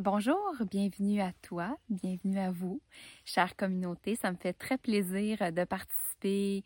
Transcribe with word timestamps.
Bonjour, 0.00 0.54
bienvenue 0.70 1.20
à 1.20 1.32
toi, 1.42 1.76
bienvenue 1.88 2.38
à 2.38 2.52
vous, 2.52 2.80
chère 3.24 3.56
communauté. 3.56 4.14
Ça 4.14 4.30
me 4.30 4.36
fait 4.36 4.52
très 4.52 4.78
plaisir 4.78 5.52
de 5.52 5.64
participer 5.64 6.62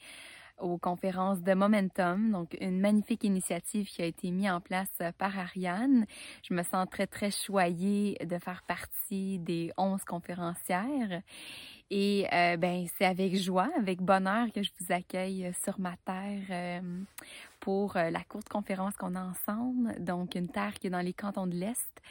aux 0.60 0.76
conférences 0.76 1.40
de 1.40 1.54
Momentum, 1.54 2.30
donc 2.30 2.54
une 2.60 2.78
magnifique 2.78 3.24
initiative 3.24 3.88
qui 3.88 4.02
a 4.02 4.04
été 4.04 4.30
mise 4.30 4.50
en 4.50 4.60
place 4.60 4.98
par 5.16 5.38
Ariane. 5.38 6.04
Je 6.46 6.52
me 6.52 6.62
sens 6.62 6.86
très, 6.90 7.06
très 7.06 7.30
choyée 7.30 8.18
de 8.22 8.36
faire 8.36 8.62
partie 8.64 9.38
des 9.38 9.72
11 9.78 10.04
conférencières. 10.04 11.22
Et 11.88 12.26
euh, 12.34 12.58
ben, 12.58 12.86
c'est 12.98 13.06
avec 13.06 13.34
joie, 13.36 13.70
avec 13.78 14.02
bonheur 14.02 14.48
que 14.54 14.62
je 14.62 14.70
vous 14.78 14.92
accueille 14.92 15.50
sur 15.64 15.80
ma 15.80 15.96
terre 16.04 16.42
euh, 16.50 16.80
pour 17.62 17.96
euh, 17.96 18.10
la 18.10 18.22
courte 18.24 18.48
conférence 18.48 18.96
qu'on 18.96 19.14
a 19.14 19.22
ensemble, 19.22 19.94
donc 20.02 20.34
une 20.34 20.48
terre 20.48 20.74
qui 20.74 20.88
est 20.88 20.90
dans 20.90 21.00
les 21.00 21.12
cantons 21.12 21.46
de 21.46 21.54
l'Est. 21.54 22.02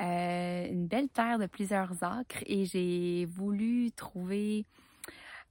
Euh, 0.00 0.68
une 0.70 0.86
belle 0.86 1.08
terre 1.08 1.38
de 1.38 1.46
plusieurs 1.46 2.04
acres 2.04 2.42
et 2.46 2.66
j'ai 2.66 3.26
voulu 3.26 3.90
trouver 3.92 4.64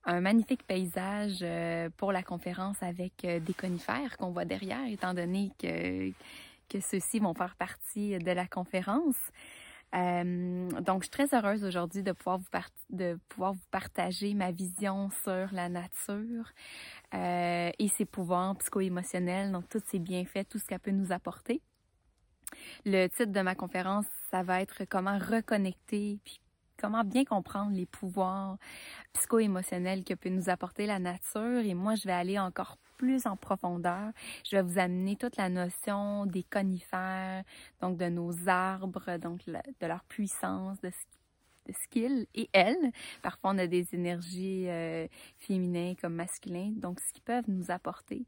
un 0.05 0.21
magnifique 0.21 0.63
paysage 0.63 1.39
euh, 1.41 1.89
pour 1.98 2.13
la 2.13 2.23
conférence 2.23 2.81
avec 2.81 3.25
des 3.25 3.53
conifères 3.53 4.16
qu'on 4.17 4.30
voit 4.30 4.45
derrière, 4.45 4.85
étant 4.88 5.13
donné 5.13 5.52
que, 5.59 6.11
que 6.70 6.80
ceux-ci 6.80 7.20
vont 7.20 7.33
faire 7.33 7.55
partie 7.55 8.17
de 8.17 8.31
la 8.31 8.47
conférence. 8.47 9.17
Euh, 9.95 10.70
donc, 10.81 11.04
je 11.04 11.09
suis 11.09 11.26
très 11.26 11.38
heureuse 11.38 11.63
aujourd'hui 11.63 12.03
de 12.03 12.12
pouvoir 12.12 12.38
vous 12.38 12.45
de 12.90 13.17
pouvoir 13.30 13.53
vous 13.53 13.66
partager 13.72 14.34
ma 14.34 14.52
vision 14.52 15.09
sur 15.23 15.48
la 15.53 15.70
nature 15.70 16.52
euh, 17.13 17.72
et 17.80 17.88
ses 17.88 18.05
pouvoirs 18.05 18.55
psycho-émotionnels, 18.58 19.52
donc 19.52 19.70
tous 19.70 19.81
ses 19.86 20.00
bienfaits, 20.00 20.50
tout 20.50 20.59
ce 20.59 20.66
qu'elle 20.66 20.80
peut 20.80 20.91
nous 20.91 21.12
apporter. 21.12 21.62
Le 22.86 23.08
titre 23.08 23.31
de 23.31 23.41
ma 23.41 23.55
conférence, 23.55 24.05
ça 24.31 24.44
va 24.44 24.62
être 24.62 24.84
comment 24.86 25.17
reconnecter 25.17 26.20
puis 26.23 26.41
comment 26.77 27.03
bien 27.03 27.23
comprendre 27.23 27.72
les 27.72 27.86
pouvoirs 27.86 28.58
psycho-émotionnels 29.14 30.03
que 30.03 30.14
peut 30.14 30.30
nous 30.30 30.50
apporter 30.50 30.86
la 30.86 31.00
nature. 31.00 31.59
Et 31.59 31.73
moi, 31.73 31.95
je 31.95 32.03
vais 32.03 32.14
aller 32.14 32.38
encore 32.38 32.78
plus 32.97 33.25
en 33.27 33.35
profondeur. 33.38 34.11
Je 34.43 34.55
vais 34.55 34.61
vous 34.61 34.79
amener 34.79 35.15
toute 35.15 35.38
la 35.38 35.49
notion 35.49 36.25
des 36.25 36.43
conifères, 36.43 37.43
donc 37.81 37.97
de 37.97 38.09
nos 38.09 38.47
arbres, 38.47 39.17
donc 39.17 39.45
de 39.45 39.88
leur 39.88 40.03
puissance, 40.05 40.79
de 40.81 40.89
ce 40.89 41.88
qu'ils 41.89 42.27
et 42.35 42.49
elles. 42.53 42.91
Parfois, 43.21 43.51
on 43.53 43.57
a 43.57 43.67
des 43.67 43.88
énergies 43.93 44.66
euh, 44.67 45.07
féminines 45.38 45.95
comme 45.95 46.16
masculines, 46.16 46.79
donc 46.79 46.99
ce 46.99 47.11
qu'ils 47.13 47.23
peuvent 47.23 47.49
nous 47.49 47.71
apporter. 47.71 48.25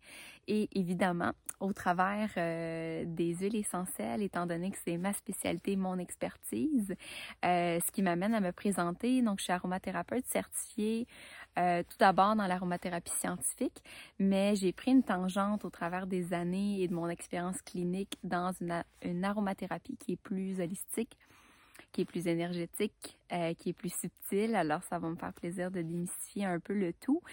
Et 0.48 0.70
évidemment, 0.74 1.34
au 1.60 1.74
travers 1.74 2.30
euh, 2.38 3.04
des 3.06 3.36
huiles 3.36 3.56
essentielles, 3.56 4.22
étant 4.24 4.46
donné 4.46 4.72
que 4.72 4.78
c'est 4.84 4.98
ma 4.98 5.14
spécialité, 5.14 5.76
mon 5.76 5.98
expertise, 5.98 6.96
euh, 7.46 7.80
ce 7.86 7.92
qui 7.92 8.02
m'amène 8.02 8.34
à 8.34 8.40
me 8.40 8.52
présenter. 8.52 9.22
Donc, 9.22 9.40
je 9.40 9.46
suis 9.46 9.54
aromathérapeute 9.54 10.26
certifiée. 10.26 11.08
Tout 11.58 11.98
d'abord 12.00 12.36
dans 12.36 12.48
l'aromathérapie 12.48 13.12
scientifique, 13.12 13.84
mais 14.20 14.56
j'ai 14.56 14.72
pris 14.72 14.92
une 14.92 15.04
tangente 15.04 15.66
au 15.66 15.70
travers 15.70 16.08
des 16.08 16.34
années 16.34 16.82
et 16.82 16.88
de 16.88 16.94
mon 16.94 17.10
expérience 17.10 17.62
clinique 17.62 18.18
dans 18.24 18.52
une, 18.62 18.84
une 19.02 19.26
aromathérapie 19.26 19.98
qui 19.98 20.14
est 20.14 20.22
plus 20.22 20.60
holistique, 20.62 21.18
qui 21.98 22.02
est 22.02 22.06
plus 22.06 22.28
énergétique, 22.28 23.18
euh, 23.34 23.56
qui 23.56 23.70
est 23.70 23.74
plus 23.74 23.92
subtil. 23.92 24.54
Alors, 24.54 24.84
ça 24.84 25.00
va 25.00 25.10
me 25.10 25.16
faire 25.16 25.34
plaisir 25.34 25.72
de 25.72 25.82
démystifier 25.82 26.46
un 26.46 26.60
peu 26.60 26.74
le 26.74 26.94
tout. 26.94 27.24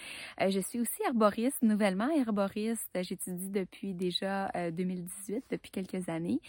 Euh, 0.41 0.49
je 0.49 0.59
suis 0.59 0.79
aussi 0.79 1.03
herboriste, 1.05 1.61
nouvellement 1.61 2.09
herboriste. 2.09 2.89
J'étudie 2.99 3.49
depuis 3.49 3.93
déjà 3.93 4.49
2018, 4.71 5.35
euh, 5.35 5.39
depuis 5.51 5.69
quelques 5.69 6.09
années. 6.09 6.41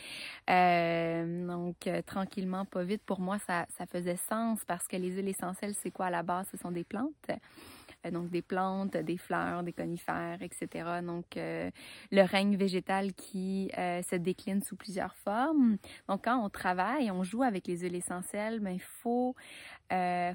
donc, 1.46 1.90
tranquillement, 2.06 2.64
pas 2.64 2.84
vite, 2.84 3.02
pour 3.04 3.20
moi, 3.20 3.38
ça, 3.46 3.66
ça 3.76 3.84
faisait 3.84 4.16
sens 4.16 4.60
parce 4.66 4.88
que 4.88 4.96
les 4.96 5.08
huiles 5.10 5.28
essentielles, 5.28 5.74
c'est 5.74 5.90
quoi 5.90 6.06
à 6.06 6.10
la 6.10 6.22
base? 6.22 6.48
Ce 6.50 6.56
sont 6.56 6.70
des 6.70 6.84
plantes. 6.84 7.12
Euh, 8.06 8.10
donc 8.10 8.30
des 8.30 8.42
plantes, 8.42 8.96
des 8.96 9.16
fleurs, 9.16 9.62
des 9.62 9.72
conifères, 9.72 10.42
etc. 10.42 11.00
Donc 11.02 11.36
euh, 11.36 11.70
le 12.10 12.22
règne 12.22 12.56
végétal 12.56 13.12
qui 13.14 13.70
euh, 13.78 14.02
se 14.02 14.16
décline 14.16 14.62
sous 14.62 14.76
plusieurs 14.76 15.14
formes. 15.16 15.76
Donc 16.08 16.24
quand 16.24 16.44
on 16.44 16.48
travaille, 16.48 17.10
on 17.10 17.22
joue 17.22 17.42
avec 17.42 17.66
les 17.66 17.78
huiles 17.78 17.94
essentielles, 17.96 18.60
mais 18.60 18.74
il 18.74 18.82
faut 18.82 19.34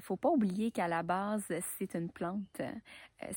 faut 0.02 0.16
pas 0.16 0.30
oublier 0.30 0.70
qu'à 0.70 0.88
la 0.88 1.02
base 1.02 1.44
c'est 1.78 1.94
une 1.94 2.08
plante. 2.08 2.62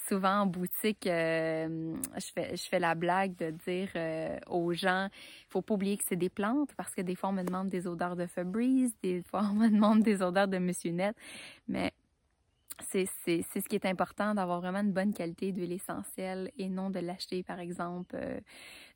souvent 0.07 0.41
en 0.41 0.45
boutique, 0.45 1.03
je 1.03 2.31
fais 2.33 2.55
je 2.55 2.69
fais 2.69 2.79
la 2.79 2.95
blague 2.95 3.35
de 3.35 3.51
dire 3.51 3.89
aux 4.47 4.71
gens, 4.71 5.09
faut 5.49 5.61
pas 5.61 5.73
oublier 5.73 5.97
que 5.97 6.05
c'est 6.07 6.15
des 6.15 6.29
plantes 6.29 6.73
parce 6.77 6.95
que 6.95 7.01
des 7.01 7.15
fois 7.15 7.29
on 7.29 7.33
me 7.33 7.43
demande 7.43 7.67
des 7.67 7.85
odeurs 7.85 8.15
de 8.15 8.27
Febreze, 8.27 8.95
des 9.03 9.23
fois 9.23 9.41
on 9.51 9.55
me 9.55 9.67
demande 9.67 10.03
des 10.03 10.21
odeurs 10.21 10.47
de 10.47 10.57
Monsieur 10.57 10.91
Net, 10.91 11.17
mais 11.67 11.91
c'est 12.81 13.05
ce 13.05 13.67
qui 13.67 13.75
est 13.75 13.85
important 13.85 14.35
d'avoir 14.35 14.59
vraiment 14.61 14.79
une 14.79 14.91
bonne 14.91 15.13
qualité 15.13 15.51
d'huile 15.51 15.71
essentielle 15.71 16.51
et 16.57 16.69
non 16.69 16.89
de 16.89 16.99
l'acheter 16.99 17.43
par 17.43 17.59
exemple 17.59 18.15
euh, 18.15 18.39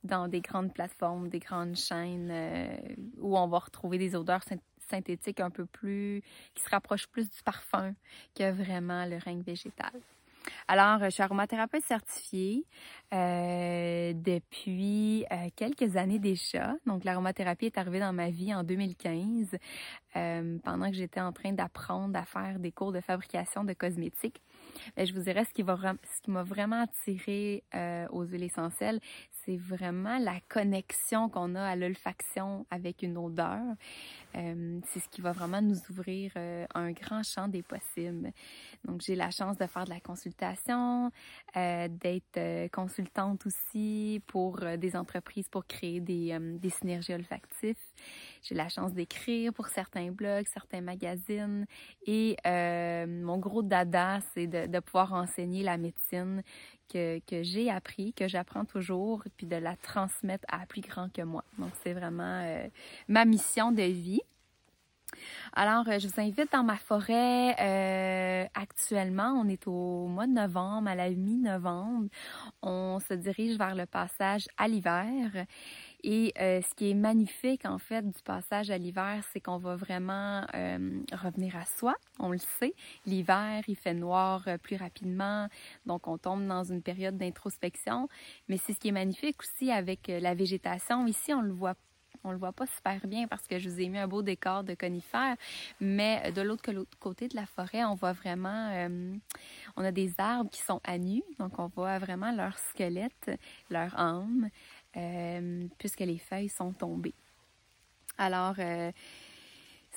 dans 0.03 0.27
des 0.27 0.41
grandes 0.41 0.73
plateformes, 0.73 1.29
des 1.29 1.39
grandes 1.39 1.75
chaînes 1.75 2.29
euh, 2.31 2.77
où 3.17 3.37
on 3.37 3.47
va 3.47 3.59
retrouver 3.59 3.97
des 3.97 4.15
odeurs 4.15 4.43
synthétiques 4.89 5.39
un 5.39 5.49
peu 5.49 5.65
plus 5.65 6.21
qui 6.55 6.63
se 6.63 6.69
rapprochent 6.69 7.07
plus 7.07 7.29
du 7.29 7.41
parfum 7.43 7.93
que 8.35 8.51
vraiment 8.51 9.05
le 9.05 9.17
règne 9.17 9.41
végétal. 9.41 9.91
Alors, 10.67 10.99
je 11.05 11.09
suis 11.09 11.23
aromathérapeute 11.23 11.83
certifiée 11.83 12.65
euh, 13.13 14.13
depuis 14.13 15.25
euh, 15.31 15.49
quelques 15.55 15.97
années 15.97 16.19
déjà. 16.19 16.75
Donc, 16.85 17.03
l'aromathérapie 17.03 17.65
est 17.65 17.77
arrivée 17.77 17.99
dans 17.99 18.13
ma 18.13 18.29
vie 18.29 18.53
en 18.53 18.63
2015, 18.63 19.57
euh, 20.15 20.57
pendant 20.63 20.89
que 20.89 20.95
j'étais 20.95 21.21
en 21.21 21.31
train 21.31 21.53
d'apprendre 21.53 22.17
à 22.17 22.25
faire 22.25 22.59
des 22.59 22.71
cours 22.71 22.91
de 22.91 23.01
fabrication 23.01 23.63
de 23.63 23.73
cosmétiques. 23.73 24.41
Mais 24.97 25.05
je 25.05 25.13
vous 25.13 25.21
dirais 25.21 25.45
ce 25.45 25.53
qui 25.53 25.63
m'a 26.31 26.43
vraiment 26.43 26.83
attiré 26.83 27.63
aux 28.11 28.23
huiles 28.23 28.43
essentielles, 28.43 28.99
c'est 29.49 29.57
vraiment 29.57 30.19
la 30.19 30.39
connexion 30.47 31.27
qu'on 31.27 31.55
a 31.55 31.63
à 31.63 31.75
l'olfaction 31.75 32.67
avec 32.69 33.01
une 33.01 33.17
odeur. 33.17 33.61
c'est 34.33 34.99
ce 34.99 35.09
qui 35.09 35.21
va 35.21 35.31
vraiment 35.31 35.61
nous 35.61 35.79
ouvrir 35.89 36.31
un 36.35 36.91
grand 36.91 37.23
champ 37.23 37.47
des 37.47 37.63
possibles. 37.63 38.31
Donc, 38.85 39.01
j'ai 39.01 39.15
la 39.15 39.31
chance 39.31 39.57
de 39.57 39.65
faire 39.65 39.85
de 39.85 39.89
la 39.89 39.99
consultation, 39.99 41.11
d'être 41.55 42.69
consultante 42.71 43.47
aussi 43.47 44.21
pour 44.27 44.61
euh, 44.63 44.77
des 44.77 44.95
entreprises 44.95 45.47
pour 45.49 45.65
créer 45.65 45.99
des, 45.99 46.31
euh, 46.31 46.69
synergies 46.69 47.13
olfactives. 47.13 47.75
J'ai 48.41 48.55
la 48.55 48.69
chance 48.69 48.93
d'écrire 48.93 49.53
pour 49.53 49.67
certains 49.67 50.11
blogs, 50.11 50.45
certains 50.47 50.81
magazines 50.81 51.65
et 52.05 52.37
euh, 52.45 53.05
mon 53.07 53.37
gros 53.37 53.63
dada, 53.63 54.19
c'est 54.33 54.47
de, 54.47 54.79
pouvoir 54.79 55.13
enseigner 55.13 55.63
la 55.63 55.77
médecine 55.77 56.41
que, 56.91 57.43
j'ai 57.43 57.69
appris, 57.69 58.13
que 58.13 58.27
j'apprends 58.27 58.65
toujours, 58.65 59.23
puis 59.37 59.47
de 59.47 59.55
la 59.55 59.75
transmettre 59.75 60.45
à 60.49 60.65
plus 60.65 60.81
grand 60.81 61.11
que 61.11 61.21
moi. 61.21 61.43
Donc 61.57 61.71
c'est 61.83 61.93
vraiment 61.93 62.43
ma 63.07 63.25
mission 63.25 63.71
de 63.71 63.83
vie. 63.83 64.21
Alors, 65.53 65.87
euh, 65.87 65.99
je 65.99 66.07
vous 66.07 66.19
invite 66.19 66.51
dans 66.51 66.63
ma 66.63 66.77
forêt. 66.77 67.55
Euh, 67.59 68.45
actuellement, 68.53 69.33
on 69.33 69.47
est 69.47 69.67
au 69.67 70.07
mois 70.07 70.27
de 70.27 70.33
novembre, 70.33 70.89
à 70.89 70.95
la 70.95 71.09
mi-novembre. 71.09 72.09
On 72.61 72.99
se 72.99 73.13
dirige 73.13 73.57
vers 73.57 73.75
le 73.75 73.85
passage 73.85 74.47
à 74.57 74.67
l'hiver. 74.67 75.45
Et 76.03 76.33
euh, 76.39 76.61
ce 76.61 76.75
qui 76.75 76.91
est 76.91 76.93
magnifique, 76.93 77.65
en 77.65 77.77
fait, 77.77 78.01
du 78.01 78.21
passage 78.23 78.69
à 78.71 78.77
l'hiver, 78.77 79.23
c'est 79.31 79.39
qu'on 79.39 79.57
va 79.57 79.75
vraiment 79.75 80.45
revenir 81.11 81.55
à 81.55 81.65
soi. 81.65 81.95
On 82.19 82.29
le 82.29 82.37
sait. 82.37 82.73
L'hiver, 83.05 83.63
il 83.67 83.75
fait 83.75 83.93
noir 83.93 84.47
plus 84.63 84.75
rapidement. 84.75 85.47
Donc, 85.85 86.07
on 86.07 86.17
tombe 86.17 86.47
dans 86.47 86.63
une 86.63 86.81
période 86.81 87.17
d'introspection. 87.17 88.07
Mais 88.47 88.57
c'est 88.57 88.73
ce 88.73 88.79
qui 88.79 88.89
est 88.89 88.93
magnifique 88.93 89.37
aussi 89.41 89.71
avec 89.71 90.07
la 90.07 90.33
végétation. 90.35 91.05
Ici, 91.07 91.33
on 91.33 91.41
le 91.41 91.51
voit 91.51 91.75
on 92.23 92.31
le 92.31 92.37
voit 92.37 92.51
pas 92.51 92.65
super 92.65 92.99
bien 93.07 93.27
parce 93.27 93.47
que 93.47 93.59
je 93.59 93.69
vous 93.69 93.79
ai 93.79 93.87
mis 93.87 93.97
un 93.97 94.07
beau 94.07 94.21
décor 94.21 94.63
de 94.63 94.73
conifères, 94.73 95.35
mais 95.79 96.31
de 96.31 96.41
l'autre 96.41 96.63
côté 96.99 97.27
de 97.27 97.35
la 97.35 97.45
forêt, 97.45 97.83
on 97.85 97.95
voit 97.95 98.13
vraiment, 98.13 98.71
euh, 98.73 99.13
on 99.77 99.83
a 99.83 99.91
des 99.91 100.13
arbres 100.17 100.49
qui 100.49 100.61
sont 100.61 100.81
à 100.83 100.97
nu, 100.97 101.23
donc 101.39 101.57
on 101.59 101.67
voit 101.67 101.97
vraiment 101.99 102.31
leur 102.31 102.57
squelette, 102.57 103.31
leur 103.69 103.97
âme, 103.97 104.49
euh, 104.99 105.67
puisque 105.77 106.01
les 106.01 106.17
feuilles 106.17 106.49
sont 106.49 106.71
tombées. 106.71 107.13
Alors, 108.17 108.55
euh, 108.59 108.91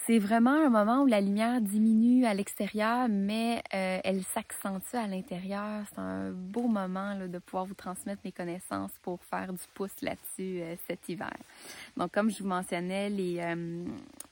c'est 0.07 0.19
vraiment 0.19 0.67
un 0.67 0.69
moment 0.69 1.03
où 1.03 1.07
la 1.07 1.21
lumière 1.21 1.61
diminue 1.61 2.25
à 2.25 2.35
l'extérieur, 2.35 3.09
mais 3.09 3.63
euh, 3.75 4.01
elle 4.05 4.23
s'accentue 4.23 4.95
à 4.95 5.07
l'intérieur. 5.07 5.85
C'est 5.91 5.99
un 5.99 6.31
beau 6.31 6.69
moment 6.69 7.15
là, 7.15 7.27
de 7.27 7.39
pouvoir 7.39 7.67
vous 7.67 7.75
transmettre 7.75 8.21
mes 8.25 8.33
connaissances 8.33 8.93
pour 9.03 9.25
faire 9.25 9.53
du 9.53 9.65
pouce 9.75 10.01
là-dessus 10.03 10.61
cet 10.87 11.09
hiver. 11.09 11.37
Donc, 11.97 12.13
comme 12.13 12.31
je 12.31 12.43
vous 12.43 12.49
mentionnais, 12.49 13.11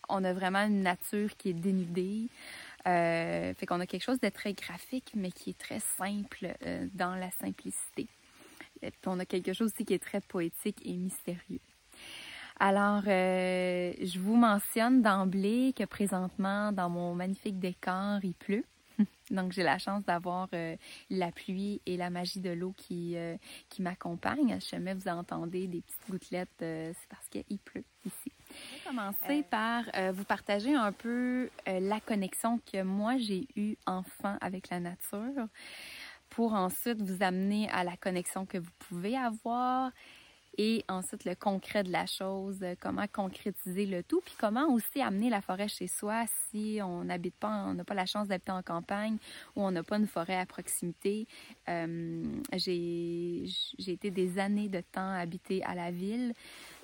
on 0.09 0.25
a 0.25 0.33
vraiment 0.33 0.65
une 0.67 0.83
nature 0.83 1.37
qui 1.37 1.51
est 1.51 1.55
dénudée. 1.55 2.29
fait 2.85 3.67
qu'on 3.67 3.81
a 3.81 3.87
quelque 3.87 4.05
chose 4.05 4.21
de 4.21 4.29
très 4.29 4.53
graphique, 4.53 5.13
mais 5.15 5.31
qui 5.31 5.51
est 5.51 5.59
très 5.59 5.81
simple 5.81 6.55
dans 6.95 7.15
la 7.15 7.31
simplicité. 7.33 8.09
Et 8.83 8.91
puis 8.91 9.01
on 9.07 9.19
a 9.19 9.25
quelque 9.25 9.53
chose 9.53 9.73
aussi 9.73 9.85
qui 9.85 9.95
est 9.95 10.03
très 10.03 10.21
poétique 10.21 10.81
et 10.85 10.97
mystérieux. 10.97 11.61
Alors, 12.63 13.05
euh, 13.07 13.93
je 14.03 14.19
vous 14.19 14.37
mentionne 14.37 15.01
d'emblée 15.01 15.73
que 15.75 15.85
présentement, 15.85 16.73
dans 16.73 16.91
mon 16.91 17.15
magnifique 17.15 17.59
décor, 17.59 18.19
il 18.23 18.35
pleut. 18.35 18.67
Donc, 19.31 19.53
j'ai 19.53 19.63
la 19.63 19.79
chance 19.79 20.05
d'avoir 20.05 20.47
euh, 20.53 20.77
la 21.09 21.33
pluie 21.33 21.81
et 21.87 21.97
la 21.97 22.11
magie 22.11 22.41
de 22.41 22.51
l'eau 22.51 22.75
qui, 22.77 23.17
euh, 23.17 23.39
qui 23.71 23.81
m'accompagnent. 23.81 24.61
Si 24.61 24.69
jamais 24.69 24.93
vous 24.93 25.09
entendez 25.09 25.69
des 25.69 25.81
petites 25.81 26.11
gouttelettes, 26.11 26.49
c'est 26.59 27.09
parce 27.09 27.27
qu'il 27.31 27.59
pleut 27.65 27.85
ici. 28.05 28.31
Je 28.51 28.75
vais 28.75 28.85
commencer 28.85 29.43
par 29.49 29.85
vous 30.13 30.25
partager 30.25 30.75
un 30.75 30.93
peu 30.93 31.49
la 31.67 32.01
connexion 32.01 32.61
que 32.71 32.83
moi 32.83 33.17
j'ai 33.17 33.47
eue 33.55 33.77
enfant 33.87 34.37
avec 34.41 34.69
la 34.71 34.81
nature 34.81 35.47
pour 36.31 36.55
ensuite 36.55 37.03
vous 37.03 37.23
amener 37.23 37.69
à 37.71 37.85
la 37.85 37.97
connexion 37.97 38.47
que 38.47 38.59
vous 38.59 38.71
pouvez 38.89 39.17
avoir 39.17 39.91
et 40.59 40.85
ensuite 40.89 41.25
le 41.25 41.35
concret 41.35 41.85
de 41.85 41.93
la 41.93 42.07
chose, 42.07 42.59
euh, 42.63 42.75
comment 42.79 43.07
concrétiser 43.07 43.87
le 43.87 44.03
tout, 44.03 44.21
puis 44.21 44.35
comment 44.39 44.69
aussi 44.73 45.01
amener 45.01 45.31
la 45.31 45.41
forêt 45.41 45.69
chez 45.69 45.87
soi 45.87 46.25
si 46.51 46.81
on 46.83 47.05
n'habite 47.05 47.37
pas, 47.37 47.65
on 47.67 47.75
n'a 47.75 47.85
pas 47.85 47.95
la 47.95 48.07
chance 48.07 48.29
d'habiter 48.29 48.53
en 48.53 48.63
campagne 48.63 49.17
ou 49.57 49.63
on 49.63 49.71
n'a 49.71 49.83
pas 49.83 49.97
une 49.97 50.07
forêt 50.07 50.37
à 50.37 50.47
proximité. 50.47 51.27
Euh, 51.69 52.25
j'ai 52.53 53.45
été 53.87 54.11
des 54.11 54.39
années 54.39 54.69
de 54.69 54.81
temps 54.81 55.13
habiter 55.13 55.63
à 55.65 55.75
la 55.75 55.91
ville, 55.91 56.35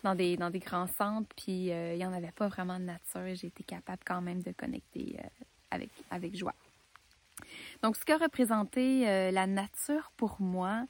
dans 0.03 0.15
des, 0.15 0.37
dans 0.37 0.51
des 0.51 0.61
grands 0.61 0.87
centres, 0.87 1.29
puis 1.37 1.73
euh, 1.73 1.95
il 1.95 1.99
n'y 1.99 2.07
en 2.07 2.13
avait 2.13 2.33
pas 2.33 2.49
vraiment 2.49 2.79
de 2.79 2.85
nature. 2.85 3.35
J'ai 3.35 3.49
été 3.49 3.65
capable 3.65 4.03
quand 4.07 4.23
même 4.23 4.43
de 4.43 4.53
connecter 4.53 5.19
avec, 5.71 5.91
avec 6.11 6.37
joie. 6.37 6.55
Donc, 7.87 7.95
ce 7.95 8.05
qu'a 8.05 8.17
représenté 8.17 9.31
la 9.31 9.47
nature 9.47 10.11
pour 10.17 10.39
moi, 10.41 10.87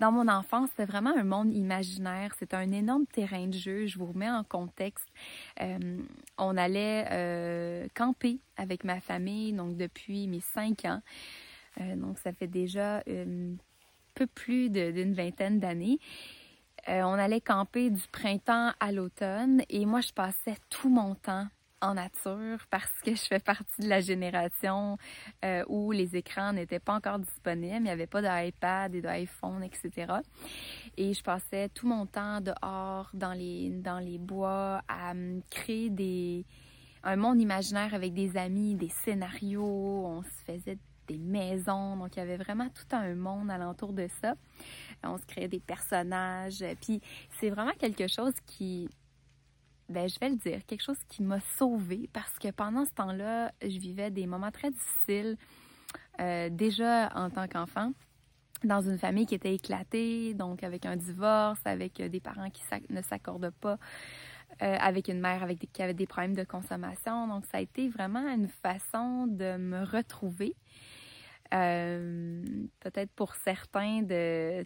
dans 0.00 0.10
mon 0.10 0.26
enfance, 0.26 0.70
c'était 0.70 0.84
vraiment 0.84 1.16
un 1.16 1.22
monde 1.22 1.54
imaginaire. 1.54 2.34
C'était 2.36 2.56
un 2.56 2.72
énorme 2.72 3.06
terrain 3.06 3.46
de 3.46 3.52
jeu. 3.52 3.86
Je 3.86 3.98
vous 4.00 4.06
remets 4.06 4.28
en 4.28 4.42
contexte. 4.42 5.06
Euh, 5.60 6.00
on 6.38 6.56
allait 6.56 7.06
euh, 7.12 7.86
camper 7.94 8.40
avec 8.56 8.82
ma 8.82 9.00
famille, 9.00 9.52
donc 9.52 9.76
depuis 9.76 10.26
mes 10.26 10.40
cinq 10.40 10.86
ans. 10.86 11.02
Euh, 11.80 11.94
donc, 11.94 12.18
ça 12.18 12.32
fait 12.32 12.48
déjà 12.48 12.96
un 13.06 13.54
peu 14.14 14.26
plus 14.26 14.70
d'une 14.70 15.14
vingtaine 15.14 15.60
d'années. 15.60 16.00
on 16.88 17.12
allait 17.12 17.40
camper 17.40 17.90
du 17.90 18.02
printemps 18.10 18.72
à 18.80 18.90
l'automne 18.90 19.62
et 19.68 19.86
moi, 19.86 20.00
je 20.00 20.12
passais 20.12 20.56
tout 20.68 20.88
mon 20.88 21.14
temps 21.14 21.46
en 21.80 21.94
nature 21.94 22.58
parce 22.70 22.92
que 23.02 23.14
je 23.14 23.22
fais 23.22 23.38
partie 23.38 23.80
de 23.80 23.88
la 23.88 24.00
génération 24.00 24.98
euh, 25.44 25.64
où 25.68 25.92
les 25.92 26.16
écrans 26.16 26.52
n'étaient 26.52 26.78
pas 26.78 26.94
encore 26.94 27.18
disponibles, 27.18 27.76
il 27.76 27.82
n'y 27.82 27.90
avait 27.90 28.06
pas 28.06 28.22
d'iPad 28.22 28.94
et 28.94 29.00
d'iPhone, 29.00 29.62
etc. 29.62 30.12
Et 30.96 31.14
je 31.14 31.22
passais 31.22 31.68
tout 31.70 31.86
mon 31.86 32.06
temps 32.06 32.40
dehors, 32.40 33.10
dans 33.14 33.32
les, 33.32 33.70
dans 33.70 33.98
les 33.98 34.18
bois, 34.18 34.82
à 34.88 35.12
créer 35.50 35.90
des, 35.90 36.44
un 37.02 37.16
monde 37.16 37.40
imaginaire 37.40 37.94
avec 37.94 38.12
des 38.12 38.36
amis, 38.36 38.74
des 38.74 38.90
scénarios, 39.04 39.64
on 39.64 40.22
se 40.22 40.44
faisait 40.46 40.78
des 41.08 41.18
maisons, 41.18 41.96
donc 41.96 42.16
il 42.16 42.20
y 42.20 42.22
avait 42.22 42.36
vraiment 42.36 42.68
tout 42.68 42.94
un 42.94 43.14
monde 43.14 43.50
alentour 43.50 43.92
de 43.92 44.06
ça. 44.20 44.34
On 45.02 45.16
se 45.16 45.26
créait 45.26 45.48
des 45.48 45.60
personnages, 45.60 46.64
puis 46.80 47.00
c'est 47.38 47.50
vraiment 47.50 47.72
quelque 47.78 48.06
chose 48.06 48.34
qui 48.46 48.88
ben, 49.90 50.08
je 50.08 50.18
vais 50.20 50.30
le 50.30 50.36
dire, 50.36 50.64
quelque 50.66 50.82
chose 50.82 51.02
qui 51.08 51.22
m'a 51.22 51.40
sauvée 51.58 52.08
parce 52.12 52.38
que 52.38 52.50
pendant 52.50 52.84
ce 52.84 52.92
temps-là, 52.92 53.52
je 53.60 53.78
vivais 53.78 54.10
des 54.10 54.26
moments 54.26 54.52
très 54.52 54.70
difficiles, 54.70 55.36
euh, 56.20 56.48
déjà 56.48 57.10
en 57.14 57.28
tant 57.28 57.48
qu'enfant, 57.48 57.92
dans 58.62 58.80
une 58.82 58.98
famille 58.98 59.26
qui 59.26 59.34
était 59.34 59.54
éclatée, 59.54 60.34
donc 60.34 60.62
avec 60.62 60.86
un 60.86 60.96
divorce, 60.96 61.60
avec 61.64 62.00
des 62.00 62.20
parents 62.20 62.50
qui 62.50 62.62
ne 62.90 63.02
s'accordent 63.02 63.52
pas, 63.60 63.78
euh, 64.62 64.76
avec 64.78 65.08
une 65.08 65.20
mère 65.20 65.42
avec 65.42 65.58
qui 65.72 65.82
avait 65.82 65.94
des 65.94 66.06
problèmes 66.06 66.36
de 66.36 66.44
consommation. 66.44 67.26
Donc, 67.26 67.46
ça 67.46 67.58
a 67.58 67.60
été 67.60 67.88
vraiment 67.88 68.28
une 68.28 68.48
façon 68.48 69.26
de 69.26 69.56
me 69.56 69.84
retrouver. 69.84 70.54
Euh, 71.52 72.42
peut-être 72.80 73.10
pour 73.12 73.34
certains, 73.34 74.02
de 74.02 74.64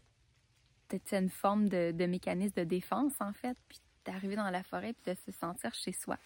peut-être 0.89 1.15
une 1.15 1.31
forme 1.31 1.69
de, 1.69 1.93
de, 1.93 2.07
mécanisme 2.07 2.55
de 2.57 2.65
défense, 2.65 3.15
en 3.21 3.33
fait, 3.33 3.57
d'arriver 4.05 4.37
dans 4.37 4.51
la 4.51 4.63
forêt 4.63 4.91
et 5.07 5.11
de 5.11 5.17
se 5.27 5.33
sentir 5.33 5.75
chez 5.75 5.93
soi. 5.93 6.17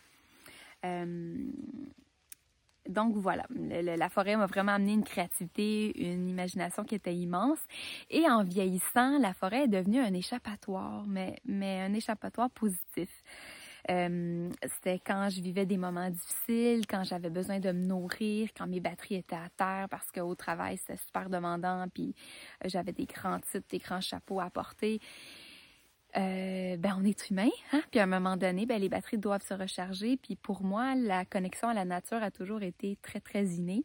Euh, 0.85 1.51
donc 2.89 3.17
voilà, 3.17 3.45
la 3.51 4.09
forêt 4.09 4.37
m'a 4.37 4.47
vraiment 4.47 4.73
amené 4.73 4.95
une 4.95 5.05
créativité, 5.05 6.11
une 6.11 6.29
imagination 6.29 6.85
qui 6.85 6.95
était 6.95 7.15
immense. 7.15 7.59
Et 8.09 8.29
en 8.29 8.43
vieillissant, 8.43 9.19
la 9.19 9.35
forêt 9.35 9.65
est 9.65 9.69
devenue 9.69 10.01
un 10.01 10.15
échappatoire, 10.15 11.05
mais, 11.07 11.39
mais 11.45 11.81
un 11.83 11.93
échappatoire 11.93 12.51
positif. 12.51 13.11
Euh, 13.91 14.51
c'était 14.65 14.99
quand 14.99 15.29
je 15.31 15.41
vivais 15.41 15.65
des 15.65 15.79
moments 15.79 16.11
difficiles, 16.11 16.87
quand 16.87 17.05
j'avais 17.05 17.31
besoin 17.31 17.59
de 17.59 17.73
me 17.73 17.87
nourrir, 17.87 18.51
quand 18.57 18.67
mes 18.67 18.81
batteries 18.81 19.17
étaient 19.17 19.37
à 19.37 19.49
terre 19.57 19.87
parce 19.89 20.11
qu'au 20.11 20.35
travail 20.35 20.77
c'était 20.77 20.99
super 20.99 21.31
demandant, 21.31 21.87
puis 21.93 22.15
j'avais 22.67 22.93
des 22.93 23.07
grands 23.07 23.41
titres, 23.41 23.67
des 23.71 23.79
grands 23.79 24.03
chapeaux 24.03 24.41
à 24.41 24.51
porter. 24.51 25.01
Euh, 26.17 26.77
ben 26.79 26.97
on 26.99 27.05
est 27.05 27.29
humain, 27.29 27.51
hein? 27.73 27.83
puis 27.91 28.01
à 28.01 28.05
un 28.05 28.07
moment 28.07 28.37
donné, 28.37 28.65
ben 28.65 28.81
les 28.81 28.89
batteries 28.89 29.19
doivent 29.19 29.47
se 29.47 29.55
recharger. 29.55 30.17
Puis 30.17 30.37
pour 30.37 30.63
moi, 30.63 30.95
la 30.95 31.25
connexion 31.25 31.69
à 31.69 31.75
la 31.75 31.85
nature 31.85 32.23
a 32.23 32.31
toujours 32.31 32.63
été 32.63 32.97
très 33.03 33.21
très 33.21 33.45
innée. 33.45 33.85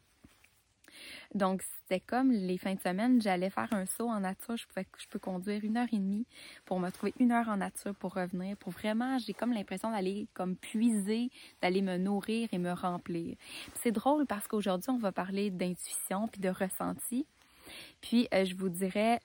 Donc 1.33 1.63
c'était 1.63 1.99
comme 1.99 2.31
les 2.31 2.57
fins 2.57 2.75
de 2.75 2.79
semaine, 2.79 3.21
j'allais 3.21 3.49
faire 3.49 3.71
un 3.73 3.85
saut 3.85 4.09
en 4.09 4.19
nature, 4.19 4.55
je 4.55 4.67
pouvais, 4.67 4.85
je 4.97 5.07
peux 5.07 5.19
conduire 5.19 5.63
une 5.63 5.77
heure 5.77 5.87
et 5.91 5.97
demie 5.97 6.25
pour 6.65 6.79
me 6.79 6.89
trouver 6.91 7.13
une 7.19 7.31
heure 7.31 7.49
en 7.49 7.57
nature 7.57 7.95
pour 7.95 8.13
revenir, 8.13 8.55
pour 8.57 8.71
vraiment, 8.71 9.17
j'ai 9.17 9.33
comme 9.33 9.51
l'impression 9.53 9.91
d'aller 9.91 10.27
comme 10.33 10.55
puiser, 10.55 11.29
d'aller 11.61 11.81
me 11.81 11.97
nourrir 11.97 12.49
et 12.51 12.57
me 12.57 12.71
remplir. 12.71 13.35
C'est 13.81 13.91
drôle 13.91 14.25
parce 14.27 14.47
qu'aujourd'hui 14.47 14.91
on 14.91 14.99
va 14.99 15.11
parler 15.11 15.49
d'intuition 15.49 16.27
puis 16.27 16.41
de 16.41 16.49
ressenti. 16.49 17.25
Puis 18.01 18.27
euh, 18.33 18.45
je 18.45 18.55
vous 18.55 18.69
dirais, 18.69 19.19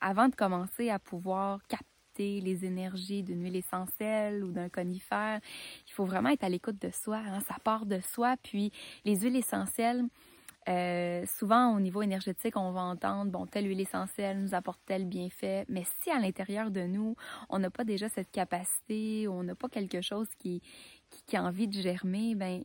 avant 0.00 0.28
de 0.28 0.34
commencer 0.34 0.90
à 0.90 0.98
pouvoir 0.98 1.60
capter 1.68 1.91
les 2.18 2.64
énergies 2.64 3.22
d'une 3.22 3.42
huile 3.42 3.56
essentielle 3.56 4.44
ou 4.44 4.52
d'un 4.52 4.68
conifère. 4.68 5.40
Il 5.86 5.92
faut 5.92 6.04
vraiment 6.04 6.30
être 6.30 6.44
à 6.44 6.48
l'écoute 6.48 6.80
de 6.80 6.90
soi. 6.90 7.18
Hein. 7.18 7.40
Ça 7.48 7.56
part 7.62 7.86
de 7.86 8.00
soi. 8.00 8.36
Puis 8.42 8.72
les 9.04 9.20
huiles 9.20 9.36
essentielles, 9.36 10.04
euh, 10.68 11.24
souvent 11.26 11.74
au 11.74 11.80
niveau 11.80 12.02
énergétique, 12.02 12.56
on 12.56 12.70
va 12.70 12.82
entendre 12.82 13.30
bon 13.30 13.46
telle 13.46 13.66
huile 13.66 13.80
essentielle 13.80 14.40
nous 14.40 14.54
apporte 14.54 14.80
tel 14.86 15.06
bienfait, 15.06 15.64
mais 15.68 15.82
si 16.00 16.10
à 16.10 16.20
l'intérieur 16.20 16.70
de 16.70 16.82
nous, 16.82 17.16
on 17.48 17.58
n'a 17.58 17.70
pas 17.70 17.82
déjà 17.82 18.08
cette 18.08 18.30
capacité, 18.30 19.26
on 19.26 19.42
n'a 19.42 19.56
pas 19.56 19.68
quelque 19.68 20.00
chose 20.00 20.28
qui, 20.38 20.62
qui, 21.26 21.36
a 21.36 21.42
envie 21.42 21.66
de 21.66 21.80
germer, 21.80 22.36
ben 22.36 22.62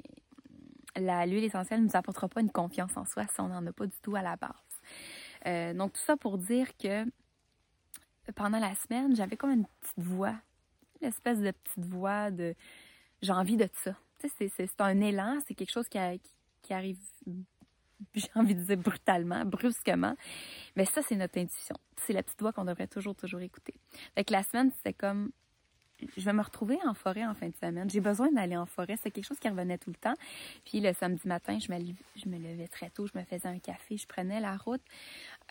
l'huile 0.96 1.44
essentielle 1.44 1.82
ne 1.82 1.86
nous 1.86 1.96
apportera 1.96 2.28
pas 2.28 2.42
une 2.42 2.52
confiance 2.52 2.96
en 2.98 3.06
soi 3.06 3.24
si 3.34 3.42
on 3.42 3.48
n'en 3.48 3.66
a 3.66 3.74
pas 3.74 3.88
du 3.88 3.98
tout 4.02 4.16
à 4.16 4.22
la 4.22 4.36
base. 4.36 4.52
Euh, 5.48 5.74
donc 5.74 5.94
tout 5.94 6.02
ça 6.02 6.18
pour 6.18 6.38
dire 6.38 6.78
que 6.78 7.04
pendant 8.36 8.60
la 8.60 8.76
semaine, 8.76 9.16
j'avais 9.16 9.38
comme 9.38 9.52
une 9.52 9.66
petite 9.82 10.00
voix, 10.00 10.36
une 11.02 11.08
espèce 11.08 11.40
de 11.40 11.52
petite 11.52 11.86
voix 11.86 12.32
de 12.32 12.56
j'ai 13.22 13.32
envie 13.32 13.58
de 13.58 13.68
ça. 13.84 13.96
Tu 14.20 14.30
sais, 14.30 14.50
c'est 14.56 14.82
un 14.82 15.00
élan, 15.02 15.40
c'est 15.48 15.54
quelque 15.54 15.72
chose 15.72 15.88
qui, 15.88 16.00
qui, 16.62 16.74
arrive, 16.74 16.98
j'ai 18.16 18.30
envie 18.36 18.56
de 18.56 18.62
dire 18.62 18.78
brutalement, 18.78 19.46
brusquement. 19.46 20.16
Mais 20.76 20.86
ça, 20.86 21.02
c'est 21.02 21.16
notre 21.16 21.40
intuition. 21.40 21.76
C'est 21.98 22.14
la 22.14 22.24
petite 22.24 22.42
voix 22.42 22.54
qu'on 22.54 22.66
devrait 22.66 22.88
toujours, 22.88 23.16
toujours 23.16 23.42
écouter. 23.42 23.76
Fait 24.16 24.24
que 24.24 24.34
la 24.34 24.44
semaine, 24.44 24.72
c'était 24.72 24.94
comme 24.94 25.32
je 26.16 26.24
vais 26.24 26.34
me 26.34 26.42
retrouver 26.42 26.78
en 26.86 26.94
forêt 26.94 27.26
en 27.26 27.34
fin 27.34 27.48
de 27.48 27.56
semaine. 27.56 27.90
J'ai 27.90 28.02
besoin 28.02 28.32
d'aller 28.32 28.56
en 28.56 28.66
forêt. 28.66 28.98
C'est 29.02 29.12
quelque 29.12 29.26
chose 29.26 29.40
qui 29.40 29.50
revenait 29.50 29.78
tout 29.78 29.90
le 29.90 29.96
temps. 29.96 30.14
Puis 30.64 30.80
le 30.80 30.94
samedi 30.94 31.28
matin, 31.28 31.58
je 31.60 31.72
me, 31.72 31.80
je 32.16 32.30
me 32.30 32.38
levais 32.38 32.68
très 32.68 32.90
tôt, 32.90 33.08
je 33.08 33.18
me 33.18 33.24
faisais 33.24 33.48
un 33.48 33.60
café, 33.60 33.98
je 33.98 34.06
prenais 34.06 34.40
la 34.40 34.58
route. 34.58 34.82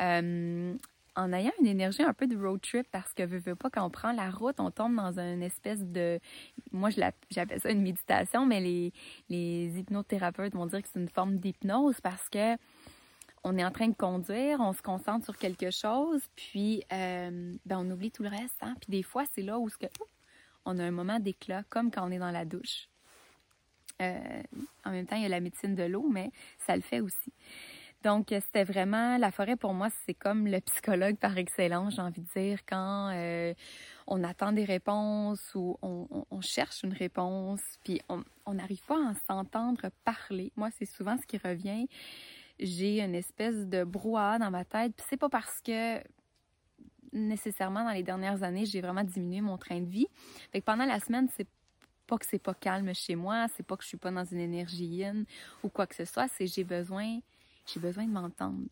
Euh, 0.00 0.76
en 1.16 1.32
ayant 1.32 1.52
une 1.60 1.66
énergie 1.66 2.02
un 2.02 2.12
peu 2.12 2.26
de 2.26 2.36
road 2.36 2.60
trip 2.60 2.86
parce 2.92 3.12
que 3.14 3.22
veux, 3.24 3.38
veux 3.38 3.56
pas 3.56 3.70
quand 3.70 3.84
on 3.84 3.90
prend 3.90 4.12
la 4.12 4.30
route, 4.30 4.60
on 4.60 4.70
tombe 4.70 4.94
dans 4.94 5.18
une 5.18 5.42
espèce 5.42 5.80
de 5.80 6.20
moi 6.72 6.90
j'appelle 6.90 7.60
ça 7.60 7.70
une 7.70 7.82
méditation 7.82 8.46
mais 8.46 8.60
les 8.60 9.78
hypnothérapeutes 9.78 10.54
vont 10.54 10.66
dire 10.66 10.82
que 10.82 10.88
c'est 10.92 11.00
une 11.00 11.08
forme 11.08 11.38
d'hypnose 11.38 12.00
parce 12.00 12.28
que 12.28 12.56
on 13.48 13.56
est 13.58 13.64
en 13.64 13.70
train 13.70 13.86
de 13.86 13.94
conduire, 13.94 14.58
on 14.58 14.72
se 14.72 14.82
concentre 14.82 15.24
sur 15.24 15.38
quelque 15.38 15.70
chose, 15.70 16.20
puis 16.34 16.82
euh, 16.92 17.54
ben 17.64 17.78
on 17.78 17.88
oublie 17.92 18.10
tout 18.10 18.24
le 18.24 18.28
reste. 18.28 18.56
Hein? 18.60 18.74
Puis 18.80 18.90
des 18.90 19.04
fois, 19.04 19.22
c'est 19.32 19.42
là 19.42 19.60
où 19.60 19.68
on 20.64 20.78
a 20.80 20.84
un 20.84 20.90
moment 20.90 21.20
d'éclat, 21.20 21.62
comme 21.68 21.92
quand 21.92 22.04
on 22.04 22.10
est 22.10 22.18
dans 22.18 22.32
la 22.32 22.44
douche. 22.44 22.88
Euh, 24.02 24.42
en 24.84 24.90
même 24.90 25.06
temps, 25.06 25.14
il 25.14 25.22
y 25.22 25.26
a 25.26 25.28
la 25.28 25.38
médecine 25.38 25.76
de 25.76 25.84
l'eau, 25.84 26.08
mais 26.10 26.32
ça 26.66 26.74
le 26.74 26.82
fait 26.82 26.98
aussi. 26.98 27.32
Donc, 28.06 28.28
c'était 28.28 28.62
vraiment, 28.62 29.18
la 29.18 29.32
forêt 29.32 29.56
pour 29.56 29.74
moi, 29.74 29.88
c'est 30.04 30.14
comme 30.14 30.46
le 30.46 30.60
psychologue 30.60 31.16
par 31.16 31.36
excellence, 31.38 31.96
j'ai 31.96 32.02
envie 32.02 32.20
de 32.20 32.40
dire, 32.40 32.60
quand 32.64 33.10
euh, 33.12 33.52
on 34.06 34.22
attend 34.22 34.52
des 34.52 34.64
réponses 34.64 35.52
ou 35.56 35.76
on, 35.82 36.40
cherche 36.40 36.84
une 36.84 36.92
réponse, 36.92 37.60
puis 37.82 38.00
on 38.08 38.54
n'arrive 38.54 38.84
pas 38.86 39.08
à 39.08 39.14
s'entendre 39.26 39.88
parler. 40.04 40.52
Moi, 40.54 40.68
c'est 40.78 40.84
souvent 40.84 41.16
ce 41.16 41.26
qui 41.26 41.36
revient. 41.36 41.88
J'ai 42.60 43.00
une 43.00 43.16
espèce 43.16 43.66
de 43.66 43.82
brouhaha 43.82 44.38
dans 44.38 44.52
ma 44.52 44.64
tête, 44.64 44.92
puis 44.96 45.04
c'est 45.10 45.16
pas 45.16 45.28
parce 45.28 45.60
que 45.60 46.00
nécessairement 47.12 47.82
dans 47.82 47.90
les 47.90 48.04
dernières 48.04 48.44
années, 48.44 48.66
j'ai 48.66 48.82
vraiment 48.82 49.02
diminué 49.02 49.40
mon 49.40 49.58
train 49.58 49.80
de 49.80 49.90
vie. 49.90 50.06
Fait 50.52 50.60
que 50.60 50.64
pendant 50.64 50.86
la 50.86 51.00
semaine, 51.00 51.26
c'est 51.36 51.48
pas 52.06 52.18
que 52.18 52.26
c'est 52.26 52.38
pas 52.38 52.54
calme 52.54 52.94
chez 52.94 53.16
moi, 53.16 53.46
c'est 53.56 53.66
pas 53.66 53.76
que 53.76 53.82
je 53.82 53.88
suis 53.88 53.96
pas 53.96 54.12
dans 54.12 54.24
une 54.24 54.38
énergie 54.38 54.86
yin 54.86 55.24
ou 55.64 55.68
quoi 55.68 55.88
que 55.88 55.96
ce 55.96 56.04
soit, 56.04 56.28
c'est 56.28 56.46
j'ai 56.46 56.62
besoin, 56.62 57.18
j'ai 57.66 57.80
besoin 57.80 58.04
de 58.04 58.12
m'entendre. 58.12 58.68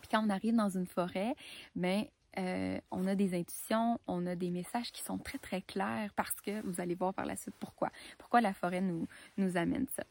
Puis 0.00 0.08
quand 0.10 0.24
on 0.24 0.30
arrive 0.30 0.54
dans 0.54 0.70
une 0.70 0.86
forêt, 0.86 1.34
ben 1.74 2.04
euh, 2.38 2.78
on 2.90 3.06
a 3.06 3.14
des 3.14 3.34
intuitions, 3.34 3.98
on 4.06 4.26
a 4.26 4.34
des 4.34 4.50
messages 4.50 4.92
qui 4.92 5.02
sont 5.02 5.18
très 5.18 5.38
très 5.38 5.62
clairs 5.62 6.10
parce 6.16 6.40
que 6.40 6.60
vous 6.66 6.80
allez 6.80 6.94
voir 6.94 7.14
par 7.14 7.24
la 7.24 7.36
suite 7.36 7.54
pourquoi, 7.58 7.90
pourquoi 8.18 8.40
la 8.40 8.52
forêt 8.52 8.80
nous 8.80 9.06
nous 9.38 9.56
amène 9.56 9.86
ça. 9.96 10.04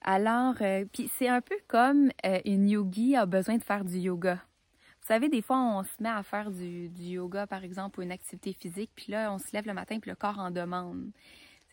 Alors, 0.00 0.54
euh, 0.62 0.84
puis 0.92 1.08
c'est 1.16 1.28
un 1.28 1.40
peu 1.40 1.56
comme 1.68 2.10
euh, 2.26 2.40
une 2.44 2.68
yogi 2.68 3.14
a 3.14 3.26
besoin 3.26 3.56
de 3.56 3.62
faire 3.62 3.84
du 3.84 3.98
yoga. 3.98 4.34
Vous 4.34 5.08
savez, 5.08 5.28
des 5.28 5.42
fois, 5.42 5.58
on 5.58 5.84
se 5.84 6.00
met 6.00 6.08
à 6.08 6.22
faire 6.22 6.50
du, 6.50 6.88
yoga, 6.96 7.46
par 7.46 7.64
exemple, 7.64 8.00
ou 8.00 8.02
une 8.02 8.12
activité 8.12 8.52
physique, 8.52 8.90
puis 8.94 9.12
là, 9.12 9.32
on 9.32 9.38
se 9.38 9.52
lève 9.52 9.66
le 9.66 9.74
matin, 9.74 9.98
puis 9.98 10.10
le 10.10 10.16
corps 10.16 10.38
en 10.38 10.50
demande. 10.50 11.10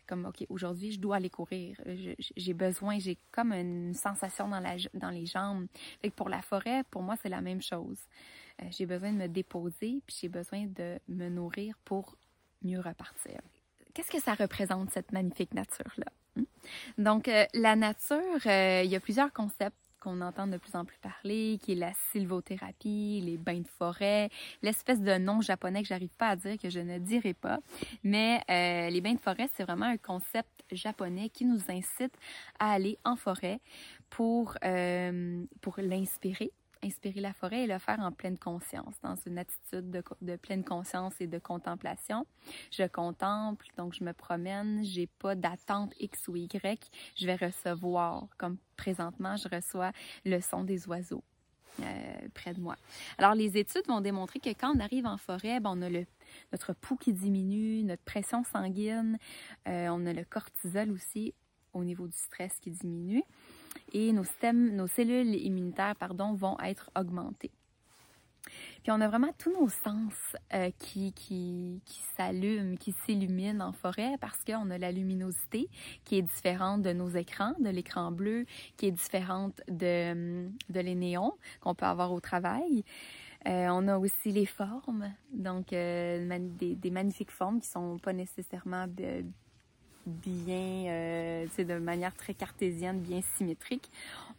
Comme, 0.10 0.25
OK, 0.25 0.44
aujourd'hui, 0.50 0.92
je 0.92 1.00
dois 1.00 1.18
aller 1.18 1.30
courir. 1.30 1.80
J'ai 2.36 2.54
besoin, 2.56 2.98
j'ai 2.98 3.20
comme 3.32 3.54
une 3.54 3.94
sensation 3.94 4.48
dans, 4.50 5.10
les 5.12 5.25
jambes. 5.28 5.68
Pour 6.16 6.30
la 6.30 6.42
forêt, 6.42 6.84
pour 6.89 7.04
moi, 7.04 7.16
c'est 7.22 7.30
la 7.30 7.42
même 7.42 7.62
chose. 7.62 8.00
Euh, 8.60 8.66
j'ai 8.72 8.88
besoin 8.88 9.12
de 9.12 9.18
me 9.18 9.28
déposer, 9.28 10.01
puis 10.08 10.18
j'ai 10.20 10.28
besoin 10.28 10.66
de 10.66 10.98
me 11.10 11.30
nourrir 11.30 11.75
pour 11.86 12.16
mieux 12.63 12.80
repartir. 12.80 13.39
Qu'est-ce 13.94 14.10
que 14.10 14.20
ça 14.20 14.34
représente, 14.34 14.89
cette 14.89 15.12
magnifique 15.12 15.54
nature-là? 15.54 16.12
Hmm? 16.36 16.46
Donc, 16.98 17.28
euh, 17.28 17.46
la 17.54 17.75
nature, 17.75 18.18
euh, 18.48 18.82
il 18.84 18.89
y 18.89 18.96
a 18.96 19.00
plusieurs 19.00 19.32
concepts 19.32 19.78
qu'on 20.00 20.22
entend 20.22 20.48
de 20.48 20.58
plus 20.58 20.75
en 20.75 20.86
plus 20.86 20.98
parler, 20.98 21.60
qui 21.62 21.74
est 21.74 21.75
la 21.75 21.94
sylvothérapie, 22.12 23.22
les 23.24 23.38
bains 23.38 23.60
de 23.60 23.68
forêt, 23.68 24.29
l'espèce 24.62 25.01
de 25.01 25.18
nom 25.18 25.41
japonais 25.41 25.82
que 25.82 25.88
j'arrive 25.88 26.15
pas 26.18 26.29
à 26.29 26.36
dire, 26.36 26.58
que 26.58 26.70
je 26.70 26.79
ne 26.79 26.98
dirai 26.98 27.34
pas. 27.34 27.60
Mais 28.03 28.41
euh, 28.50 28.89
les 28.89 29.01
bains 29.01 29.13
de 29.13 29.20
forêt, 29.20 29.50
c'est 29.56 29.63
vraiment 29.63 29.86
un 29.86 29.98
concept 29.98 30.63
japonais 30.72 31.29
qui 31.29 31.46
nous 31.46 31.62
incite 31.70 32.13
à 32.60 32.72
aller 32.72 32.98
en 33.03 33.15
forêt 33.15 33.60
pour, 34.10 34.56
euh, 34.63 35.44
pour 35.62 35.75
l'inspirer, 35.77 36.51
inspirer 36.84 37.22
la 37.22 37.34
forêt 37.34 37.64
et 37.64 37.68
le 37.68 37.78
faire 37.78 38.00
en 38.00 38.12
pleine 38.12 38.38
conscience, 38.38 38.96
dans 39.02 39.16
une 39.26 39.38
attitude 39.38 39.90
de, 40.22 40.36
pleine 40.38 40.64
conscience 40.64 41.14
et 41.20 41.28
de 41.28 41.40
contemplation. 41.40 42.26
Je 42.72 42.84
contemple, 42.88 43.68
donc 43.78 43.94
je 43.94 44.04
me 44.04 44.14
promène, 44.14 44.84
j'ai 44.84 45.08
pas 45.08 45.36
d'attente 45.36 45.94
X 46.00 46.28
ou 46.28 46.36
Y, 46.36 46.90
je 47.16 47.26
vais 47.26 47.36
recevoir, 47.36 48.28
comme 48.38 48.58
présentement, 48.78 49.36
je 49.36 49.48
reçois 49.50 49.92
le 50.26 50.40
son 50.42 50.64
des 50.64 50.88
oiseaux. 50.88 51.24
Euh, 51.82 52.28
près 52.34 52.54
de 52.54 52.60
moi. 52.60 52.76
Alors, 53.18 53.36
les 53.36 53.58
études 53.58 53.88
vont 53.88 54.02
démontrer 54.02 54.40
que 54.40 54.50
quand 54.50 54.76
on 54.76 54.80
arrive 54.82 55.06
en 55.06 55.16
forêt, 55.16 55.62
ben, 55.62 55.72
on 55.78 55.82
a 55.82 55.90
le, 55.90 56.06
notre 56.52 56.74
pouls 56.74 56.98
qui 56.98 57.14
diminue, 57.14 57.84
notre 57.84 58.04
pression 58.04 58.44
sanguine, 58.44 59.18
euh, 59.68 59.88
on 59.90 60.06
a 60.06 60.12
le 60.12 60.26
cortisol 60.26 60.92
aussi 60.92 61.34
au 61.72 61.86
niveau 61.86 62.08
du 62.08 62.18
stress 62.18 62.60
qui 62.60 62.72
diminue 62.72 63.24
et 63.94 64.12
nos, 64.14 64.24
nos 64.54 64.88
cellules 64.88 65.36
immunitaires 65.36 65.96
pardon, 65.96 66.34
vont 66.34 66.58
être 66.60 66.90
augmentées. 66.98 67.52
Puis 68.84 68.92
on 68.92 69.02
a 69.02 69.08
vraiment 69.08 69.32
tous 69.38 69.52
nos 69.52 69.70
sens 69.70 70.14
euh, 70.54 70.72
qui, 70.80 71.14
qui, 71.14 71.82
qui 71.86 72.00
s'allument, 72.16 72.76
qui 72.78 72.94
s'illuminent 73.06 73.62
en 73.62 73.74
forêt 73.74 74.16
parce 74.20 74.44
qu'on 74.46 74.70
a 74.70 74.78
la 74.78 74.92
luminosité 74.92 75.70
qui 76.06 76.18
est 76.18 76.22
différente 76.22 76.82
de 76.82 76.94
nos 76.94 77.10
écrans, 77.10 77.54
de 77.60 77.70
l'écran 77.70 78.12
bleu, 78.12 78.46
qui 78.78 78.88
est 78.88 78.92
différente 78.92 79.62
de, 79.68 80.48
de 80.70 80.80
les 80.80 80.96
néons 80.96 81.34
qu'on 81.62 81.76
peut 81.76 81.86
avoir 81.86 82.14
au 82.14 82.20
travail. 82.20 82.84
Euh, 83.48 83.68
on 83.70 83.88
a 83.88 83.98
aussi 83.98 84.32
les 84.32 84.46
formes, 84.46 85.14
donc 85.32 85.72
euh, 85.72 86.40
des, 86.60 86.76
des, 86.76 86.92
magnifiques 86.92 87.32
formes 87.32 87.62
qui 87.62 87.70
sont 87.70 87.98
pas 87.98 88.12
nécessairement 88.12 88.86
bien, 90.10 90.86
euh, 90.88 91.48
de 91.58 91.78
manière 91.78 92.13
très 92.16 92.34
cartésienne, 92.34 93.00
bien 93.00 93.22
symétrique. 93.38 93.89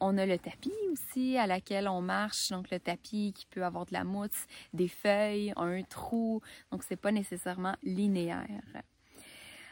On 0.00 0.18
a 0.18 0.26
le 0.26 0.38
tapis 0.38 0.72
aussi 0.92 1.36
à 1.36 1.46
laquelle 1.46 1.88
on 1.88 2.00
marche, 2.00 2.50
donc 2.50 2.70
le 2.70 2.78
tapis 2.78 3.32
qui 3.34 3.46
peut 3.46 3.64
avoir 3.64 3.86
de 3.86 3.92
la 3.92 4.04
mousse, 4.04 4.46
des 4.72 4.88
feuilles, 4.88 5.52
un 5.56 5.82
trou, 5.82 6.40
donc 6.70 6.82
c'est 6.82 6.96
pas 6.96 7.12
nécessairement 7.12 7.74
linéaire. 7.82 8.46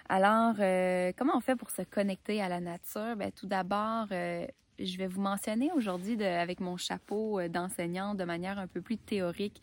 Alors, 0.09 0.55
euh, 0.61 1.12
comment 1.17 1.37
on 1.37 1.40
fait 1.40 1.57
pour 1.57 1.71
se 1.71 1.83
connecter 1.83 2.40
à 2.40 2.49
la 2.49 2.61
nature? 2.61 3.14
Ben, 3.17 3.31
tout 3.31 3.47
d'abord, 3.47 4.07
euh, 4.11 4.47
je 4.78 4.97
vais 4.97 5.07
vous 5.07 5.21
mentionner 5.21 5.71
aujourd'hui 5.73 6.23
avec 6.25 6.61
mon 6.61 6.78
chapeau 6.78 7.38
euh, 7.38 7.49
d'enseignant 7.49 8.14
de 8.14 8.25
manière 8.25 8.59
un 8.59 8.67
peu 8.67 8.81
plus 8.81 8.97
théorique 8.97 9.61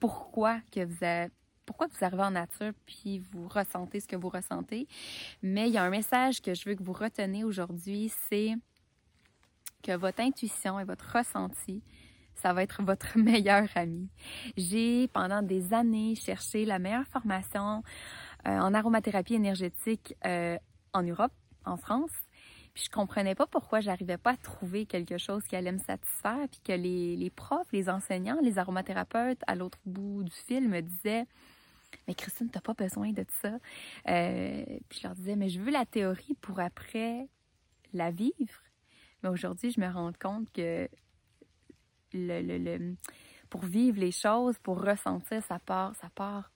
pourquoi 0.00 0.58
que 0.72 0.84
vous 0.84 1.04
avez 1.04 1.30
pourquoi 1.66 1.86
vous 1.86 2.04
arrivez 2.04 2.22
en 2.22 2.32
nature 2.32 2.72
puis 2.86 3.18
vous 3.32 3.48
ressentez 3.48 4.00
ce 4.00 4.08
que 4.08 4.16
vous 4.16 4.28
ressentez. 4.28 4.86
Mais 5.42 5.68
il 5.68 5.74
y 5.74 5.78
a 5.78 5.82
un 5.82 5.90
message 5.90 6.40
que 6.40 6.54
je 6.54 6.68
veux 6.68 6.74
que 6.74 6.82
vous 6.82 6.92
retenez 6.92 7.44
aujourd'hui, 7.44 8.12
c'est 8.28 8.54
que 9.82 9.92
votre 9.96 10.20
intuition 10.20 10.80
et 10.80 10.84
votre 10.84 11.16
ressenti, 11.16 11.82
ça 12.34 12.52
va 12.52 12.62
être 12.62 12.82
votre 12.82 13.18
meilleur 13.18 13.68
ami. 13.74 14.08
J'ai 14.56 15.08
pendant 15.08 15.42
des 15.42 15.72
années 15.72 16.14
cherché 16.14 16.64
la 16.64 16.78
meilleure 16.78 17.06
formation 17.06 17.82
euh, 18.46 18.58
en 18.58 18.74
aromathérapie 18.74 19.34
énergétique 19.34 20.14
euh, 20.24 20.58
en 20.92 21.02
Europe, 21.02 21.32
en 21.64 21.76
France. 21.76 22.10
Puis 22.74 22.84
je 22.86 22.90
comprenais 22.90 23.34
pas 23.36 23.46
pourquoi 23.46 23.80
j'arrivais 23.80 24.18
pas 24.18 24.32
à 24.32 24.36
trouver 24.36 24.84
quelque 24.84 25.16
chose 25.16 25.44
qui 25.44 25.54
allait 25.54 25.72
me 25.72 25.78
satisfaire, 25.78 26.48
puis 26.50 26.60
que 26.64 26.72
les, 26.72 27.16
les 27.16 27.30
profs, 27.30 27.70
les 27.72 27.88
enseignants, 27.88 28.38
les 28.42 28.58
aromathérapeutes 28.58 29.40
à 29.46 29.54
l'autre 29.54 29.78
bout 29.86 30.24
du 30.24 30.32
fil 30.32 30.68
me 30.68 30.80
disaient 30.80 31.26
mais 32.06 32.14
Christine, 32.14 32.50
t'as 32.50 32.60
pas 32.60 32.74
besoin 32.74 33.12
de 33.12 33.24
ça. 33.40 33.58
Euh, 34.08 34.64
puis 34.88 34.98
je 35.00 35.06
leur 35.06 35.14
disais, 35.14 35.36
mais 35.36 35.48
je 35.48 35.60
veux 35.60 35.70
la 35.70 35.86
théorie 35.86 36.34
pour 36.40 36.60
après 36.60 37.28
la 37.92 38.10
vivre. 38.10 38.62
Mais 39.22 39.28
aujourd'hui, 39.28 39.70
je 39.70 39.80
me 39.80 39.88
rends 39.88 40.12
compte 40.12 40.50
que 40.52 40.88
le, 42.12 42.42
le, 42.42 42.58
le, 42.58 42.96
pour 43.48 43.64
vivre 43.64 43.98
les 43.98 44.12
choses, 44.12 44.58
pour 44.58 44.82
ressentir, 44.82 45.42
ça 45.44 45.58
part, 45.58 45.94
ça 45.96 46.10
part 46.14 46.50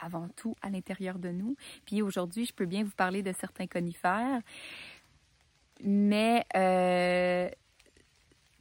avant 0.00 0.28
tout 0.28 0.54
à 0.62 0.70
l'intérieur 0.70 1.18
de 1.18 1.30
nous. 1.30 1.56
Puis 1.84 2.02
aujourd'hui, 2.02 2.44
je 2.44 2.52
peux 2.54 2.66
bien 2.66 2.84
vous 2.84 2.94
parler 2.96 3.22
de 3.22 3.32
certains 3.32 3.66
conifères, 3.66 4.40
mais 5.82 6.44
euh, 6.56 7.48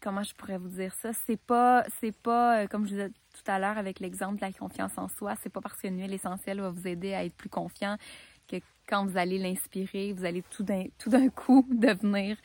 comment 0.02 0.24
je 0.24 0.34
pourrais 0.36 0.58
vous 0.58 0.70
dire 0.70 0.94
ça? 0.94 1.12
C'est 1.14 1.40
pas, 1.40 1.84
c'est 2.00 2.16
pas 2.16 2.64
euh, 2.64 2.68
comme 2.68 2.86
je 2.86 2.92
disais 2.92 3.10
tout 3.10 3.52
à 3.52 3.60
l'heure 3.60 3.78
avec 3.78 4.00
l'exemple 4.00 4.36
de 4.36 4.42
la 4.42 4.52
confiance 4.52 4.98
en 4.98 5.08
soi, 5.08 5.36
c'est 5.42 5.50
pas 5.50 5.62
parce 5.62 5.80
qu'une 5.80 6.00
huile 6.00 6.14
essentielle 6.14 6.62
va 6.62 6.70
vous 6.70 6.88
aider 6.88 7.14
à 7.14 7.24
être 7.24 7.36
plus 7.36 7.50
confiant 7.50 7.98
que 8.48 8.58
quand 8.88 9.06
vous 9.06 9.18
allez 9.18 9.38
l'inspirer, 9.38 10.14
vous 10.14 10.26
allez 10.26 10.44
tout 10.50 10.64
d'un, 10.64 10.86
tout 10.98 11.10
d'un 11.10 11.30
coup 11.30 11.68
devenir 11.72 12.38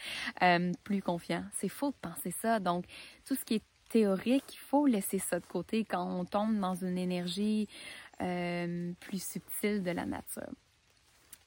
euh, 0.42 0.72
plus 0.84 1.02
confiant. 1.02 1.44
C'est 1.52 1.68
faux 1.68 1.90
de 1.90 1.96
penser 2.00 2.30
ça. 2.30 2.58
Donc, 2.58 2.84
tout 3.24 3.34
ce 3.34 3.44
qui 3.44 3.54
est 3.54 3.64
théorique, 3.88 4.54
il 4.54 4.58
faut 4.58 4.86
laisser 4.86 5.18
ça 5.18 5.38
de 5.38 5.46
côté 5.46 5.84
quand 5.84 6.04
on 6.04 6.24
tombe 6.24 6.58
dans 6.58 6.74
une 6.74 6.98
énergie 6.98 7.68
euh, 8.20 8.92
plus 9.00 9.22
subtile 9.22 9.82
de 9.82 9.90
la 9.90 10.06
nature. 10.06 10.50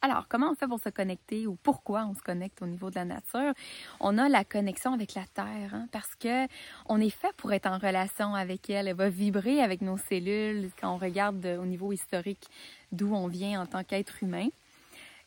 Alors, 0.05 0.27
comment 0.27 0.51
on 0.51 0.55
fait 0.55 0.67
pour 0.67 0.79
se 0.79 0.89
connecter 0.89 1.47
ou 1.47 1.57
pourquoi 1.63 2.05
on 2.05 2.13
se 2.13 2.21
connecte 2.21 2.61
au 2.61 2.67
niveau 2.67 2.91
de 2.91 2.95
la 2.95 3.05
nature? 3.05 3.53
On 3.99 4.19
a 4.19 4.29
la 4.29 4.43
connexion 4.43 4.93
avec 4.93 5.15
la 5.15 5.25
Terre 5.33 5.73
hein, 5.73 5.87
parce 5.91 6.13
que 6.13 6.45
on 6.85 7.01
est 7.01 7.09
fait 7.09 7.33
pour 7.37 7.51
être 7.53 7.65
en 7.65 7.79
relation 7.79 8.35
avec 8.35 8.69
elle. 8.69 8.87
Elle 8.87 8.95
va 8.95 9.09
vibrer 9.09 9.63
avec 9.63 9.81
nos 9.81 9.97
cellules 9.97 10.69
quand 10.79 10.93
on 10.93 10.97
regarde 10.97 11.43
au 11.59 11.65
niveau 11.65 11.91
historique 11.91 12.47
d'où 12.91 13.15
on 13.15 13.25
vient 13.27 13.59
en 13.59 13.65
tant 13.65 13.83
qu'être 13.83 14.21
humain. 14.21 14.49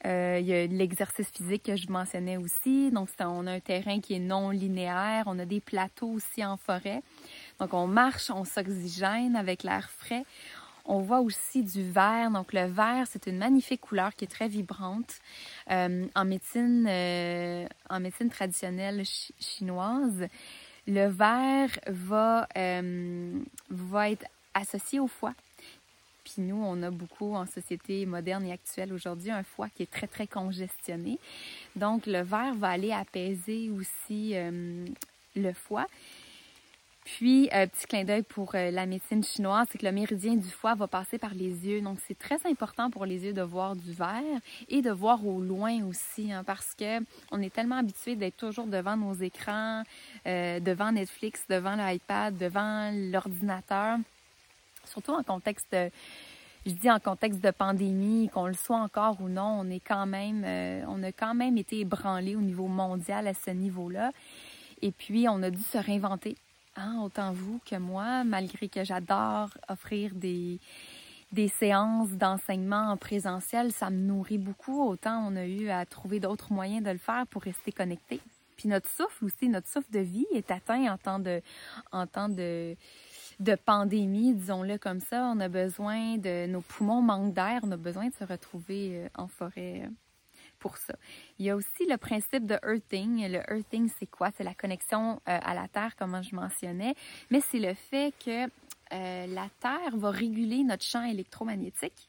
Euh, 0.07 0.39
il 0.41 0.47
y 0.47 0.55
a 0.55 0.65
l'exercice 0.69 1.29
physique 1.29 1.65
que 1.65 1.75
je 1.75 1.91
mentionnais 1.91 2.37
aussi. 2.37 2.93
Donc, 2.93 3.09
on 3.19 3.49
a 3.49 3.55
un 3.55 3.61
terrain 3.61 3.99
qui 3.99 4.15
est 4.15 4.21
non 4.21 4.51
linéaire. 4.51 5.25
On 5.27 5.41
a 5.41 5.45
des 5.45 5.61
plateaux 5.61 6.13
aussi 6.13 6.45
en 6.45 6.57
forêt. 6.57 7.03
Donc, 7.59 7.75
on 7.75 7.89
marche, 7.89 8.31
on 8.31 8.45
s'oxygène 8.45 9.35
avec 9.35 9.65
l'air 9.65 9.91
frais. 9.91 10.25
On 10.91 11.01
voit 11.01 11.21
aussi 11.21 11.63
du 11.63 11.83
vert. 11.83 12.31
Donc 12.31 12.55
le 12.55 12.65
vert, 12.65 13.07
c'est 13.09 13.27
une 13.27 13.37
magnifique 13.37 13.83
couleur 13.83 14.17
qui 14.17 14.25
est 14.25 14.29
très 14.29 14.49
vibrante. 14.49 15.21
Euh, 15.71 16.07
en 16.15 16.25
médecine, 16.25 16.87
euh, 16.89 17.67
en 17.91 18.01
médecine 18.01 18.31
traditionnelle 18.31 19.05
chinoise, 19.39 20.27
le 20.87 21.07
vert 21.09 21.79
va, 21.87 22.49
euh, 22.57 23.39
va 23.69 24.11
être 24.11 24.25
associé 24.55 24.99
au 24.99 25.09
foie. 25.09 25.35
Puis 26.25 26.43
nous, 26.43 26.57
on 26.57 26.83
a 26.83 26.91
beaucoup 26.91 27.35
en 27.35 27.45
société 27.45 28.07
moderne 28.07 28.47
et 28.47 28.53
actuelle 28.53 28.95
aujourd'hui 28.95 29.31
un 29.31 29.43
foie 29.43 29.69
qui 29.69 29.83
est 29.83 29.91
très, 29.91 30.07
très 30.07 30.27
congestionné. 30.27 31.19
Donc, 31.77 32.07
le 32.07 32.23
vert 32.23 32.55
va 32.55 32.69
aller 32.69 32.93
apaiser 32.93 33.71
aussi 33.71 34.35
le 34.35 35.53
foie. 35.55 35.87
Puis, 37.17 37.49
euh, 37.55 37.67
petit 37.67 37.87
clin 37.87 38.05
d'œil 38.05 38.23
pour 38.23 38.55
euh, 38.55 38.71
la 38.71 38.85
médecine 38.85 39.25
chinoise, 39.25 39.67
c'est 39.73 39.79
que 39.79 39.87
le 39.87 39.93
méridien 39.93 40.37
du 40.37 40.49
foie 40.49 40.75
va 40.75 40.87
passer 40.87 41.17
par 41.17 41.33
les 41.33 41.67
yeux. 41.67 41.81
Donc, 41.81 41.99
c'est 42.07 42.19
très 42.19 42.39
important 42.47 42.91
pour 42.91 43.07
les 43.07 43.25
yeux 43.25 43.33
de 43.33 43.41
voir 43.41 43.77
du 43.77 43.93
vert 43.93 44.23
et 44.69 44.83
de 44.83 44.91
voir 44.91 45.27
au 45.27 45.41
loin 45.41 45.83
aussi, 45.85 46.31
hein, 46.31 46.45
parce 46.45 46.75
que 46.75 47.01
on 47.33 47.41
est 47.41 47.53
tellement 47.53 47.79
habitué 47.79 48.15
d'être 48.15 48.37
toujours 48.37 48.67
devant 48.67 48.97
nos 48.97 49.15
écrans, 49.15 49.85
euh, 50.27 50.61
devant 50.61 50.93
Netflix, 50.93 51.45
devant 51.49 51.77
l'iPad, 51.77 52.37
devant 52.37 52.91
l'ordinateur 52.93 53.99
surtout 54.85 55.13
en 55.13 55.23
contexte 55.23 55.67
de, 55.73 55.91
je 56.67 56.73
dis 56.73 56.91
en 56.91 56.99
contexte 56.99 57.41
de 57.41 57.51
pandémie, 57.51 58.29
qu'on 58.33 58.47
le 58.47 58.55
soit 58.55 58.79
encore 58.79 59.21
ou 59.21 59.29
non, 59.29 59.61
on 59.61 59.71
est 59.71 59.81
quand 59.81 60.07
même, 60.07 60.45
euh, 60.45 60.83
on 60.89 61.03
a 61.03 61.13
quand 61.13 61.35
même 61.35 61.57
été 61.57 61.81
ébranlé 61.81 62.37
au 62.37 62.41
niveau 62.41 62.67
mondial 62.67 63.27
à 63.27 63.35
ce 63.35 63.51
niveau-là. 63.51 64.13
Et 64.83 64.93
puis, 64.93 65.27
on 65.29 65.43
a 65.43 65.51
dû 65.51 65.63
se 65.63 65.79
réinventer, 65.79 66.37
hein, 66.79 67.01
autant 67.03 67.33
vous 67.33 67.61
que 67.69 67.77
moi, 67.77 68.25
malgré 68.25 68.69
que 68.69 68.85
j'adore 68.85 69.51
offrir 69.69 70.15
des, 70.15 70.61
des 71.33 71.49
séances 71.49 72.11
d'enseignement 72.11 72.91
en 72.91 72.97
présentiel, 72.97 73.73
ça 73.73 73.91
me 73.91 73.99
nourrit 73.99 74.39
beaucoup. 74.39 74.83
Autant 74.89 75.27
on 75.29 75.37
a 75.37 75.45
eu 75.45 75.69
à 75.69 75.85
trouver 75.85 76.21
d'autres 76.21 76.53
moyens 76.53 76.85
de 76.85 76.91
le 76.91 76.99
faire 76.99 77.27
pour 77.27 77.43
rester 77.43 77.73
connecté. 77.73 78.21
Puis 78.57 78.69
notre 78.69 78.89
souffle 78.89 79.25
aussi, 79.25 79.49
notre 79.49 79.69
souffle 79.69 79.91
de 79.93 80.01
vie 80.01 80.27
est 80.35 80.51
atteint 80.51 80.93
en 80.93 80.99
temps 80.99 81.21
de, 81.21 81.41
en 81.93 82.07
temps 82.07 82.29
de, 82.29 82.77
de 83.39 83.55
pandémie, 83.55 84.35
disons-le 84.35 84.79
comme 84.79 85.01
ça. 85.01 85.31
On 85.33 85.39
a 85.41 85.49
besoin 85.49 86.17
de, 86.17 86.47
nos 86.47 86.61
poumons 86.61 87.01
manquent 87.01 87.35
d'air, 87.35 87.61
on 87.63 87.71
a 87.71 87.77
besoin 87.77 88.09
de 88.09 88.15
se 88.15 88.25
retrouver 88.25 89.05
euh, 89.05 89.09
en 89.15 89.29
forêt 89.29 89.83
euh, 89.85 89.89
Il 91.39 91.47
y 91.47 91.51
a 91.51 91.57
aussi 91.57 91.87
le 91.89 91.97
principe 91.97 92.47
de 92.47 92.59
earthing. 92.65 93.29
Le 93.29 93.43
earthing, 93.53 93.91
c'est 93.99 94.07
quoi? 94.07 94.31
C'est 94.37 94.45
la 94.45 94.55
connexion 94.55 95.21
euh, 95.29 95.39
à 95.43 95.55
la 95.55 95.69
Terre, 95.69 95.97
comme 95.97 96.21
je 96.23 96.35
mentionnais, 96.35 96.95
mais 97.31 97.41
c'est 97.41 97.61
le 97.61 97.75
fait 97.75 98.15
que 98.25 98.49
la 98.91 99.51
Terre 99.61 99.95
va 99.97 100.11
réguler 100.11 100.65
notre 100.65 100.83
champ 100.83 101.05
électromagnétique 101.05 102.09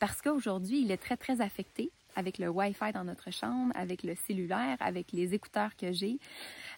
parce 0.00 0.22
qu'aujourd'hui, 0.22 0.80
il 0.80 0.90
est 0.90 0.96
très, 0.96 1.16
très 1.16 1.40
affecté 1.42 1.92
avec 2.20 2.38
le 2.38 2.48
Wi-Fi 2.48 2.92
dans 2.92 3.04
notre 3.04 3.30
chambre, 3.32 3.72
avec 3.74 4.02
le 4.02 4.14
cellulaire, 4.14 4.76
avec 4.80 5.10
les 5.12 5.34
écouteurs 5.34 5.74
que 5.74 5.90
j'ai, 5.90 6.18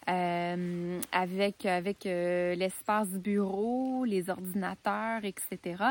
euh, 0.09 0.99
avec, 1.11 1.65
avec 1.65 2.05
euh, 2.05 2.55
l'espace 2.55 3.09
bureau, 3.09 4.05
les 4.05 4.29
ordinateurs, 4.29 5.25
etc. 5.25 5.83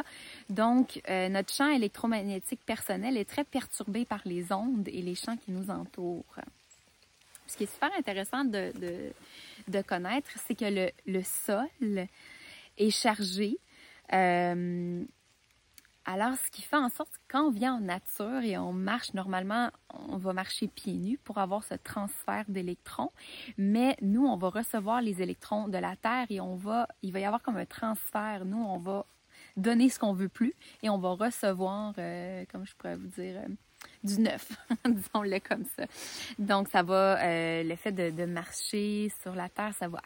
Donc, 0.48 1.00
euh, 1.08 1.28
notre 1.28 1.52
champ 1.52 1.70
électromagnétique 1.70 2.64
personnel 2.64 3.16
est 3.16 3.28
très 3.28 3.44
perturbé 3.44 4.04
par 4.06 4.22
les 4.24 4.52
ondes 4.52 4.88
et 4.88 5.02
les 5.02 5.14
champs 5.14 5.36
qui 5.36 5.52
nous 5.52 5.70
entourent. 5.70 6.36
Ce 7.46 7.56
qui 7.56 7.64
est 7.64 7.72
super 7.72 7.90
intéressant 7.98 8.44
de, 8.44 8.72
de, 8.80 9.12
de 9.68 9.82
connaître, 9.82 10.30
c'est 10.46 10.54
que 10.54 10.64
le, 10.64 10.90
le, 11.06 11.22
sol 11.22 12.06
est 12.78 12.90
chargé 12.90 13.58
euh, 14.14 15.04
alors, 16.04 16.34
ce 16.36 16.50
qui 16.50 16.62
fait 16.62 16.76
en 16.76 16.88
sorte 16.88 17.12
quand 17.32 17.46
on 17.46 17.50
vient 17.50 17.76
en 17.76 17.80
nature 17.80 18.42
et 18.42 18.58
on 18.58 18.74
marche 18.74 19.14
normalement, 19.14 19.70
on 19.88 20.18
va 20.18 20.34
marcher 20.34 20.68
pieds 20.68 20.98
nus 20.98 21.18
pour 21.24 21.38
avoir 21.38 21.64
ce 21.64 21.74
transfert 21.74 22.44
d'électrons, 22.46 23.10
mais 23.56 23.96
nous, 24.02 24.26
on 24.26 24.36
va 24.36 24.50
recevoir 24.50 25.00
les 25.00 25.22
électrons 25.22 25.66
de 25.66 25.78
la 25.78 25.96
Terre 25.96 26.26
et 26.28 26.42
on 26.42 26.56
va, 26.56 26.86
il 27.02 27.10
va 27.10 27.20
y 27.20 27.24
avoir 27.24 27.40
comme 27.40 27.56
un 27.56 27.64
transfert. 27.64 28.44
Nous, 28.44 28.62
on 28.62 28.76
va 28.76 29.06
donner 29.56 29.88
ce 29.88 29.98
qu'on 29.98 30.12
veut 30.12 30.28
plus 30.28 30.54
et 30.82 30.90
on 30.90 30.98
va 30.98 31.12
recevoir, 31.12 31.94
euh, 31.96 32.44
comme 32.52 32.66
je 32.66 32.74
pourrais 32.76 32.96
vous 32.96 33.08
dire, 33.08 33.38
euh, 33.38 33.48
du 34.04 34.20
neuf, 34.20 34.48
disons-le 34.84 35.38
comme 35.38 35.64
ça. 35.76 35.84
Donc, 36.38 36.68
ça 36.68 36.82
va, 36.82 37.22
euh, 37.22 37.62
le 37.62 37.76
fait 37.76 37.92
de, 37.92 38.24
marcher 38.26 39.12
sur 39.22 39.34
la 39.34 39.48
Terre, 39.48 39.72
ça 39.78 39.88
va 39.88 40.00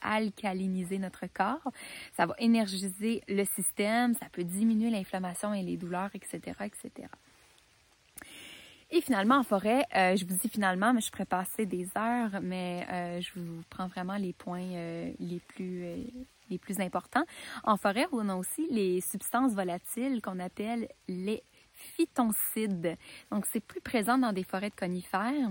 alcaliniser 0.00 0.98
notre 0.98 1.26
corps, 1.26 1.72
ça 2.16 2.26
va 2.26 2.34
énergiser 2.38 3.22
le 3.28 3.44
système, 3.44 4.14
ça 4.14 4.26
peut 4.30 4.44
diminuer 4.44 4.90
l'inflammation 4.90 5.54
et 5.54 5.62
les 5.62 5.76
douleurs, 5.76 6.10
etc., 6.14 6.40
etc. 6.64 7.08
Et 8.90 9.00
finalement, 9.00 9.36
en 9.36 9.42
forêt, 9.42 9.84
euh, 9.96 10.16
je 10.16 10.24
vous 10.26 10.34
dis 10.34 10.48
finalement, 10.48 10.92
mais 10.92 11.00
je 11.00 11.10
pourrais 11.10 11.24
passer 11.24 11.64
des 11.64 11.88
heures, 11.96 12.40
mais 12.42 12.86
euh, 12.90 13.20
je 13.22 13.30
vous 13.36 13.62
prends 13.70 13.86
vraiment 13.86 14.16
les 14.16 14.34
points 14.34 15.12
les 15.18 15.40
plus 15.48 15.86
les 16.50 16.58
plus 16.58 16.80
importants. 16.80 17.24
En 17.64 17.76
forêt, 17.76 18.06
on 18.12 18.28
a 18.28 18.34
aussi 18.34 18.66
les 18.70 19.00
substances 19.00 19.54
volatiles 19.54 20.20
qu'on 20.20 20.38
appelle 20.38 20.88
les 21.08 21.42
phytoncides. 21.96 22.96
Donc, 23.30 23.46
c'est 23.52 23.60
plus 23.60 23.80
présent 23.80 24.18
dans 24.18 24.32
des 24.32 24.44
forêts 24.44 24.70
de 24.70 24.74
conifères. 24.74 25.50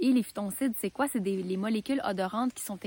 Et 0.00 0.12
les 0.12 0.22
phytoncides, 0.22 0.72
c'est 0.78 0.90
quoi? 0.90 1.06
C'est 1.08 1.20
les 1.20 1.56
molécules 1.56 2.00
odorantes 2.04 2.54
qui 2.54 2.64
sont 2.64 2.78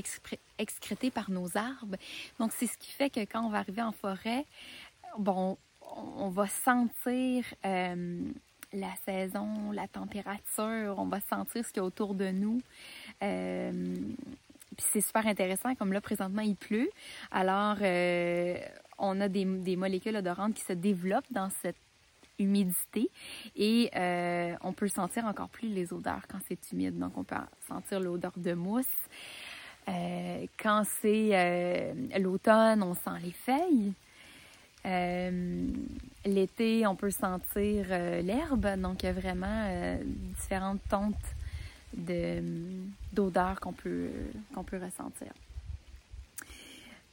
excrétées 0.58 1.12
par 1.12 1.30
nos 1.30 1.56
arbres. 1.56 1.98
Donc, 2.40 2.52
c'est 2.52 2.68
ce 2.68 2.78
qui 2.78 2.92
fait 2.92 3.10
que 3.10 3.20
quand 3.22 3.46
on 3.46 3.50
va 3.50 3.60
arriver 3.60 3.82
en 3.82 3.92
forêt, 3.92 4.46
bon, 5.18 5.58
on 5.82 6.30
va 6.30 6.48
sentir 6.48 7.46
euh, 7.66 8.22
la 8.74 8.96
saison, 9.06 9.72
la 9.72 9.88
température, 9.88 10.96
on 10.98 11.06
va 11.06 11.20
sentir 11.20 11.66
ce 11.66 11.70
qu'il 11.70 11.78
y 11.78 11.80
a 11.80 11.84
autour 11.84 12.14
de 12.14 12.30
nous. 12.30 12.62
Euh, 13.24 13.96
puis 14.78 14.86
c'est 14.92 15.02
super 15.02 15.26
intéressant, 15.28 15.76
comme 15.76 15.94
là, 15.94 16.02
présentement, 16.02 16.42
il 16.42 16.56
pleut. 16.56 16.90
Alors, 17.32 17.78
euh, 17.82 18.58
on 18.98 19.20
a 19.20 19.28
des, 19.28 19.46
des 19.46 19.76
molécules 19.76 20.16
odorantes 20.16 20.54
qui 20.54 20.64
se 20.64 20.74
développent 20.74 21.32
dans 21.32 21.50
cette 21.62 21.76
humidité 22.40 23.10
et 23.56 23.90
euh, 23.96 24.56
on 24.62 24.74
peut 24.74 24.88
sentir 24.88 25.26
encore 25.26 25.50
plus 25.50 25.70
les 25.70 25.94
odeurs 25.94 26.22
quand 26.30 26.40
c'est 26.48 26.72
humide. 26.72 26.98
Donc, 26.98 27.18
on 27.18 27.24
peut 27.24 27.36
sentir 27.68 28.00
l'odeur 28.00 28.34
de 28.38 28.54
mousse. 28.54 28.86
Euh, 29.88 30.46
quand 30.62 30.84
c'est 31.02 31.30
euh, 31.34 31.94
l'automne, 32.20 32.84
on 32.84 32.94
sent 32.94 33.20
les 33.24 33.32
feuilles. 33.32 33.94
L'été, 36.26 36.88
on 36.88 36.96
peut 36.96 37.12
sentir 37.12 37.88
l'herbe. 37.90 38.68
Donc, 38.78 39.04
il 39.04 39.08
y 39.08 39.10
a 39.10 39.14
vraiment 39.14 39.98
différentes 40.40 40.82
tentes 40.90 41.16
d'odeurs 43.14 43.60
qu'on 43.60 43.74
peut, 43.74 44.10
qu'on 44.54 44.64
peut 44.64 44.78
ressentir. 44.78 45.32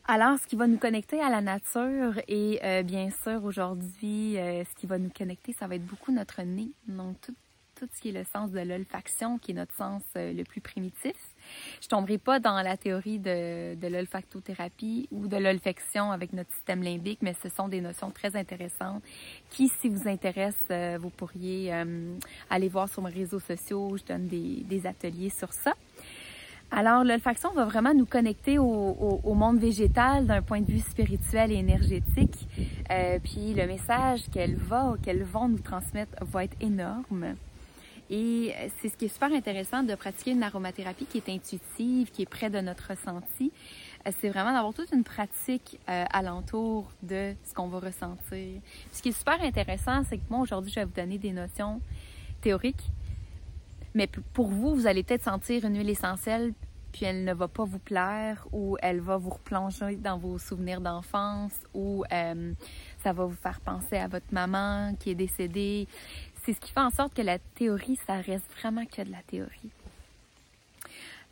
Alors, 0.09 0.38
ce 0.38 0.47
qui 0.47 0.55
va 0.55 0.69
nous 0.69 0.79
connecter 0.79 1.21
à 1.21 1.31
la 1.31 1.40
nature 1.40 2.21
et 2.29 2.61
euh, 2.62 2.85
bien 2.85 3.11
sûr 3.25 3.42
aujourd'hui, 3.42 4.38
euh, 4.38 4.62
ce 4.62 4.81
qui 4.81 4.87
va 4.87 4.99
nous 4.99 5.11
connecter, 5.11 5.53
ça 5.53 5.66
va 5.66 5.75
être 5.75 5.85
beaucoup 5.85 6.12
notre 6.12 6.40
nez. 6.42 6.71
Donc, 6.87 7.21
tout, 7.21 7.35
tout 7.75 7.88
ce 7.92 8.01
qui 8.01 8.11
est 8.11 8.12
le 8.12 8.23
sens 8.23 8.53
de 8.53 8.61
l'olfaction, 8.61 9.38
qui 9.38 9.51
est 9.51 9.55
notre 9.55 9.75
sens 9.75 10.05
euh, 10.16 10.33
le 10.33 10.45
plus 10.45 10.61
primitif. 10.61 11.16
Je 11.83 11.88
tomberai 11.88 12.19
pas 12.19 12.38
dans 12.38 12.62
la 12.62 12.77
théorie 12.77 13.19
de, 13.19 13.75
de 13.75 13.87
l'olfactothérapie 13.88 15.09
ou 15.11 15.27
de 15.27 15.38
l'olfaction 15.38 16.12
avec 16.12 16.33
notre 16.33 16.53
système 16.53 16.85
limbique, 16.85 17.19
mais 17.21 17.35
ce 17.42 17.49
sont 17.49 17.66
des 17.66 17.81
notions 17.81 18.12
très 18.12 18.37
intéressantes 18.37 19.03
qui, 19.51 19.69
si 19.69 19.88
vous 19.88 20.07
intéressent, 20.09 21.01
vous 21.01 21.11
pourriez 21.11 21.73
aller 22.49 22.69
voir 22.69 22.88
sur 22.88 23.03
mes 23.03 23.11
réseaux 23.11 23.40
sociaux. 23.40 23.97
Je 23.97 24.05
donne 24.05 24.29
des, 24.29 24.62
des 24.62 24.87
ateliers 24.87 25.31
sur 25.31 25.53
ça. 25.53 25.75
Alors, 26.70 27.05
l'olfaction 27.05 27.52
va 27.52 27.64
vraiment 27.64 27.94
nous 27.94 28.07
connecter 28.07 28.59
au, 28.59 29.35
monde 29.35 29.59
végétal 29.59 30.26
d'un 30.26 30.42
point 30.42 30.61
de 30.61 30.70
vue 30.70 30.81
spirituel 30.81 31.52
et 31.52 31.57
énergétique. 31.57 32.48
Euh, 32.90 33.18
puis 33.22 33.55
le 33.55 33.66
message 33.66 34.22
qu'elle 34.33 34.57
va, 34.57 34.94
qu'elles 35.02 35.22
vont 35.22 35.48
nous 35.48 35.59
transmettre 35.59 36.12
va 36.24 36.44
être 36.44 36.57
énorme. 36.61 37.37
Et 38.11 38.55
c'est 38.81 38.88
ce 38.88 38.96
qui 38.96 39.07
est 39.07 39.09
super 39.09 39.33
intéressant 39.33 39.83
de 39.83 39.94
pratiquer 39.94 40.31
une 40.33 40.42
aromathérapie 40.42 41.07
qui 41.07 41.18
est 41.18 41.29
intuitive, 41.29 42.11
qui 42.11 42.22
est 42.22 42.31
près 42.31 42.50
de 42.50 42.61
notre 42.61 42.90
ressenti. 42.90 43.50
Euh, 44.07 44.11
c'est 44.20 44.29
vraiment 44.29 44.52
d'avoir 44.52 44.74
toute 44.74 44.92
une 44.92 45.05
pratique 45.05 45.79
euh, 45.88 46.05
alentour 46.11 46.90
de 47.02 47.35
ce 47.44 47.55
qu'on 47.55 47.68
va 47.68 47.81
ressentir. 47.81 48.61
Ce 48.92 49.02
qui 49.02 49.09
est 49.09 49.18
super 49.18 49.40
intéressant, 49.42 50.02
c'est 50.09 50.18
que 50.18 50.24
moi 50.31 50.40
aujourd'hui, 50.40 50.70
je 50.70 50.81
vais 50.81 50.87
vous 50.87 50.94
donner 50.94 51.18
des 51.18 51.33
notions 51.33 51.81
théoriques 52.40 52.92
mais 53.96 54.09
pour 54.35 54.48
vous, 54.48 54.74
vous 54.74 54.87
allez 54.87 55.02
peut-être 55.02 55.24
sentir 55.24 55.64
une 55.64 55.78
huile 55.78 55.88
essentielle, 55.88 56.52
puis 56.92 57.06
elle 57.06 57.24
ne 57.24 57.32
va 57.32 57.48
pas 57.48 57.64
vous 57.64 57.78
plaire, 57.78 58.46
ou 58.52 58.76
elle 58.82 59.00
va 59.00 59.16
vous 59.16 59.30
replonger 59.30 59.96
dans 59.96 60.18
vos 60.18 60.38
souvenirs 60.38 60.82
d'enfance, 60.82 61.54
ou 61.72 62.04
euh, 62.12 62.52
ça 63.02 63.14
va 63.14 63.24
vous 63.24 63.35
faire 63.35 63.59
penser 63.61 63.96
à 63.96 64.06
votre 64.06 64.32
maman 64.32 64.94
qui 65.00 65.11
est 65.11 65.14
décédée. 65.14 65.88
C'est 66.44 66.52
ce 66.52 66.61
qui 66.61 66.72
fait 66.72 66.80
en 66.80 66.90
sorte 66.90 67.14
que 67.14 67.22
la 67.22 67.38
théorie, 67.38 67.98
ça 68.06 68.16
reste 68.16 68.46
vraiment 68.61 68.85
que 68.85 69.00
de 69.00 69.11
la 69.11 69.22
théorie. 69.26 69.70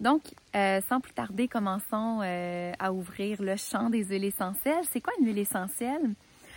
Donc, 0.01 0.23
euh, 0.57 0.81
sans 0.89 1.01
plus 1.01 1.13
tarder, 1.13 1.49
commençons 1.49 2.21
euh, 2.23 2.73
à 2.79 2.95
ouvrir 2.95 3.43
le 3.43 3.57
champ 3.57 3.91
des 3.91 4.05
huiles 4.05 4.25
essentielles. 4.25 4.85
C'est 4.91 5.03
quoi 5.03 5.13
une 5.21 5.27
huile 5.27 5.39
essentielle? 5.39 6.15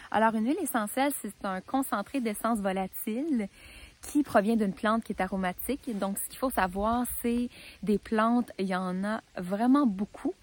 Alors, 0.09 0.33
une 0.35 0.45
huile 0.45 0.59
essentielle, 0.63 1.11
c'est 1.21 1.43
un 1.43 1.59
concentré 1.59 2.21
d'essence 2.21 2.59
volatile 2.59 3.49
qui 4.01 4.23
provient 4.23 4.55
d'une 4.55 4.73
plante 4.73 5.03
qui 5.03 5.13
est 5.13 5.21
aromatique. 5.21 5.97
Donc, 5.97 6.17
ce 6.17 6.27
qu'il 6.27 6.37
faut 6.37 6.49
savoir, 6.49 7.05
c'est 7.21 7.49
des 7.83 7.97
plantes, 7.97 8.51
il 8.59 8.67
y 8.67 8.75
en 8.75 9.03
a 9.03 9.21
vraiment 9.37 9.85
beaucoup. 9.85 10.33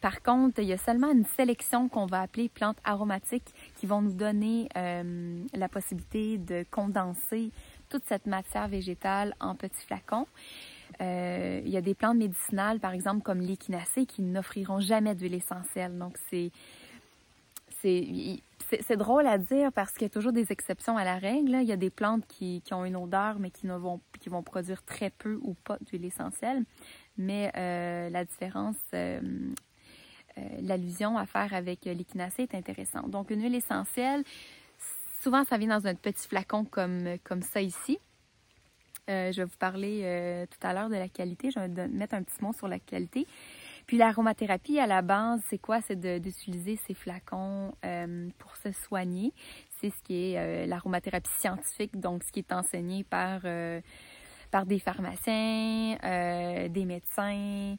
Par 0.00 0.22
contre, 0.22 0.60
il 0.60 0.66
y 0.66 0.72
a 0.72 0.78
seulement 0.78 1.10
une 1.10 1.24
sélection 1.24 1.88
qu'on 1.88 2.06
va 2.06 2.20
appeler 2.20 2.48
plantes 2.48 2.78
aromatiques 2.84 3.54
qui 3.76 3.86
vont 3.86 4.02
nous 4.02 4.12
donner 4.12 4.68
euh, 4.76 5.42
la 5.54 5.68
possibilité 5.68 6.38
de 6.38 6.64
condenser 6.70 7.50
toute 7.88 8.04
cette 8.06 8.26
matière 8.26 8.68
végétale 8.68 9.34
en 9.40 9.54
petits 9.54 9.84
flacons. 9.86 10.26
Euh, 11.00 11.60
il 11.64 11.70
y 11.70 11.76
a 11.76 11.80
des 11.80 11.94
plantes 11.94 12.18
médicinales, 12.18 12.78
par 12.78 12.92
exemple, 12.92 13.22
comme 13.22 13.40
l'échinacée, 13.40 14.06
qui 14.06 14.22
n'offriront 14.22 14.80
jamais 14.80 15.14
d'huile 15.14 15.34
essentielle. 15.34 15.98
Donc, 15.98 16.16
c'est 16.30 16.50
c'est 17.84 18.96
drôle 18.96 19.26
à 19.26 19.38
dire 19.38 19.72
parce 19.72 19.92
qu'il 19.92 20.02
y 20.02 20.06
a 20.06 20.10
toujours 20.10 20.32
des 20.32 20.50
exceptions 20.52 20.96
à 20.96 21.04
la 21.04 21.16
règle. 21.16 21.56
Il 21.60 21.68
y 21.68 21.72
a 21.72 21.76
des 21.76 21.90
plantes 21.90 22.26
qui, 22.26 22.62
ont 22.72 22.84
une 22.84 22.96
odeur, 22.96 23.38
mais 23.38 23.50
qui, 23.50 23.66
vont, 23.66 24.42
produire 24.42 24.82
très 24.82 25.10
peu 25.10 25.38
ou 25.42 25.54
pas 25.54 25.78
d'huile 25.80 26.04
essentielle. 26.04 26.64
Mais 27.16 27.52
euh, 27.56 28.10
la 28.10 28.24
différence, 28.24 28.76
euh, 28.94 29.20
l'allusion 30.60 31.16
à 31.18 31.26
faire 31.26 31.52
avec 31.54 31.84
l'échinacée 31.84 32.42
est 32.42 32.54
intéressante. 32.54 33.10
Donc, 33.10 33.30
une 33.30 33.42
huile 33.42 33.54
essentielle, 33.54 34.24
souvent, 35.22 35.44
ça 35.44 35.58
vient 35.58 35.78
dans 35.78 35.86
un 35.86 35.94
petit 35.94 36.26
flacon 36.26 36.64
comme, 36.64 37.18
comme 37.22 37.42
ça 37.42 37.60
ici. 37.60 37.98
je 39.08 39.36
vais 39.36 39.44
vous 39.44 39.58
parler 39.58 40.46
tout 40.50 40.66
à 40.66 40.72
l'heure 40.72 40.88
de 40.88 40.96
la 40.96 41.08
qualité. 41.08 41.50
Je 41.50 41.60
vais 41.60 41.88
mettre 41.88 42.14
un 42.14 42.22
petit 42.22 42.42
mot 42.42 42.52
sur 42.52 42.66
la 42.66 42.78
qualité. 42.78 43.26
Puis 43.86 43.96
l'aromathérapie, 43.96 44.78
à 44.78 44.86
la 44.86 45.02
base, 45.02 45.40
c'est 45.48 45.58
quoi? 45.58 45.80
C'est 45.80 46.00
d'utiliser 46.20 46.76
ces 46.86 46.94
flacons 46.94 47.72
pour 48.38 48.56
se 48.56 48.72
soigner. 48.72 49.32
C'est 49.80 49.90
ce 49.90 50.02
qui 50.02 50.32
est 50.32 50.66
l'aromathérapie 50.66 51.30
scientifique, 51.38 51.98
donc 51.98 52.22
ce 52.24 52.32
qui 52.32 52.40
est 52.40 52.52
enseigné 52.52 53.04
par 53.04 53.40
par 54.54 54.66
des 54.66 54.78
pharmaciens, 54.78 55.98
euh, 56.04 56.68
des 56.68 56.84
médecins. 56.84 57.74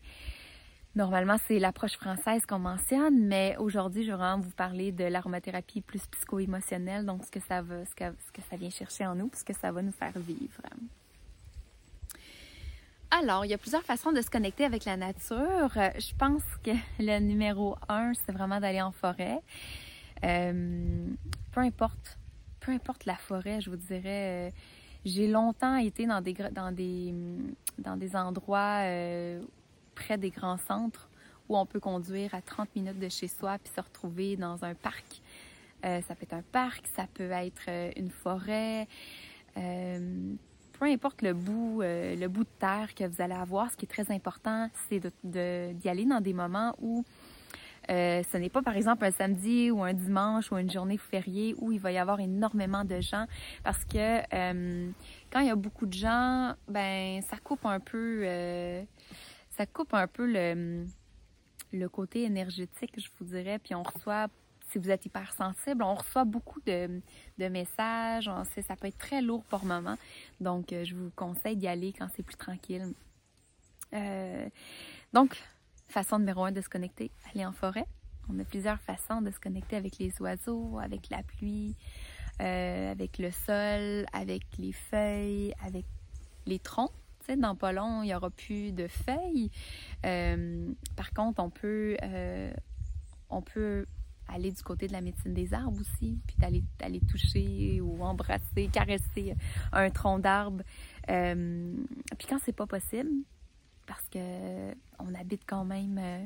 Normalement, 0.94 1.38
c'est 1.48 1.58
l'approche 1.58 1.94
française 1.94 2.46
qu'on 2.46 2.60
mentionne, 2.60 3.28
mais 3.28 3.56
aujourd'hui, 3.60 4.04
je 4.04 4.12
vais 4.12 4.18
vraiment 4.18 4.41
vous 4.41 4.52
parler 4.52 4.91
de 4.91 5.06
l'aromathérapie 5.06 5.80
plus 5.80 6.06
psycho-émotionnelle, 6.06 7.06
donc 7.06 7.24
ce 7.24 7.32
que 7.32 7.39
ça 7.39 7.62
va, 7.62 7.86
ce 7.86 7.96
que, 7.96 8.04
ce 8.04 8.32
que 8.34 8.41
ça 8.50 8.58
vient 8.58 8.70
chercher 8.70 9.06
en 9.06 9.15
nous, 9.15 9.32
ce 9.34 9.46
que 9.46 9.54
ça 9.54 9.72
va 9.72 9.82
nous 9.82 9.94
faire 9.94 10.12
vivre. 10.18 10.62
Alors, 13.17 13.45
il 13.45 13.51
y 13.51 13.54
a 13.54 13.58
plusieurs 13.58 13.84
façons 13.84 14.12
de 14.12 14.21
se 14.21 14.30
connecter 14.30 14.65
avec 14.65 14.84
la 14.84 14.97
nature. 14.97 15.71
Je 15.73 16.13
pense 16.17 16.43
que 16.62 16.71
le 16.99 17.19
numéro 17.19 17.78
un, 17.88 18.12
c'est 18.13 18.34
vraiment 18.34 18.60
d'aller 18.60 18.82
en 18.82 18.91
forêt. 18.91 19.39
Euh, 20.25 21.08
peu 21.54 21.62
importe, 21.62 22.17
peu 22.60 22.73
importe 22.73 23.06
la 23.06 23.15
forêt, 23.15 23.62
je 23.62 23.69
vous 23.69 23.78
dirais. 23.78 24.49
Euh, 24.49 24.51
j'ai 25.06 25.28
longtemps 25.30 25.78
été 25.78 26.06
dans 26.06 26.19
des, 26.19 26.34
dans 26.51 26.73
des, 26.73 27.13
dans 27.78 27.95
des 27.95 28.17
endroits 28.17 28.82
euh, 28.84 29.41
près 29.93 30.17
des 30.17 30.30
grands 30.32 30.58
centres 30.58 31.08
où 31.47 31.58
on 31.58 31.65
peut 31.65 31.80
conduire 31.80 32.36
à 32.36 32.41
30 32.41 32.75
minutes 32.75 32.99
de 32.99 33.08
chez 33.08 33.30
soi 33.30 33.58
puis 33.63 33.71
se 33.73 33.80
retrouver 33.80 34.36
dans 34.36 34.65
un 34.65 34.75
parc. 34.75 35.21
Euh, 35.86 36.01
ça 36.01 36.15
peut 36.15 36.23
être 36.23 36.34
un 36.34 36.43
parc, 36.51 36.86
ça 36.93 37.08
peut 37.13 37.32
être 37.32 37.63
euh, 37.69 37.91
une 37.95 38.10
forêt. 38.10 38.89
Peu 40.80 40.86
importe 40.86 41.22
le 41.22 41.34
bout, 41.34 41.82
le 41.82 42.28
bout 42.28 42.44
de 42.44 42.50
terre 42.60 42.94
que 42.96 43.06
vous 43.06 43.22
allez 43.22 43.34
avoir, 43.34 43.72
ce 43.72 43.78
qui 43.78 43.86
est 43.86 43.90
très 43.90 44.14
important, 44.14 44.70
c'est 44.90 45.02
d'y 45.24 45.90
aller 45.90 46.06
dans 46.06 46.22
des 46.22 46.34
moments 46.34 46.76
où 46.82 47.04
euh, 47.90 48.24
ce 48.32 48.38
n'est 48.38 48.50
pas, 48.50 48.62
par 48.62 48.76
exemple, 48.76 49.06
un 49.06 49.12
samedi 49.12 49.70
ou 49.72 49.84
un 49.84 49.94
dimanche 49.94 50.52
ou 50.52 50.58
une 50.58 50.72
journée 50.72 50.98
fériée 50.98 51.56
où 51.60 51.72
il 51.72 51.80
va 51.80 51.92
y 51.92 51.98
avoir 51.98 52.20
énormément 52.20 52.84
de 52.84 53.00
gens 53.00 53.26
parce 53.64 53.84
que 53.86 54.22
euh, 54.34 54.90
quand 55.32 55.40
il 55.40 55.48
y 55.48 55.52
a 55.52 55.56
beaucoup 55.56 55.86
de 55.86 55.94
gens, 55.94 56.54
ben 56.68 57.22
ça 57.22 57.38
coupe 57.38 57.66
un 57.66 57.80
peu, 57.80 58.22
euh, 58.24 58.84
ça 59.52 59.66
coupe 59.66 59.94
un 59.94 60.08
peu 60.08 60.26
le, 60.26 60.86
le 61.74 61.90
côté 61.90 62.24
énergétique, 62.24 62.94
je 62.98 63.10
vous 63.20 63.26
dirais. 63.26 63.60
Puis 63.60 63.76
on 63.76 63.84
reçoit, 63.84 64.28
si 64.76 64.80
vous 64.80 64.92
êtes 64.92 65.06
hypersensible, 65.06 65.84
on 65.84 65.96
reçoit 65.96 66.26
beaucoup 66.26 66.60
de, 66.66 67.02
messages. 67.38 68.28
On 68.28 68.44
sait, 68.44 68.62
ça 68.62 68.76
peut 68.76 68.88
être 68.88 68.98
très 68.98 69.22
lourd 69.22 69.44
pour 69.46 69.64
moment. 69.64 69.98
Donc, 70.42 70.68
je 70.72 70.94
vous 70.94 71.12
conseille 71.16 71.56
d'y 71.56 71.68
aller 71.68 71.94
quand 71.94 72.08
c'est 72.14 72.24
plus 72.24 72.36
tranquille. 72.36 72.94
donc, 75.14 75.38
Façon 75.88 76.20
numéro 76.20 76.44
un 76.44 76.52
de 76.52 76.62
se 76.62 76.70
connecter, 76.70 77.12
aller 77.34 77.46
en 77.46 77.52
forêt. 77.52 77.86
On 78.30 78.40
a 78.40 78.44
plusieurs 78.44 78.80
façons 78.82 79.22
de 79.22 79.32
se 79.32 79.40
connecter 79.40 79.76
avec 79.76 79.98
les 80.00 80.12
oiseaux, 80.20 80.80
avec 80.80 81.10
la 81.10 81.22
pluie, 81.24 81.76
euh, 82.42 82.92
avec 82.92 83.20
le 83.20 83.32
sol, 83.32 84.06
avec 84.12 84.44
les 84.58 84.74
feuilles, 84.74 85.54
avec 85.66 85.86
les 86.46 86.60
troncs. 86.60 86.92
Dans 87.38 87.56
pas 87.56 87.72
long, 87.72 88.04
il 88.04 88.08
n'y 88.08 88.16
aura 88.16 88.30
plus 88.30 88.72
de 88.72 88.88
feuilles. 88.88 89.50
Euh, 90.06 90.72
par 90.96 91.12
contre, 91.12 91.42
on 91.42 91.50
peut, 91.50 91.98
euh, 92.04 92.54
on 93.30 93.42
peut 93.42 93.86
aller 94.28 94.52
du 94.52 94.64
côté 94.64 94.88
de 94.88 94.94
la 94.94 95.02
médecine 95.02 95.34
des 95.34 95.54
arbres 95.54 95.80
aussi, 95.80 96.20
puis 96.28 96.36
d'aller, 96.38 97.02
toucher 97.10 97.82
ou 97.82 98.04
embrasser, 98.04 98.70
caresser 98.72 99.36
un 99.72 99.90
tronc 99.90 100.20
d'arbre. 100.20 100.64
puis 101.08 102.28
quand 102.28 102.40
c'est 102.44 102.56
pas 102.56 102.68
possible, 102.68 103.10
parce 103.86 104.08
que 104.10 104.74
on 105.00 105.14
habite 105.14 105.44
quand 105.46 105.66
même 105.66 106.00
euh, 106.00 106.26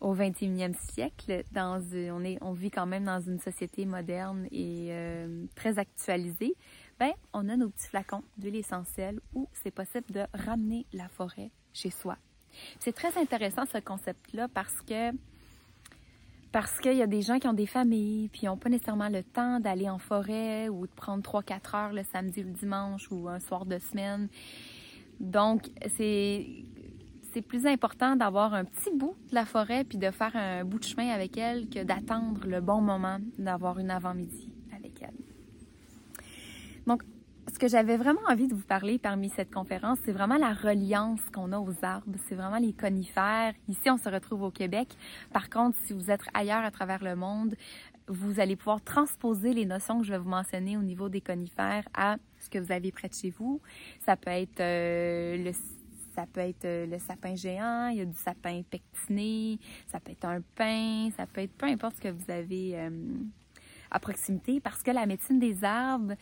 au 0.00 0.14
21e 0.14 0.74
siècle. 0.92 1.44
Dans, 1.52 1.80
on, 2.10 2.24
est, 2.24 2.38
on 2.42 2.52
vit 2.52 2.70
quand 2.70 2.86
même 2.86 3.04
dans 3.04 3.20
une 3.20 3.38
société 3.38 3.86
moderne 3.86 4.46
et 4.50 4.88
euh, 4.90 5.46
très 5.54 5.78
actualisée. 5.78 6.54
Ben, 6.98 7.12
on 7.32 7.48
a 7.48 7.56
nos 7.56 7.70
petits 7.70 7.88
flacons 7.88 8.22
d'huile 8.36 8.56
essentielle 8.56 9.20
où 9.34 9.48
c'est 9.52 9.70
possible 9.70 10.10
de 10.10 10.24
ramener 10.34 10.86
la 10.92 11.08
forêt 11.08 11.50
chez 11.72 11.90
soi. 11.90 12.16
C'est 12.80 12.92
très 12.92 13.16
intéressant 13.18 13.64
ce 13.64 13.78
concept-là 13.78 14.48
parce 14.48 14.82
que 14.82 15.10
parce 16.52 16.78
qu'il 16.80 16.96
y 16.96 17.02
a 17.02 17.06
des 17.06 17.22
gens 17.22 17.38
qui 17.38 17.48
ont 17.48 17.54
des 17.54 17.66
familles, 17.66 18.28
puis 18.28 18.42
ils 18.42 18.46
n'ont 18.46 18.58
pas 18.58 18.68
nécessairement 18.68 19.08
le 19.08 19.22
temps 19.22 19.58
d'aller 19.58 19.88
en 19.88 19.98
forêt 19.98 20.68
ou 20.68 20.86
de 20.86 20.92
prendre 20.92 21.22
3-4 21.22 21.76
heures 21.76 21.92
le 21.92 22.04
samedi 22.04 22.42
ou 22.42 22.46
le 22.46 22.52
dimanche 22.52 23.10
ou 23.10 23.28
un 23.28 23.40
soir 23.40 23.64
de 23.64 23.78
semaine. 23.78 24.28
Donc, 25.18 25.70
c'est 25.96 26.46
c'est 27.32 27.42
plus 27.42 27.66
important 27.66 28.14
d'avoir 28.14 28.52
un 28.52 28.64
petit 28.64 28.90
bout 28.94 29.16
de 29.30 29.34
la 29.34 29.46
forêt 29.46 29.84
puis 29.84 29.98
de 29.98 30.10
faire 30.10 30.36
un 30.36 30.64
bout 30.64 30.78
de 30.78 30.84
chemin 30.84 31.08
avec 31.08 31.38
elle 31.38 31.68
que 31.68 31.82
d'attendre 31.82 32.46
le 32.46 32.60
bon 32.60 32.80
moment 32.80 33.18
d'avoir 33.38 33.78
une 33.78 33.90
avant-midi 33.90 34.50
avec 34.76 35.00
elle. 35.00 35.14
Donc, 36.86 37.02
que 37.62 37.68
j'avais 37.68 37.96
vraiment 37.96 38.22
envie 38.28 38.48
de 38.48 38.56
vous 38.56 38.66
parler 38.66 38.98
parmi 38.98 39.28
cette 39.28 39.54
conférence, 39.54 40.00
c'est 40.04 40.10
vraiment 40.10 40.36
la 40.36 40.52
reliance 40.52 41.20
qu'on 41.32 41.52
a 41.52 41.60
aux 41.60 41.84
arbres. 41.84 42.18
C'est 42.28 42.34
vraiment 42.34 42.58
les 42.58 42.72
conifères. 42.72 43.54
Ici, 43.68 43.88
on 43.88 43.98
se 43.98 44.08
retrouve 44.08 44.42
au 44.42 44.50
Québec. 44.50 44.88
Par 45.32 45.48
contre, 45.48 45.78
si 45.84 45.92
vous 45.92 46.10
êtes 46.10 46.22
ailleurs 46.34 46.64
à 46.64 46.72
travers 46.72 47.04
le 47.04 47.14
monde, 47.14 47.54
vous 48.08 48.40
allez 48.40 48.56
pouvoir 48.56 48.82
transposer 48.82 49.54
les 49.54 49.64
notions 49.64 50.00
que 50.00 50.06
je 50.06 50.10
vais 50.10 50.18
vous 50.18 50.28
mentionner 50.28 50.76
au 50.76 50.82
niveau 50.82 51.08
des 51.08 51.20
conifères 51.20 51.84
à 51.94 52.16
ce 52.40 52.50
que 52.50 52.58
vous 52.58 52.72
avez 52.72 52.90
près 52.90 53.06
de 53.06 53.14
chez 53.14 53.30
vous. 53.30 53.60
Ça 54.00 54.16
peut 54.16 54.30
être 54.30 54.58
euh, 54.58 55.36
le 55.36 55.52
ça 56.16 56.26
peut 56.26 56.40
être 56.40 56.64
euh, 56.64 56.86
le 56.86 56.98
sapin 56.98 57.36
géant, 57.36 57.86
il 57.86 57.98
y 57.98 58.00
a 58.00 58.04
du 58.04 58.18
sapin 58.18 58.60
pectiné, 58.68 59.60
ça 59.86 60.00
peut 60.00 60.10
être 60.10 60.24
un 60.24 60.40
pin, 60.56 61.10
ça 61.16 61.26
peut 61.26 61.40
être 61.40 61.54
peu 61.54 61.66
importe 61.66 61.96
ce 61.96 62.00
que 62.00 62.08
vous 62.08 62.30
avez 62.30 62.72
euh, 62.74 62.90
à 63.92 64.00
proximité, 64.00 64.60
parce 64.60 64.82
que 64.82 64.90
la 64.90 65.06
médecine 65.06 65.38
des 65.38 65.62
arbres 65.64 66.14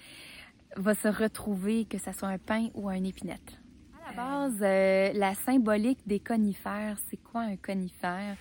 va 0.77 0.95
se 0.95 1.09
retrouver, 1.09 1.85
que 1.85 1.99
ce 1.99 2.13
soit 2.13 2.29
un 2.29 2.39
pin 2.39 2.69
ou 2.75 2.89
un 2.89 3.03
épinette. 3.05 3.59
À 4.05 4.11
la 4.11 4.17
base, 4.17 4.59
euh, 4.63 5.13
la 5.15 5.35
symbolique 5.35 6.07
des 6.07 6.21
conifères, 6.21 6.97
c'est 7.09 7.17
quoi 7.17 7.43
un 7.43 7.57
conifère? 7.57 8.37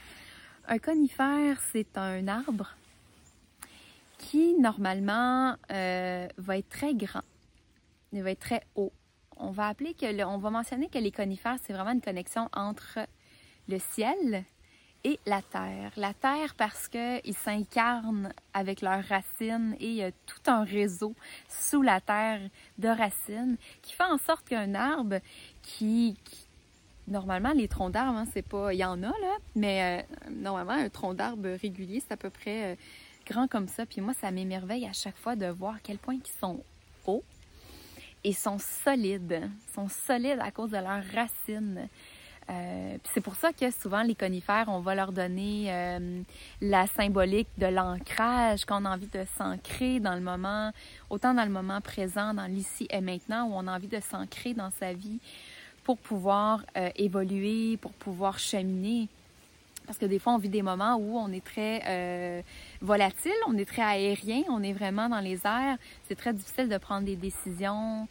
Un 0.67 0.77
conifère, 0.77 1.59
c'est 1.71 1.97
un 1.97 2.27
arbre 2.27 2.75
qui, 4.17 4.55
normalement, 4.59 5.55
va 5.69 6.57
être 6.57 6.69
très 6.69 6.93
grand, 6.93 7.23
il 8.11 8.21
va 8.21 8.31
être 8.31 8.39
très 8.39 8.63
haut 8.75 8.91
on 9.39 9.51
va 9.51 9.67
appeler 9.67 9.93
que 9.93 10.23
on 10.25 10.37
va 10.37 10.49
mentionner 10.49 10.89
que 10.89 10.99
les 10.99 11.11
conifères, 11.11 11.57
c'est 11.63 11.73
vraiment 11.73 11.91
une 11.91 12.01
connexion 12.01 12.49
entre 12.53 12.99
le 13.67 13.79
ciel 13.79 14.43
et 15.03 15.19
la 15.25 15.41
terre. 15.41 15.91
La 15.95 16.13
terre 16.13 16.55
parce 16.55 16.87
qu'ils 16.87 17.35
s'incarnent 17.35 18.33
avec 18.53 18.81
leurs 18.81 19.03
racines 19.03 19.75
et 19.79 19.87
il 19.87 19.95
y 19.95 20.03
a 20.03 20.11
tout 20.11 20.41
un 20.47 20.63
réseau 20.63 21.15
sous 21.47 21.81
la 21.81 22.01
terre 22.01 22.41
de 22.77 22.89
racines 22.89 23.57
qui 23.81 23.93
fait 23.93 24.03
en 24.03 24.17
sorte 24.17 24.47
qu'un 24.47 24.75
arbre 24.75 25.19
qui, 25.61 26.17
normalement 27.07 27.51
les 27.53 27.67
troncs 27.67 27.91
d'arbres, 27.91 28.17
hein, 28.17 28.27
c'est 28.33 28.41
pas, 28.41 28.73
il 28.73 28.77
y 28.77 28.85
en 28.85 29.01
a 29.03 29.07
là, 29.07 29.37
mais 29.55 30.03
euh, 30.03 30.31
normalement 30.31 30.73
un 30.73 30.89
tronc 30.89 31.13
d'arbre 31.13 31.49
régulier 31.61 32.01
c'est 32.05 32.13
à 32.13 32.17
peu 32.17 32.29
près 32.29 32.73
euh, 32.73 32.75
grand 33.25 33.47
comme 33.47 33.67
ça. 33.67 33.85
Puis 33.85 34.01
moi 34.01 34.13
ça 34.13 34.31
m'émerveille 34.31 34.85
à 34.85 34.93
chaque 34.93 35.17
fois 35.17 35.35
de 35.35 35.47
voir 35.47 35.77
quel 35.81 35.97
point 35.97 36.15
ils 36.15 36.39
sont 36.39 36.61
hauts 37.05 37.23
et 38.25 38.33
sont 38.33 38.59
solides, 38.59 39.49
sont 39.73 39.87
solides 39.87 40.39
à 40.41 40.51
cause 40.51 40.71
de 40.71 40.77
leurs 40.77 41.05
racines. 41.13 41.87
Euh, 42.49 42.97
c'est 43.13 43.21
pour 43.21 43.35
ça 43.35 43.53
que 43.53 43.69
souvent 43.69 44.01
les 44.01 44.15
conifères, 44.15 44.65
on 44.69 44.79
va 44.79 44.95
leur 44.95 45.11
donner 45.11 45.65
euh, 45.67 46.21
la 46.61 46.87
symbolique 46.87 47.49
de 47.57 47.67
l'ancrage, 47.67 48.65
qu'on 48.65 48.85
a 48.85 48.89
envie 48.89 49.07
de 49.07 49.23
s'ancrer 49.37 49.99
dans 49.99 50.15
le 50.15 50.21
moment, 50.21 50.71
autant 51.09 51.33
dans 51.33 51.43
le 51.43 51.51
moment 51.51 51.79
présent, 51.81 52.33
dans 52.33 52.47
l'ici 52.47 52.87
et 52.89 53.01
maintenant, 53.01 53.47
où 53.47 53.51
on 53.53 53.67
a 53.67 53.75
envie 53.75 53.87
de 53.87 53.99
s'ancrer 53.99 54.53
dans 54.53 54.71
sa 54.79 54.93
vie 54.93 55.19
pour 55.83 55.97
pouvoir 55.97 56.63
euh, 56.75 56.89
évoluer, 56.95 57.77
pour 57.77 57.91
pouvoir 57.93 58.39
cheminer. 58.39 59.07
Parce 59.85 59.99
que 59.99 60.05
des 60.05 60.19
fois, 60.19 60.33
on 60.33 60.37
vit 60.37 60.49
des 60.49 60.61
moments 60.61 60.95
où 60.97 61.17
on 61.17 61.31
est 61.31 61.43
très 61.43 62.43
volatile, 62.79 63.31
on 63.47 63.57
est 63.57 63.65
très 63.65 63.81
aérien, 63.81 64.43
on 64.47 64.61
est 64.61 64.73
vraiment 64.73 65.09
dans 65.09 65.19
les 65.19 65.47
airs. 65.47 65.77
C'est 66.07 66.15
très 66.15 66.31
difficile 66.31 66.69
de 66.69 66.77
prendre 66.77 67.07
des 67.07 67.15
décisions, 67.15 68.07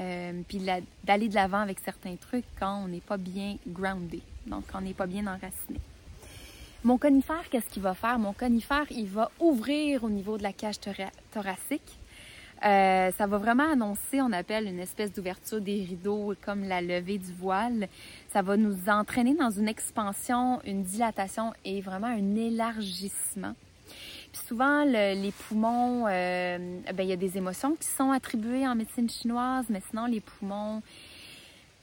euh, 0.00 0.40
puis 0.48 0.62
d'aller 1.04 1.28
de 1.28 1.34
l'avant 1.34 1.60
avec 1.60 1.78
certains 1.80 2.16
trucs 2.16 2.44
quand 2.58 2.84
on 2.84 2.88
n'est 2.88 3.00
pas 3.00 3.18
bien 3.18 3.56
groundé, 3.68 4.22
donc 4.46 4.64
quand 4.72 4.78
on 4.78 4.82
n'est 4.82 4.94
pas 4.94 5.06
bien 5.06 5.26
enraciné. 5.26 5.78
Mon 6.82 6.96
conifère, 6.96 7.48
qu'est-ce 7.50 7.68
qu'il 7.68 7.82
va 7.82 7.92
faire? 7.92 8.18
Mon 8.18 8.32
conifère, 8.32 8.86
il 8.90 9.06
va 9.06 9.30
ouvrir 9.38 10.02
au 10.02 10.08
niveau 10.08 10.38
de 10.38 10.42
la 10.42 10.54
cage 10.54 10.76
thoracique. 11.30 11.98
Euh, 12.64 13.10
ça 13.12 13.26
va 13.26 13.38
vraiment 13.38 13.70
annoncer, 13.70 14.20
on 14.20 14.32
appelle 14.32 14.66
une 14.66 14.80
espèce 14.80 15.12
d'ouverture 15.12 15.60
des 15.60 15.82
rideaux 15.82 16.34
comme 16.42 16.64
la 16.64 16.80
levée 16.80 17.18
du 17.18 17.32
voile. 17.32 17.88
Ça 18.32 18.42
va 18.42 18.56
nous 18.56 18.88
entraîner 18.88 19.34
dans 19.34 19.50
une 19.50 19.68
expansion, 19.68 20.60
une 20.64 20.82
dilatation 20.82 21.52
et 21.64 21.80
vraiment 21.80 22.06
un 22.06 22.36
élargissement. 22.36 23.54
Puis 24.32 24.42
souvent, 24.46 24.84
les 24.84 25.32
poumons, 25.32 26.06
euh, 26.08 26.80
ben, 26.94 27.02
il 27.02 27.08
y 27.08 27.12
a 27.12 27.16
des 27.16 27.36
émotions 27.36 27.74
qui 27.74 27.88
sont 27.88 28.10
attribuées 28.10 28.66
en 28.66 28.74
médecine 28.74 29.10
chinoise, 29.10 29.66
mais 29.68 29.82
sinon, 29.90 30.06
les 30.06 30.20
poumons, 30.20 30.82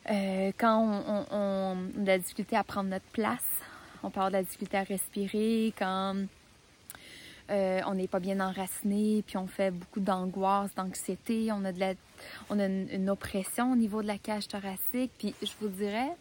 euh, 0.10 0.52
quand 0.58 1.26
on, 1.30 1.72
a 1.76 1.76
de 1.76 2.08
la 2.08 2.18
difficulté 2.18 2.56
à 2.56 2.64
prendre 2.64 2.90
notre 2.90 3.06
place, 3.12 3.46
on 4.04 4.08
avoir 4.08 4.30
de 4.30 4.34
la 4.34 4.44
difficulté 4.44 4.78
à 4.78 4.84
respirer, 4.84 5.74
quand 5.78 6.16
euh, 7.50 7.82
on 7.86 7.96
n'est 7.96 8.08
pas 8.08 8.20
bien 8.20 8.40
enraciné, 8.40 9.24
puis 9.26 9.38
on 9.38 9.48
fait 9.48 9.72
beaucoup 9.72 10.00
d'angoisse, 10.00 10.74
d'anxiété, 10.76 11.50
on 11.52 11.64
a 11.66 11.72
de 11.72 11.80
la, 11.80 11.94
on 12.50 12.60
a 12.60 12.66
une, 12.66 13.10
oppression 13.10 13.72
au 13.72 13.76
niveau 13.76 14.02
de 14.02 14.08
la 14.08 14.18
cage 14.18 14.48
thoracique. 14.48 15.12
Puis 15.18 15.34
je 15.42 15.52
vous 15.62 15.70
dirais, 15.70 16.12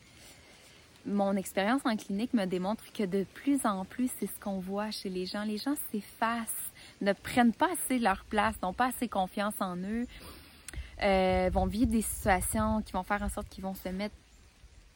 mon 1.07 1.37
expérience 1.37 1.83
en 1.85 1.97
clinique 1.97 2.35
me 2.35 2.45
démontre 2.45 2.85
que 2.93 3.05
de 3.05 3.25
plus 3.35 3.65
en 3.65 3.85
plus, 3.85 4.11
c'est 4.19 4.27
ce 4.27 4.41
qu'on 4.41 4.59
voit 4.59 4.91
chez 4.91 5.09
les 5.09 5.27
gens. 5.27 5.45
Les 5.45 5.59
gens 5.59 5.75
s'effacent, 5.91 6.73
ne 7.01 7.13
prennent 7.13 7.53
pas 7.53 7.73
assez 7.73 7.99
leur 7.99 8.25
place, 8.25 8.55
n'ont 8.63 8.73
pas 8.73 8.87
assez 8.87 9.09
confiance 9.09 9.55
en 9.61 9.77
eux, 9.77 10.07
euh, 11.03 11.51
vont 11.53 11.67
vivre 11.67 11.91
des 11.91 12.03
situations 12.03 12.83
qui 12.83 12.93
vont 12.93 13.03
faire 13.03 13.23
en 13.23 13.29
sorte 13.29 13.49
qu'ils 13.49 13.65
vont 13.65 13.75
se 13.75 13.89
mettre 13.89 14.15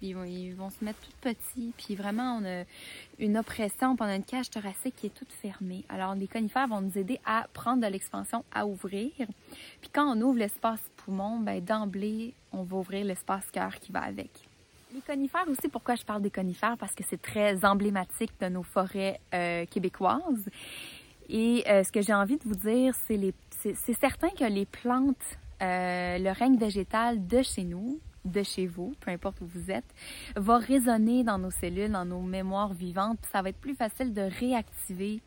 ils 0.02 0.54
vont, 0.54 0.70
se 0.70 0.82
mettre 0.82 0.98
tout 1.00 1.12
petits, 1.20 1.74
puis 1.76 1.94
vraiment, 1.94 2.38
on 2.40 2.44
a 2.46 2.64
une 3.18 3.36
oppression, 3.36 3.96
pendant 3.96 4.14
une 4.14 4.24
cage 4.24 4.48
thoracique 4.48 4.96
qui 4.96 5.06
est 5.06 5.14
toute 5.14 5.30
fermée. 5.30 5.84
Alors, 5.90 6.14
les 6.14 6.26
conifères 6.26 6.68
vont 6.68 6.80
nous 6.80 6.96
aider 6.96 7.20
à 7.26 7.46
prendre 7.52 7.82
de 7.82 7.86
l'expansion, 7.86 8.42
à 8.50 8.66
ouvrir. 8.66 9.10
Puis 9.18 9.90
quand 9.92 10.16
on 10.16 10.20
ouvre 10.22 10.38
l'espace 10.38 10.80
poumon, 10.96 11.40
ben 11.40 11.62
d'emblée, 11.62 12.32
on 12.52 12.62
va 12.62 12.78
ouvrir 12.78 13.04
l'espace 13.04 13.44
cœur 13.50 13.78
qui 13.78 13.92
va 13.92 14.00
avec. 14.00 14.30
Les 14.92 15.00
conifères 15.02 15.48
aussi, 15.48 15.68
pourquoi 15.68 15.94
je 15.94 16.04
parle 16.04 16.20
des 16.20 16.30
conifères? 16.30 16.76
Parce 16.76 16.96
que 16.96 17.04
c'est 17.08 17.20
très 17.22 17.64
emblématique 17.64 18.32
de 18.40 18.48
nos 18.48 18.64
forêts 18.64 19.20
euh, 19.32 19.64
québécoises. 19.66 20.48
Et 21.28 21.62
euh, 21.68 21.84
ce 21.84 21.92
que 21.92 22.00
j'ai 22.02 22.12
envie 22.12 22.38
de 22.38 22.42
vous 22.42 22.56
dire, 22.56 22.92
c'est 23.06 23.94
certain 24.00 24.30
que 24.30 24.44
les 24.44 24.66
plantes, 24.66 25.16
euh, 25.62 26.18
le 26.18 26.30
règne 26.32 26.56
végétal 26.56 27.24
de 27.24 27.40
chez 27.40 27.62
nous, 27.62 28.00
de 28.24 28.42
chez 28.42 28.66
vous, 28.66 28.92
peu 28.98 29.12
importe 29.12 29.40
où 29.42 29.46
vous 29.46 29.70
êtes, 29.70 29.84
va 30.34 30.58
résonner 30.58 31.22
dans 31.22 31.38
nos 31.38 31.52
cellules, 31.52 31.92
dans 31.92 32.04
nos 32.04 32.20
mémoires 32.20 32.74
vivantes. 32.74 33.20
Ça 33.30 33.42
va 33.42 33.50
être 33.50 33.60
plus 33.60 33.76
facile 33.76 34.12
de 34.12 34.22
réactiver 34.22 35.20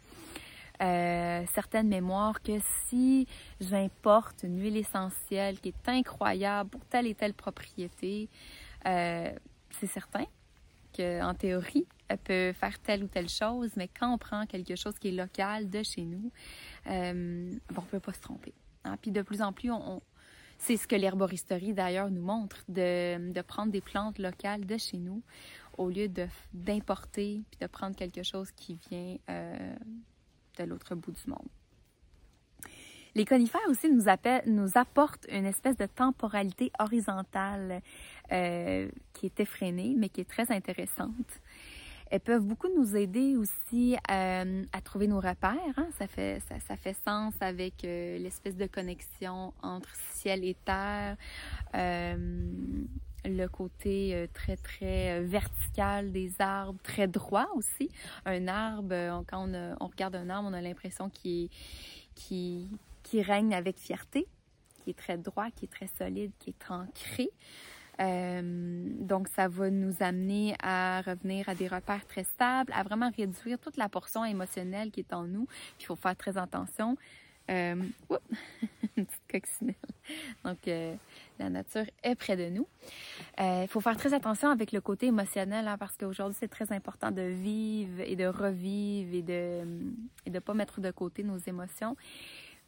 certaines 1.54 1.88
mémoires 1.88 2.42
que 2.42 2.60
si 2.90 3.26
j'importe 3.62 4.44
une 4.44 4.62
huile 4.62 4.76
essentielle 4.76 5.58
qui 5.62 5.70
est 5.70 5.90
incroyable 5.90 6.72
pour 6.72 6.82
telle 6.88 7.08
et 7.08 7.16
telle 7.16 7.34
propriété. 7.34 8.28
C'est 9.80 9.88
certain 9.88 10.26
qu'en 10.96 11.34
théorie, 11.34 11.88
elle 12.08 12.18
peut 12.20 12.54
faire 12.54 12.80
telle 12.80 13.04
ou 13.04 13.08
telle 13.08 13.30
chose, 13.30 13.72
mais 13.76 13.88
quand 13.88 14.14
on 14.14 14.18
prend 14.18 14.46
quelque 14.46 14.76
chose 14.76 14.98
qui 15.00 15.10
est 15.10 15.12
local 15.12 15.70
de 15.70 15.82
chez 15.82 16.04
nous, 16.04 16.32
euh, 16.88 17.52
on 17.76 17.82
ne 17.82 17.88
peut 17.88 18.00
pas 18.00 18.14
se 18.14 18.22
tromper. 18.22 18.54
Hein. 18.84 18.98
Puis 19.02 19.12
de 19.12 19.22
plus 19.24 19.42
en 19.42 19.54
plus, 19.54 19.72
on, 19.72 20.02
c'est 20.58 20.78
ce 20.78 20.88
que 20.88 20.96
l'herboristerie 20.96 21.74
d'ailleurs 21.74 22.10
nous 22.10 22.22
montre, 22.22 22.64
de, 22.70 23.42
prendre 23.42 23.72
des 23.72 23.82
plantes 23.82 24.18
locales 24.20 24.66
de 24.66 24.78
chez 24.78 24.98
nous 24.98 25.22
au 25.78 25.90
lieu 25.90 26.08
d'importer 26.54 27.42
puis 27.50 27.60
de 27.60 27.68
prendre 27.68 27.96
quelque 27.96 28.24
chose 28.24 28.52
qui 28.52 28.80
vient 28.90 29.18
euh, 29.30 29.76
de 30.58 30.64
l'autre 30.64 30.96
bout 30.96 31.12
du 31.12 31.30
monde. 31.30 31.50
Les 33.16 33.26
conifères 33.26 33.62
aussi 33.70 33.92
nous, 33.92 34.06
nous 34.48 34.70
apportent 34.76 35.28
une 35.30 35.46
espèce 35.46 35.78
de 35.78 35.86
temporalité 35.86 36.72
horizontale 36.80 37.82
euh, 38.34 38.90
qui 39.14 39.28
est 39.28 39.40
effrénée, 39.40 39.94
mais 39.96 40.10
qui 40.10 40.22
est 40.22 40.30
très 40.30 40.52
intéressante. 40.52 41.12
Elles 42.10 42.20
peuvent 42.20 42.44
beaucoup 42.44 42.68
nous 42.76 42.96
aider 42.96 43.38
aussi 43.38 43.96
euh, 44.10 44.64
à 44.72 44.82
trouver 44.82 45.08
nos 45.08 45.20
repères. 45.20 45.78
Hein. 45.78 45.88
Ça, 45.98 46.08
fait, 46.08 46.42
ça, 46.68 46.76
fait 46.76 46.96
sens 47.06 47.34
avec 47.42 47.86
euh, 47.86 48.18
l'espèce 48.18 48.56
de 48.56 48.66
connexion 48.66 49.54
entre 49.62 49.90
ciel 50.14 50.44
et 50.44 50.56
terre, 50.66 51.16
le 53.26 53.48
côté 53.48 54.28
très, 54.34 54.58
très 54.58 55.22
vertical 55.22 56.12
des 56.12 56.34
arbres, 56.40 56.80
très 56.84 57.08
droit 57.08 57.48
aussi. 57.56 57.90
Un 58.26 58.48
arbre, 58.48 59.24
quand 59.28 59.48
on, 59.80 59.88
regarde 59.88 60.16
un 60.16 60.30
arbre, 60.30 60.50
on 60.50 60.54
a 60.54 60.62
l'impression 60.62 61.10
qu'il 61.10 61.50
qui, 62.16 62.68
qui 63.04 63.22
règne 63.22 63.54
avec 63.54 63.78
fierté, 63.78 64.28
qui 64.84 64.90
est 64.90 64.98
très 64.98 65.18
droit, 65.18 65.50
qui 65.52 65.66
est 65.66 65.72
très 65.72 65.88
solide, 65.98 66.32
qui 66.40 66.50
est 66.50 66.72
ancré. 66.72 67.30
Euh, 68.00 68.42
donc, 69.00 69.28
ça 69.28 69.48
va 69.48 69.70
nous 69.70 69.94
amener 70.00 70.56
à 70.62 71.02
revenir 71.02 71.50
à 71.50 71.56
des 71.56 71.68
repères 71.68 72.06
très 72.06 72.24
stables, 72.24 72.72
à 72.76 72.84
vraiment 72.84 73.12
réduire 73.16 73.60
toute 73.60 73.78
la 73.78 73.90
portion 73.90 74.26
émotionnelle 74.26 74.92
qui 74.92 75.02
est 75.02 75.14
en 75.14 75.24
nous. 75.24 75.48
Il 75.80 75.86
faut 75.86 75.96
faire 75.96 76.16
très 76.16 76.38
attention. 76.38 76.98
Euh, 77.52 77.76
une 78.98 79.06
petite 79.06 79.22
coccinelle. 79.30 79.76
Donc, 80.46 80.68
euh, 80.68 80.96
la 81.40 81.50
nature 81.50 81.86
est 82.02 82.16
près 82.16 82.38
de 82.38 82.48
nous. 82.48 82.68
Il 83.38 83.68
faut 83.68 83.82
faire 83.82 83.98
très 83.98 84.14
attention 84.14 84.50
avec 84.50 84.72
le 84.72 84.80
côté 84.80 85.08
émotionnel 85.08 85.68
hein, 85.68 85.78
parce 85.78 85.98
qu'aujourd'hui, 85.98 86.38
c'est 86.40 86.48
très 86.48 86.72
important 86.72 87.12
de 87.12 87.22
vivre 87.22 88.02
et 88.02 88.16
de 88.16 88.26
revivre 88.26 89.14
et 89.14 89.22
de 89.22 89.64
de 90.30 90.40
pas 90.40 90.54
mettre 90.54 90.80
de 90.80 90.92
côté 90.92 91.24
nos 91.24 91.38
émotions. 91.38 91.98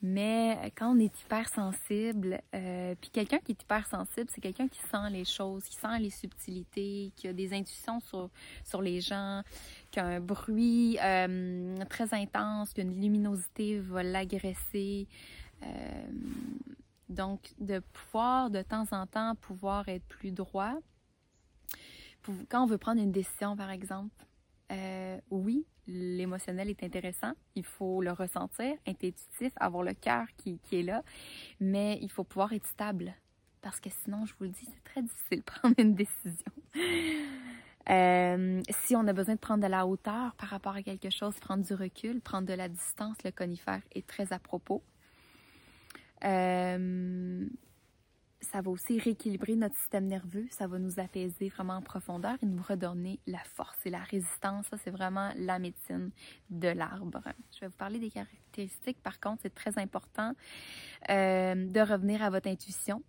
Mais 0.07 0.71
quand 0.75 0.95
on 0.95 0.99
est 0.99 1.19
hypersensible, 1.19 2.39
euh, 2.53 2.93
puis 3.01 3.09
quelqu'un 3.09 3.39
qui 3.39 3.53
est 3.53 3.61
hypersensible, 3.63 4.29
c'est 4.31 4.39
quelqu'un 4.39 4.67
qui 4.67 4.79
sent 4.79 5.09
les 5.09 5.25
choses, 5.25 5.63
qui 5.63 5.75
sent 5.75 5.97
les 5.99 6.11
subtilités, 6.11 7.11
qui 7.15 7.27
a 7.27 7.33
des 7.33 7.53
intuitions 7.53 7.99
sur, 8.01 8.29
sur 8.63 8.83
les 8.83 9.01
gens, 9.01 9.41
qui 9.89 9.99
a 9.99 10.05
un 10.05 10.19
bruit 10.19 10.99
euh, 11.01 11.75
très 11.89 12.13
intense, 12.13 12.71
qu'une 12.73 13.01
luminosité 13.01 13.79
va 13.79 14.03
l'agresser. 14.03 15.07
Euh, 15.63 16.05
donc, 17.09 17.55
de 17.59 17.79
pouvoir 17.79 18.51
de 18.51 18.61
temps 18.61 18.85
en 18.91 19.07
temps 19.07 19.33
pouvoir 19.33 19.89
être 19.89 20.05
plus 20.05 20.31
droit. 20.31 20.75
Quand 22.49 22.63
on 22.63 22.67
veut 22.67 22.77
prendre 22.77 23.01
une 23.01 23.11
décision, 23.11 23.55
par 23.55 23.71
exemple, 23.71 24.23
euh, 24.71 25.19
oui, 25.31 25.65
l'émotionnel 25.87 26.69
est 26.69 26.83
intéressant. 26.83 27.33
Il 27.55 27.65
faut 27.65 28.01
le 28.01 28.11
ressentir, 28.11 28.75
intuitif, 28.87 29.53
avoir 29.57 29.83
le 29.83 29.93
cœur 29.93 30.25
qui, 30.37 30.59
est 30.71 30.83
là. 30.83 31.03
Mais 31.59 31.99
il 32.01 32.11
faut 32.11 32.23
pouvoir 32.23 32.53
être 32.53 32.67
stable. 32.67 33.13
Parce 33.61 33.79
que 33.79 33.89
sinon, 34.03 34.25
je 34.25 34.33
vous 34.37 34.45
le 34.45 34.51
dis, 34.51 34.65
c'est 34.65 34.83
très 34.83 35.01
difficile 35.01 35.39
de 35.39 35.43
prendre 35.45 35.75
une 35.77 35.95
décision. 35.95 36.51
Euh, 37.89 38.61
si 38.69 38.95
on 38.95 39.07
a 39.07 39.13
besoin 39.13 39.35
de 39.35 39.39
prendre 39.39 39.63
de 39.63 39.69
la 39.69 39.85
hauteur 39.85 40.33
par 40.35 40.49
rapport 40.49 40.75
à 40.75 40.81
quelque 40.81 41.09
chose, 41.09 41.35
prendre 41.39 41.63
du 41.63 41.73
recul, 41.73 42.19
prendre 42.21 42.47
de 42.47 42.53
la 42.53 42.67
distance, 42.67 43.17
le 43.23 43.31
conifère 43.31 43.81
est 43.93 44.07
très 44.07 44.33
à 44.33 44.39
propos. 44.39 44.83
Euh, 46.23 47.45
ça 48.41 48.61
va 48.61 48.69
aussi 48.71 48.99
rééquilibrer 48.99 49.55
notre 49.55 49.75
système 49.75 50.05
nerveux, 50.05 50.45
ça 50.49 50.67
va 50.67 50.79
nous 50.79 50.99
apaiser 50.99 51.49
vraiment 51.49 51.75
en 51.75 51.81
profondeur 51.81 52.35
et 52.41 52.45
nous 52.45 52.61
redonner 52.61 53.19
la 53.27 53.43
force 53.55 53.77
et 53.85 53.89
la 53.89 53.99
résistance. 53.99 54.67
Ça, 54.67 54.77
c'est 54.77 54.91
vraiment 54.91 55.31
la 55.37 55.59
médecine 55.59 56.11
de 56.49 56.67
l'arbre. 56.67 57.21
Je 57.53 57.61
vais 57.61 57.67
vous 57.67 57.73
parler 57.73 57.99
des 57.99 58.11
caractéristiques. 58.11 59.01
Par 59.01 59.19
contre, 59.19 59.41
c'est 59.43 59.53
très 59.53 59.77
important 59.79 60.33
euh, 61.09 61.55
de 61.55 61.79
revenir 61.79 62.23
à 62.23 62.29
votre 62.29 62.47
intuition. 62.47 63.03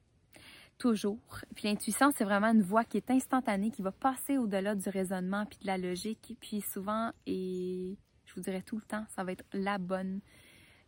Toujours. 0.78 1.40
Puis 1.54 1.68
l'intuition, 1.68 2.10
c'est 2.14 2.24
vraiment 2.24 2.48
une 2.48 2.62
voix 2.62 2.84
qui 2.84 2.98
est 2.98 3.10
instantanée, 3.10 3.70
qui 3.70 3.80
va 3.80 3.92
passer 3.92 4.36
au-delà 4.36 4.74
du 4.74 4.88
raisonnement 4.90 5.46
puis 5.46 5.58
de 5.60 5.66
la 5.66 5.78
logique. 5.78 6.36
Puis 6.40 6.60
souvent, 6.60 7.12
et 7.26 7.96
je 8.26 8.34
vous 8.34 8.42
dirais 8.42 8.62
tout 8.62 8.76
le 8.76 8.82
temps, 8.82 9.04
ça 9.14 9.24
va 9.24 9.32
être 9.32 9.44
la 9.54 9.78
bonne, 9.78 10.20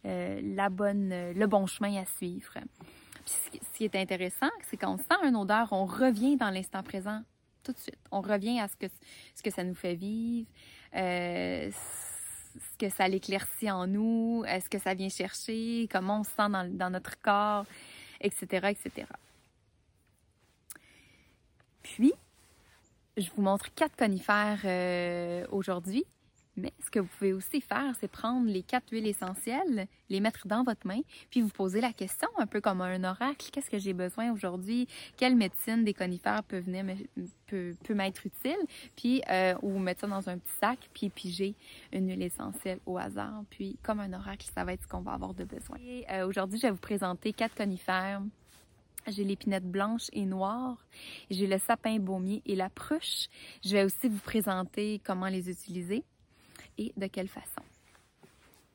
euh, 0.05 0.40
la 0.42 0.68
bonne, 0.68 1.09
le 1.33 1.46
bon 1.46 1.66
chemin 1.66 1.96
à 1.96 2.05
suivre 2.05 2.53
ce 3.29 3.77
qui 3.77 3.85
est 3.85 3.97
intéressant, 3.97 4.51
c'est 4.69 4.77
quand 4.77 4.95
on 4.95 4.99
sent 4.99 5.29
une 5.29 5.37
odeur, 5.37 5.73
on 5.73 5.85
revient 5.85 6.37
dans 6.37 6.51
l'instant 6.51 6.83
présent 6.83 7.23
tout 7.62 7.73
de 7.73 7.79
suite. 7.79 7.99
On 8.11 8.21
revient 8.21 8.61
à 8.61 8.69
ce 8.69 8.77
que, 8.77 8.87
ce 9.35 9.43
que 9.43 9.51
ça 9.51 9.64
nous 9.64 9.75
fait 9.75 9.95
vivre, 9.95 10.49
euh, 10.97 11.71
ce 11.71 12.79
que 12.79 12.88
ça 12.88 13.09
l'éclaircit 13.09 13.71
en 13.71 13.87
nous, 13.87 14.45
ce 14.47 14.69
que 14.69 14.79
ça 14.79 14.95
vient 14.95 15.09
chercher, 15.09 15.88
comment 15.91 16.21
on 16.21 16.25
se 16.25 16.31
sent 16.31 16.49
dans, 16.49 16.91
notre 16.91 17.21
corps, 17.21 17.67
etc., 18.21 18.69
etc. 18.71 19.07
Puis, 21.83 22.12
je 23.17 23.29
vous 23.37 23.43
montre 23.43 23.73
quatre 23.75 23.97
conifères 23.97 24.61
euh, 24.64 25.47
aujourd'hui, 25.51 26.05
Mais 26.59 26.73
ce 26.85 26.90
que 26.90 26.99
vous 26.99 27.09
pouvez 27.18 27.33
aussi 27.33 27.61
faire, 27.61 27.94
c'est 28.01 28.09
prendre 28.09 28.49
les 28.49 28.62
quatre 28.62 28.90
huiles 28.90 29.07
essentielles, 29.07 29.87
les 30.09 30.21
mettre 30.21 30.47
dans 30.47 30.64
votre 30.64 30.87
main, 30.87 31.01
puis 31.31 31.40
vous 31.40 31.51
poser 31.51 31.81
la 31.81 31.92
question, 31.92 32.29
un 32.37 32.47
peu 32.47 32.61
comme 32.61 32.81
un 32.81 33.03
oracle, 33.05 33.51
qu'est-ce 33.53 33.71
que 33.71 33.79
j'ai 33.79 33.92
besoin 33.92 34.33
aujourd'hui? 34.33 34.88
Quelle 35.16 35.37
médecine 35.37 35.85
des 35.85 35.94
conifères 35.94 36.42
peut 36.42 36.59
venir 36.59 36.85
peut, 37.47 37.75
m'être 37.90 38.27
utile? 38.27 38.59
Puis, 38.97 39.23
euh, 39.31 39.55
ou 39.62 39.79
mettre 39.79 40.03
ça 40.03 40.07
dans 40.07 40.29
un 40.29 40.38
petit 40.38 40.55
sac, 40.61 40.90
puis 40.92 41.09
piger 41.11 41.55
une 41.92 42.09
huile 42.09 42.23
essentielle 42.23 42.81
au 42.87 42.99
hasard. 42.99 43.42
Puis, 43.51 43.77
comme 43.83 44.01
un 44.01 44.12
oracle, 44.12 44.49
ça 44.55 44.64
va 44.64 44.73
être 44.73 44.83
ce 44.83 44.88
qu'on 44.88 45.01
va 45.01 45.12
avoir 45.12 45.35
de 45.35 45.44
besoin. 45.44 45.79
Euh, 46.11 46.27
aujourd'hui, 46.27 46.59
je 46.59 46.66
vais 46.66 46.73
vous 46.73 46.79
présenter 46.79 47.33
quatre 47.33 47.55
conifères 47.55 48.23
j'ai 49.11 49.25
l'épinette 49.25 49.64
blanche 49.64 50.09
et 50.12 50.27
noire. 50.27 50.85
J'ai 51.31 51.47
le 51.47 51.59
sapin 51.59 51.99
baumier 51.99 52.42
et 52.47 52.57
la 52.57 52.68
pruche. 52.68 53.29
Je 53.64 53.71
vais 53.71 53.85
aussi 53.85 54.09
vous 54.09 54.21
présenter 54.21 55.01
comment 55.05 55.29
les 55.29 55.49
utiliser 55.49 56.05
et 56.79 56.93
de 56.97 57.07
quelle 57.07 57.29
façon? 57.29 57.62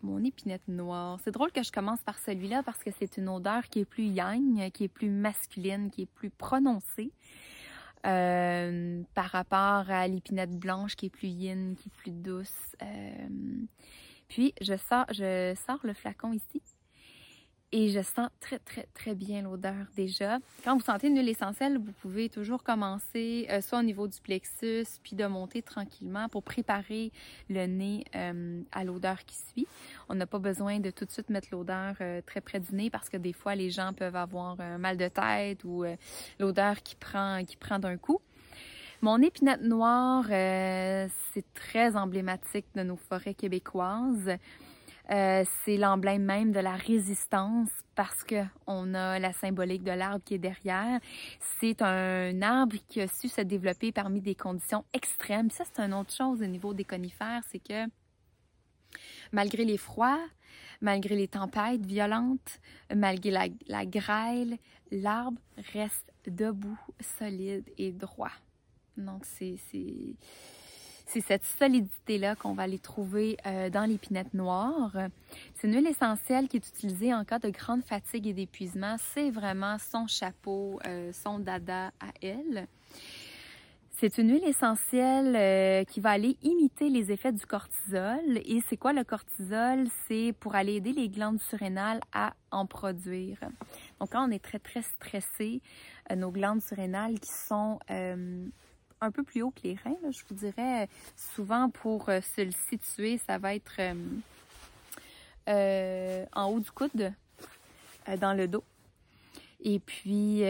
Mon 0.01 0.23
épinette 0.23 0.67
noire. 0.67 1.19
C'est 1.23 1.31
drôle 1.31 1.51
que 1.51 1.63
je 1.63 1.71
commence 1.71 2.01
par 2.01 2.19
celui-là 2.19 2.61
parce 2.63 2.83
que 2.83 2.91
c'est 2.99 3.17
une 3.17 3.29
odeur 3.29 3.63
qui 3.69 3.79
est 3.79 3.85
plus 3.85 4.05
yang, 4.05 4.69
qui 4.71 4.83
est 4.83 4.89
plus 4.89 5.09
masculine, 5.09 5.89
qui 5.89 6.03
est 6.03 6.11
plus 6.13 6.29
prononcée. 6.29 7.11
Euh, 8.05 9.01
par 9.13 9.29
rapport 9.29 9.89
à 9.89 10.05
l'épinette 10.09 10.59
blanche 10.59 10.97
qui 10.97 11.05
est 11.05 11.09
plus 11.09 11.29
yin, 11.29 11.75
qui 11.77 11.87
est 11.87 11.95
plus 11.95 12.11
douce. 12.11 12.75
Euh, 12.81 13.27
puis 14.27 14.53
je 14.59 14.75
sors, 14.75 15.05
je 15.11 15.55
sors 15.65 15.79
le 15.83 15.93
flacon 15.93 16.33
ici 16.33 16.61
et 17.73 17.89
je 17.89 18.01
sens 18.01 18.29
très, 18.39 18.59
très, 18.59 18.87
très 18.93 19.15
bien 19.15 19.41
l'odeur 19.41 19.87
déjà. 19.95 20.37
Quand 20.63 20.77
vous 20.77 20.83
sentez 20.83 21.07
une 21.07 21.17
huile 21.17 21.27
essentielle, 21.27 21.79
vous 21.79 21.91
pouvez 22.03 22.29
toujours 22.29 22.63
commencer 22.63 23.47
euh, 23.49 23.61
soit 23.61 23.79
au 23.79 23.83
niveau 23.83 24.07
du 24.07 24.21
plexus, 24.21 24.85
puis 25.01 25.15
de 25.15 25.25
monter 25.25 25.63
tranquillement 25.63 26.29
pour 26.29 26.43
préparer 26.43 27.11
le 27.49 27.65
nez 27.65 28.05
euh, 28.15 28.61
à 28.71 28.83
l'odeur 28.83 29.25
qui 29.25 29.35
suit. 29.35 29.67
On 30.07 30.13
n'a 30.13 30.27
pas 30.27 30.37
besoin 30.37 30.79
de 30.79 30.91
tout 30.91 31.03
de 31.05 31.09
suite 31.09 31.31
mettre 31.31 31.47
l'odeur 31.51 31.95
euh, 31.99 32.21
très 32.23 32.41
près 32.41 32.59
du 32.59 32.75
nez 32.75 32.91
parce 32.91 33.09
que 33.09 33.17
des 33.17 33.33
fois, 33.33 33.55
les 33.55 33.71
gens 33.71 33.91
peuvent 33.91 34.15
avoir 34.15 34.61
un 34.61 34.77
mal 34.77 34.95
de 34.95 35.07
tête 35.07 35.63
ou 35.63 35.83
l'odeur 36.39 36.83
qui 36.83 36.95
prend, 36.95 37.43
qui 37.43 37.57
prend 37.57 37.79
d'un 37.79 37.97
coup. 37.97 38.21
Mon 39.01 39.19
épinette 39.19 39.63
noire, 39.63 40.25
c'est 40.27 41.53
très 41.55 41.95
emblématique 41.95 42.67
de 42.75 42.83
nos 42.83 42.95
forêts 42.95 43.33
québécoises. 43.33 44.37
Euh, 45.11 45.43
c'est 45.63 45.75
l'emblème 45.75 46.23
même 46.23 46.51
de 46.53 46.59
la 46.59 46.75
résistance 46.75 47.69
parce 47.93 48.23
que 48.23 48.43
on 48.67 48.93
a 48.93 49.19
la 49.19 49.33
symbolique 49.33 49.83
de 49.83 49.91
l'arbre 49.91 50.23
qui 50.23 50.35
est 50.35 50.39
derrière. 50.39 50.99
C'est 51.59 51.81
un 51.81 52.41
arbre 52.41 52.77
qui 52.87 53.01
a 53.01 53.07
su 53.07 53.27
se 53.27 53.41
développer 53.41 53.91
parmi 53.91 54.21
des 54.21 54.35
conditions 54.35 54.85
extrêmes. 54.93 55.49
ça, 55.49 55.65
c'est 55.65 55.81
une 55.81 55.93
autre 55.93 56.13
chose 56.13 56.41
au 56.41 56.45
niveau 56.45 56.73
des 56.73 56.85
conifères, 56.85 57.41
c'est 57.51 57.59
que 57.59 57.85
malgré 59.33 59.65
les 59.65 59.77
froids, 59.77 60.23
malgré 60.79 61.15
les 61.15 61.27
tempêtes 61.27 61.85
violentes, 61.85 62.59
malgré 62.95 63.31
la, 63.31 63.47
la 63.67 63.85
grêle, 63.85 64.57
l'arbre 64.91 65.41
reste 65.73 66.13
debout, 66.27 66.79
solide 67.01 67.69
et 67.77 67.91
droit. 67.91 68.31
Donc 68.95 69.25
c'est 69.25 69.57
c'est 71.13 71.21
cette 71.21 71.45
solidité-là 71.59 72.35
qu'on 72.35 72.53
va 72.53 72.63
aller 72.63 72.79
trouver 72.79 73.37
euh, 73.45 73.69
dans 73.69 73.87
l'épinette 73.87 74.33
noire. 74.33 74.95
C'est 75.53 75.67
une 75.67 75.75
huile 75.75 75.87
essentielle 75.87 76.47
qui 76.47 76.57
est 76.57 76.67
utilisée 76.67 77.13
en 77.13 77.23
cas 77.23 77.37
de 77.37 77.49
grande 77.49 77.83
fatigue 77.83 78.25
et 78.25 78.33
d'épuisement. 78.33 78.95
C'est 79.13 79.29
vraiment 79.29 79.77
son 79.77 80.07
chapeau, 80.07 80.79
euh, 80.87 81.11
son 81.13 81.37
dada 81.37 81.87
à 81.99 82.07
elle. 82.23 82.67
C'est 83.91 84.17
une 84.17 84.31
huile 84.31 84.43
essentielle 84.43 85.35
euh, 85.35 85.83
qui 85.83 85.99
va 85.99 86.09
aller 86.09 86.35
imiter 86.41 86.89
les 86.89 87.11
effets 87.11 87.31
du 87.31 87.45
cortisol. 87.45 88.39
Et 88.43 88.59
c'est 88.67 88.75
quoi 88.75 88.91
le 88.91 89.03
cortisol? 89.03 89.85
C'est 90.07 90.33
pour 90.39 90.55
aller 90.55 90.77
aider 90.77 90.93
les 90.93 91.09
glandes 91.09 91.39
surrénales 91.39 92.01
à 92.11 92.33
en 92.49 92.65
produire. 92.65 93.37
Donc 93.99 94.13
quand 94.13 94.27
on 94.27 94.31
est 94.31 94.43
très 94.43 94.59
très 94.59 94.81
stressé, 94.81 95.61
nos 96.15 96.31
glandes 96.31 96.61
surrénales 96.61 97.19
qui 97.19 97.31
sont 97.31 97.77
un 99.03 99.11
peu 99.11 99.23
plus 99.23 99.41
haut 99.41 99.51
que 99.51 99.61
les 99.63 99.77
reins. 99.83 99.97
Je 100.09 100.21
vous 100.27 100.35
dirais, 100.35 100.87
souvent 101.15 101.69
pour 101.69 102.09
euh, 102.09 102.21
se 102.21 102.41
le 102.41 102.51
situer, 102.69 103.17
ça 103.17 103.37
va 103.37 103.55
être 103.55 103.75
euh, 103.79 103.93
euh, 105.49 106.25
en 106.33 106.49
haut 106.49 106.59
du 106.59 106.71
coude, 106.71 107.13
dans 108.19 108.33
le 108.33 108.47
dos. 108.47 108.63
Et 109.65 109.79
puis, 109.79 110.41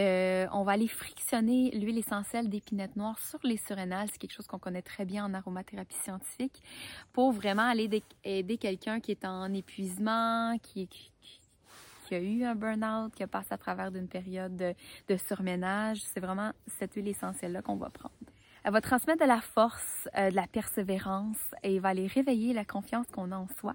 on 0.52 0.64
va 0.64 0.72
aller 0.72 0.88
frictionner 0.88 1.70
l'huile 1.70 1.98
essentielle 1.98 2.48
d'épinette 2.48 2.96
noire 2.96 3.16
sur 3.20 3.38
les 3.44 3.56
surrénales. 3.56 4.08
C'est 4.10 4.18
quelque 4.18 4.32
chose 4.32 4.48
qu'on 4.48 4.58
connaît 4.58 4.82
très 4.82 5.04
bien 5.04 5.24
en 5.24 5.34
aromathérapie 5.34 5.94
scientifique 5.94 6.60
pour 7.12 7.30
vraiment 7.30 7.62
aller 7.62 8.02
aider 8.24 8.58
quelqu'un 8.58 8.98
qui 8.98 9.12
est 9.12 9.24
en 9.24 9.54
épuisement, 9.54 10.58
qui, 10.60 10.88
a 12.10 12.18
eu 12.18 12.42
un 12.42 12.56
burn-out, 12.56 13.14
qui 13.14 13.22
a 13.22 13.28
passé 13.28 13.52
à 13.52 13.56
travers 13.56 13.92
d'une 13.92 14.08
période 14.08 14.56
de, 14.56 14.74
de 15.06 15.16
surménage. 15.16 16.02
C'est 16.12 16.20
vraiment 16.20 16.50
cette 16.66 16.94
huile 16.94 17.06
essentielle-là 17.06 17.62
qu'on 17.62 17.76
va 17.76 17.90
prendre. 17.90 18.14
Elle 18.64 18.72
va 18.72 18.80
transmettre 18.80 19.22
de 19.22 19.28
la 19.28 19.42
force, 19.42 20.08
euh, 20.16 20.30
de 20.30 20.34
la 20.34 20.46
persévérance 20.46 21.54
et 21.62 21.78
va 21.78 21.90
aller 21.90 22.06
réveiller 22.06 22.54
la 22.54 22.64
confiance 22.64 23.06
qu'on 23.12 23.30
a 23.30 23.36
en 23.36 23.46
soi. 23.60 23.74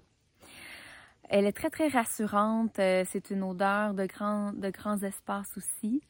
Elle 1.30 1.45
est 1.45 1.52
très, 1.52 1.69
très 1.69 1.89
rassurante. 1.89 2.80
Euh, 2.80 3.06
c'est 3.08 3.30
une 3.30 3.43
odeur 3.43 3.93
de, 3.93 4.08
grand, 4.08 4.52
de 4.52 4.71
grands 4.71 4.97
espaces 5.04 5.56
aussi. 5.58 6.02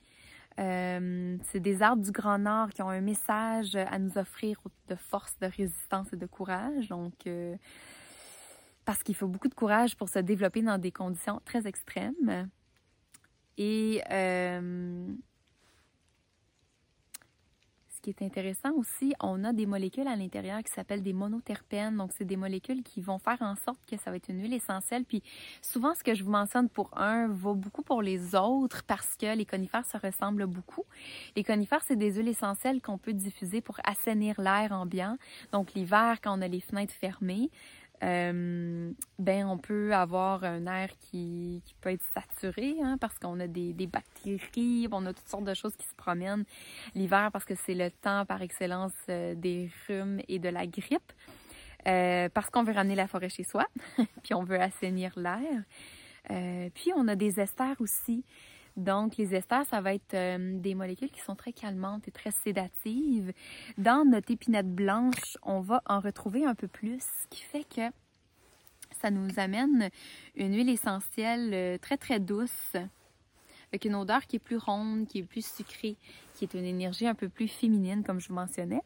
Euh, 0.59 1.37
c'est 1.43 1.59
des 1.59 1.81
arbres 1.81 2.03
du 2.03 2.11
Grand 2.11 2.39
Nord 2.39 2.69
qui 2.69 2.81
ont 2.81 2.89
un 2.89 3.01
message 3.01 3.75
à 3.75 3.99
nous 3.99 4.17
offrir 4.17 4.61
de 4.87 4.95
force, 4.95 5.37
de 5.39 5.47
résistance 5.47 6.13
et 6.13 6.17
de 6.17 6.25
courage. 6.25 6.87
Donc, 6.87 7.27
parce 8.85 9.03
qu'il 9.03 9.15
faut 9.15 9.27
beaucoup 9.27 9.47
de 9.47 9.53
courage 9.53 9.95
pour 9.95 10.09
se 10.09 10.19
développer 10.19 10.61
dans 10.61 10.77
des 10.77 10.91
conditions 10.91 11.41
très 11.45 11.67
extrêmes. 11.67 12.49
Et 13.57 14.01
ce 17.99 18.01
qui 18.01 18.09
est 18.11 18.25
intéressant 18.25 18.71
aussi, 18.77 19.13
on 19.19 19.43
a 19.43 19.51
des 19.51 19.65
molécules 19.65 20.07
à 20.07 20.15
l'intérieur 20.15 20.63
qui 20.63 20.71
s'appellent 20.71 21.03
des 21.03 21.11
monoterpènes. 21.11 21.97
Donc, 21.97 22.11
c'est 22.17 22.23
des 22.23 22.37
molécules 22.37 22.81
qui 22.81 23.01
vont 23.01 23.19
faire 23.19 23.41
en 23.41 23.55
sorte 23.55 23.79
que 23.89 23.97
ça 23.97 24.09
va 24.09 24.15
être 24.15 24.29
une 24.29 24.41
huile 24.41 24.53
essentielle. 24.53 25.03
Puis, 25.03 25.21
souvent, 25.61 25.93
ce 25.93 26.03
que 26.03 26.13
je 26.13 26.23
vous 26.23 26.31
mentionne 26.31 26.69
pour 26.69 26.97
un 26.97 27.27
vaut 27.27 27.55
beaucoup 27.55 27.81
pour 27.81 28.01
les 28.01 28.35
autres 28.35 28.83
parce 28.83 29.17
que 29.17 29.35
les 29.35 29.45
conifères 29.45 29.85
se 29.85 29.97
ressemblent 29.97 30.47
beaucoup. 30.47 30.85
Les 31.35 31.43
conifères, 31.43 31.83
c'est 31.85 31.97
des 31.97 32.13
huiles 32.13 32.29
essentielles 32.29 32.81
qu'on 32.81 32.97
peut 32.97 33.13
diffuser 33.13 33.59
pour 33.59 33.77
assainir 33.83 34.39
l'air 34.39 34.71
ambiant. 34.71 35.17
Donc, 35.51 35.73
l'hiver, 35.73 36.21
quand 36.23 36.37
on 36.37 36.41
a 36.41 36.47
les 36.47 36.61
fenêtres 36.61 36.93
fermées, 36.93 37.51
euh, 38.01 38.91
ben 39.17 39.45
on 39.45 39.57
peut 39.57 39.93
avoir 39.93 40.43
un 40.43 40.65
air 40.67 40.89
qui, 40.99 41.61
qui 41.65 41.75
peut 41.81 41.91
être 41.91 42.05
saturé 42.13 42.75
hein, 42.81 42.97
parce 42.99 43.19
qu'on 43.19 43.39
a 43.39 43.47
des, 43.47 43.73
des, 43.73 43.87
bactéries, 43.87 44.87
on 44.91 45.05
a 45.05 45.13
toutes 45.13 45.27
sortes 45.27 45.43
de 45.43 45.53
choses 45.53 45.75
qui 45.75 45.85
se 45.85 45.95
promènent 45.95 46.45
l'hiver 46.95 47.29
parce 47.33 47.43
que 47.43 47.55
c'est 47.55 47.73
le 47.73 47.91
temps 47.91 48.25
par 48.25 48.41
excellence 48.41 48.93
euh, 49.09 49.35
des 49.35 49.69
rhumes 49.87 50.21
et 50.27 50.39
de 50.39 50.49
la 50.49 50.65
grippe. 50.65 51.11
Euh, 51.87 52.27
parce 52.33 52.49
qu'on 52.49 52.63
veut 52.63 52.73
ramener 52.73 52.95
la 52.95 53.07
forêt 53.07 53.29
chez 53.29 53.43
soi, 53.43 53.65
puis 54.23 54.33
on 54.33 54.43
veut 54.43 54.59
assainir 54.59 55.13
l'air. 55.17 55.63
Puis 56.75 56.91
on 56.95 57.07
a 57.07 57.15
des 57.15 57.39
esters 57.39 57.79
aussi. 57.79 58.23
Donc, 58.79 59.17
les 59.17 59.35
esters, 59.35 59.65
ça 59.65 59.81
va 59.81 59.93
être 59.93 60.15
des 60.61 60.75
molécules 60.75 61.11
qui 61.11 61.21
sont 61.21 61.35
très 61.35 61.53
calmantes 61.53 62.07
et 62.07 62.11
très 62.11 62.31
sédatives. 62.31 63.33
Dans 63.77 64.05
notre 64.05 64.31
épinette 64.31 64.73
blanche, 64.73 65.37
on 65.43 65.59
va 65.59 65.81
en 65.85 65.99
retrouver 65.99 66.45
un 66.45 66.55
peu 66.55 66.67
plus, 66.67 67.01
ce 67.01 67.27
qui 67.29 67.43
fait 67.43 67.63
que 67.63 67.91
ça 69.01 69.11
nous 69.11 69.39
amène 69.39 69.89
une 70.35 70.55
huile 70.55 70.69
essentielle 70.69 71.53
euh, 71.53 71.77
très, 71.77 71.97
très 71.97 72.19
douce, 72.19 72.75
avec 73.71 73.85
une 73.85 73.95
odeur 73.95 74.25
qui 74.25 74.37
est 74.37 74.39
plus 74.39 74.57
ronde, 74.57 75.07
qui 75.07 75.19
est 75.19 75.23
plus 75.23 75.45
sucrée, 75.45 75.95
qui 76.33 76.45
est 76.45 76.53
une 76.53 76.65
énergie 76.65 77.07
un 77.07 77.15
peu 77.15 77.29
plus 77.29 77.47
féminine, 77.47 78.03
comme 78.03 78.19
je 78.19 78.27
vous 78.29 78.33
mentionnais. 78.33 78.81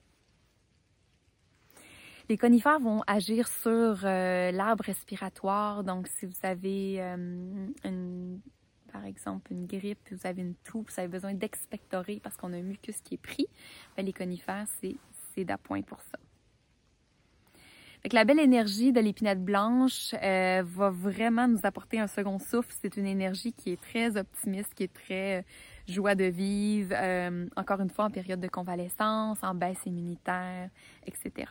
Les 2.30 2.38
conifères 2.38 2.80
vont 2.80 3.02
agir 3.06 3.48
sur 3.48 4.06
euh, 4.06 4.52
l'arbre 4.52 4.84
respiratoire. 4.86 5.84
Donc, 5.84 6.08
si 6.08 6.26
vous 6.26 6.38
avez 6.44 7.02
euh, 7.02 7.68
une 7.84 8.40
par 8.94 9.06
exemple 9.06 9.52
une 9.52 9.66
grippe, 9.66 10.00
vous 10.12 10.26
avez 10.26 10.44
une 10.44 10.54
toux, 10.64 10.86
vous 10.88 11.00
avez 11.00 11.08
besoin 11.08 11.34
d'expectorer 11.34 12.20
parce 12.24 12.38
qu'on 12.38 12.54
a 12.54 12.58
un 12.58 12.62
mucus 12.62 13.02
qui 13.02 13.16
est 13.16 13.22
pris, 13.22 13.48
ben, 13.98 14.06
les 14.06 14.14
conifères, 14.14 14.68
c'est 14.80 15.44
d'appoint 15.44 15.82
pour 15.82 16.00
ça. 16.00 16.20
la 18.12 18.24
belle 18.24 18.40
énergie 18.40 18.94
de 18.94 19.00
l'épinette 19.00 19.44
blanche 19.44 20.14
euh, 20.22 20.62
va 20.64 20.92
vraiment 20.92 21.48
nous 21.48 21.62
apporter 21.64 22.00
un 22.00 22.06
second 22.06 22.38
souffle. 22.38 22.72
C'est 22.82 22.96
une 22.98 23.08
énergie 23.08 23.52
qui 23.52 23.72
est 23.72 23.82
très 23.82 24.16
optimiste, 24.16 24.76
qui 24.76 24.84
est 24.84 24.94
très 24.94 25.40
euh, 25.40 25.44
joie 25.88 26.14
de 26.14 26.26
vivre, 26.26 26.94
euh, 26.96 27.48
encore 27.56 27.82
une 27.82 27.90
fois 27.90 28.06
en 28.06 28.12
période 28.12 28.40
de 28.40 28.48
convalescence, 28.48 29.40
en 29.42 29.56
baisse 29.56 29.84
immunitaire, 29.88 30.70
etc. 31.08 31.50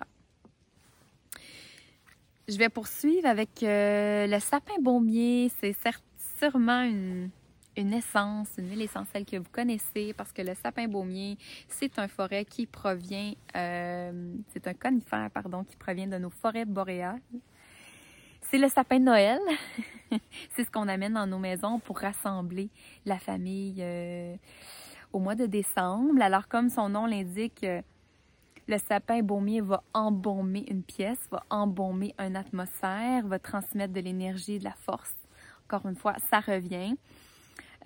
Je 2.49 2.57
vais 2.57 2.69
poursuivre 2.69 3.27
avec 3.27 3.51
le 3.63 4.39
sapin 4.39 4.75
baumier. 4.81 5.51
C'est 5.61 5.73
certes 5.73 6.05
sûrement 6.43 6.83
une, 6.83 7.31
essence, 7.77 8.49
une 8.59 8.69
huile 8.69 8.83
essentielle 8.83 9.25
que 9.25 9.37
vous 9.37 9.51
connaissez 9.53 10.13
parce 10.13 10.33
que 10.33 10.43
le 10.43 10.55
sapin 10.55 10.89
baumier, 10.89 11.39
c'est 11.69 11.99
un 12.01 12.09
forêt 12.09 12.45
qui 12.45 12.67
provient, 12.67 13.33
euh, 13.55 14.35
c'est 14.53 14.67
un 14.67 14.75
conifère, 14.75 15.31
pardon, 15.31 15.63
qui 15.63 15.77
provient 15.77 16.09
de 16.09 16.19
nos 16.19 16.31
forêts 16.31 16.65
boréales. 16.65 17.21
C'est 18.41 18.59
le 18.59 18.69
sapin 18.69 18.99
de 18.99 19.05
Noël. 19.05 19.39
c'est 20.51 20.65
ce 20.65 20.71
qu'on 20.71 20.89
amène 20.89 21.15
dans 21.15 21.29
nos 21.29 21.39
maisons 21.39 21.79
pour 21.79 21.99
rassembler 21.99 22.71
la 23.07 23.19
famille 23.19 23.77
euh, 23.79 24.35
au 25.13 25.21
mois 25.21 25.37
de 25.37 25.47
décembre. 25.47 26.21
Alors, 26.21 26.49
comme 26.49 26.69
son 26.69 26.89
nom 26.89 27.07
l'indique, 27.07 27.63
euh, 27.63 27.81
le 28.67 28.79
sapin 28.79 29.23
baumier 29.23 29.61
va 29.61 29.85
embaumer 29.95 30.65
une 30.69 30.83
pièce, 30.83 31.21
va 31.31 31.45
embaumer 31.51 32.15
une 32.19 32.35
atmosphère, 32.35 33.27
va 33.29 33.39
transmettre 33.39 33.93
de 33.93 34.01
l'énergie, 34.01 34.59
de 34.59 34.65
la 34.65 34.75
force. 34.75 35.22
Encore 35.73 35.89
une 35.89 35.97
fois, 35.97 36.17
ça 36.29 36.41
revient. 36.41 36.97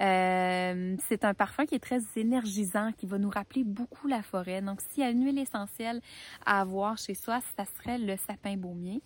Euh, 0.03 0.97
c'est 1.07 1.25
un 1.25 1.35
parfum 1.35 1.67
qui 1.67 1.77
est 1.77 1.81
très 1.81 2.01
énergisant, 2.17 2.91
qui 2.91 3.07
va 3.07 3.17
nous 3.19 3.31
rappeler 3.31 3.63
beaucoup 3.63 4.09
la 4.09 4.23
forêt. 4.23 4.61
Donc, 4.61 4.81
s'il 4.81 5.05
y 5.05 5.07
a 5.07 5.11
une 5.11 5.25
huile 5.25 5.39
essentielle 5.39 6.01
à 6.45 6.63
avoir 6.63 6.99
chez 6.99 7.15
soi, 7.15 7.39
ça 7.57 7.65
serait 7.65 7.99
le 7.99 8.17
sapin 8.17 8.57
baumier. 8.57 9.03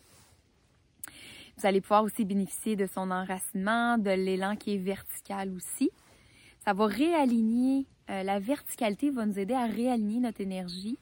Vous 1.59 1.66
allez 1.66 1.83
pouvoir 1.83 2.05
aussi 2.05 2.24
bénéficier 2.24 2.74
de 2.74 2.87
son 2.87 3.11
enracinement, 3.11 3.99
de 3.99 4.12
l'élan 4.12 4.57
qui 4.57 4.76
est 4.76 4.78
vertical 4.78 5.53
aussi. 5.53 5.91
Ça 6.64 6.72
va 6.72 6.87
réaligner, 6.87 7.87
euh, 8.09 8.22
la 8.22 8.39
verticalité 8.39 9.11
va 9.11 9.26
nous 9.26 9.39
aider 9.39 9.55
à 9.55 9.66
réaligner 9.66 10.20
notre 10.20 10.41
énergie 10.41 10.99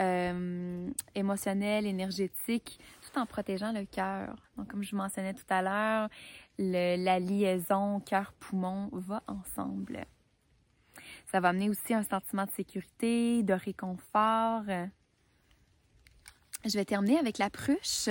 euh, 0.00 0.88
émotionnelle, 1.16 1.84
énergétique, 1.84 2.78
en 3.16 3.26
protégeant 3.26 3.72
le 3.72 3.84
cœur. 3.84 4.36
Donc, 4.56 4.68
comme 4.68 4.82
je 4.82 4.90
vous 4.90 4.96
mentionnais 4.96 5.34
tout 5.34 5.46
à 5.48 5.62
l'heure, 5.62 6.08
la 6.58 7.18
liaison 7.18 8.00
cœur-poumon 8.00 8.90
va 8.92 9.22
ensemble. 9.26 10.04
Ça 11.26 11.40
va 11.40 11.50
amener 11.50 11.70
aussi 11.70 11.94
un 11.94 12.02
sentiment 12.02 12.44
de 12.44 12.50
sécurité, 12.50 13.42
de 13.42 13.54
réconfort. 13.54 14.64
Je 16.64 16.76
vais 16.76 16.84
terminer 16.84 17.18
avec 17.18 17.38
la 17.38 17.50
pruche. 17.50 18.08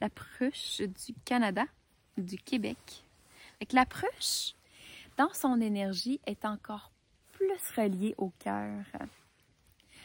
La 0.00 0.08
pruche 0.08 0.80
du 0.80 1.14
Canada, 1.24 1.64
du 2.16 2.36
Québec. 2.38 3.04
La 3.72 3.86
pruche, 3.86 4.54
dans 5.16 5.32
son 5.32 5.60
énergie, 5.60 6.20
est 6.26 6.44
encore 6.44 6.92
plus 7.32 7.50
reliée 7.76 8.14
au 8.16 8.30
cœur. 8.38 8.84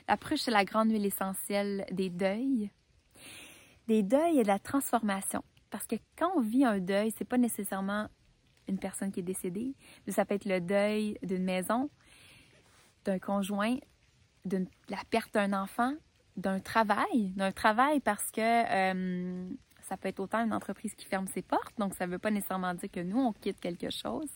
La 0.07 0.17
pruche, 0.17 0.41
c'est 0.41 0.51
la 0.51 0.65
grande 0.65 0.91
huile 0.91 1.05
essentielle 1.05 1.86
des 1.91 2.09
deuils. 2.09 2.69
Des 3.92 4.04
deuils 4.04 4.39
et 4.39 4.44
de 4.44 4.48
la 4.48 4.58
transformation. 4.58 5.44
Parce 5.70 5.86
que 5.86 5.98
quand 6.18 6.32
on 6.38 6.39
vit 6.39 6.64
un 6.64 6.80
deuil, 6.80 7.12
c'est 7.18 7.28
pas 7.28 7.38
nécessairement 7.38 8.08
une 8.70 8.80
personne 8.80 9.12
qui 9.12 9.20
est 9.20 9.24
décédée, 9.24 9.76
mais 10.08 10.14
ça 10.14 10.24
peut 10.24 10.36
être 10.36 10.46
le 10.46 10.62
deuil 10.62 11.18
d'une 11.24 11.44
maison, 11.44 11.89
d'un 13.04 13.20
conjoint, 13.20 13.76
de 14.46 14.66
la 14.88 15.00
perte 15.10 15.34
d'un 15.34 15.52
enfant, 15.52 15.94
d'un 16.38 16.62
travail, 16.62 17.34
d'un 17.36 17.52
travail 17.52 18.00
parce 18.00 18.32
que 18.32 18.39
euh, 18.39 19.50
ça 19.82 19.98
peut 19.98 20.08
être 20.08 20.22
autant 20.22 20.42
une 20.42 20.54
entreprise 20.54 20.96
qui 20.96 21.06
ferme 21.06 21.28
ses 21.28 21.42
portes, 21.42 21.78
donc 21.78 21.94
ça 21.94 22.08
ne 22.08 22.14
veut 22.14 22.20
pas 22.20 22.32
nécessairement 22.32 22.74
dire 22.74 22.89
que 22.89 23.02
nous, 23.02 23.20
on 23.20 23.34
quitte 23.34 23.60
quelque 23.60 23.89
chose, 23.89 24.30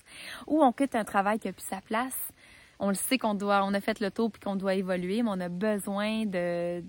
ou 0.48 0.62
on 0.62 0.74
quitte 0.74 0.96
un 0.96 1.06
travail 1.06 1.40
qui 1.40 1.48
n'a 1.48 1.54
plus 1.54 1.66
sa 1.66 1.80
place. 1.80 2.34
On 2.78 2.90
le 2.90 2.96
sait 2.96 3.18
qu'on 3.18 3.36
doit, 3.36 3.64
on 3.64 3.74
a 3.74 3.80
fait 3.80 4.02
le 4.02 4.12
tour 4.12 4.30
puis 4.30 4.42
qu'on 4.42 4.58
doit 4.58 4.76
évoluer, 4.76 5.24
mais 5.24 5.30
on 5.32 5.40
a 5.40 5.48
besoin 5.48 6.26
de, 6.26 6.84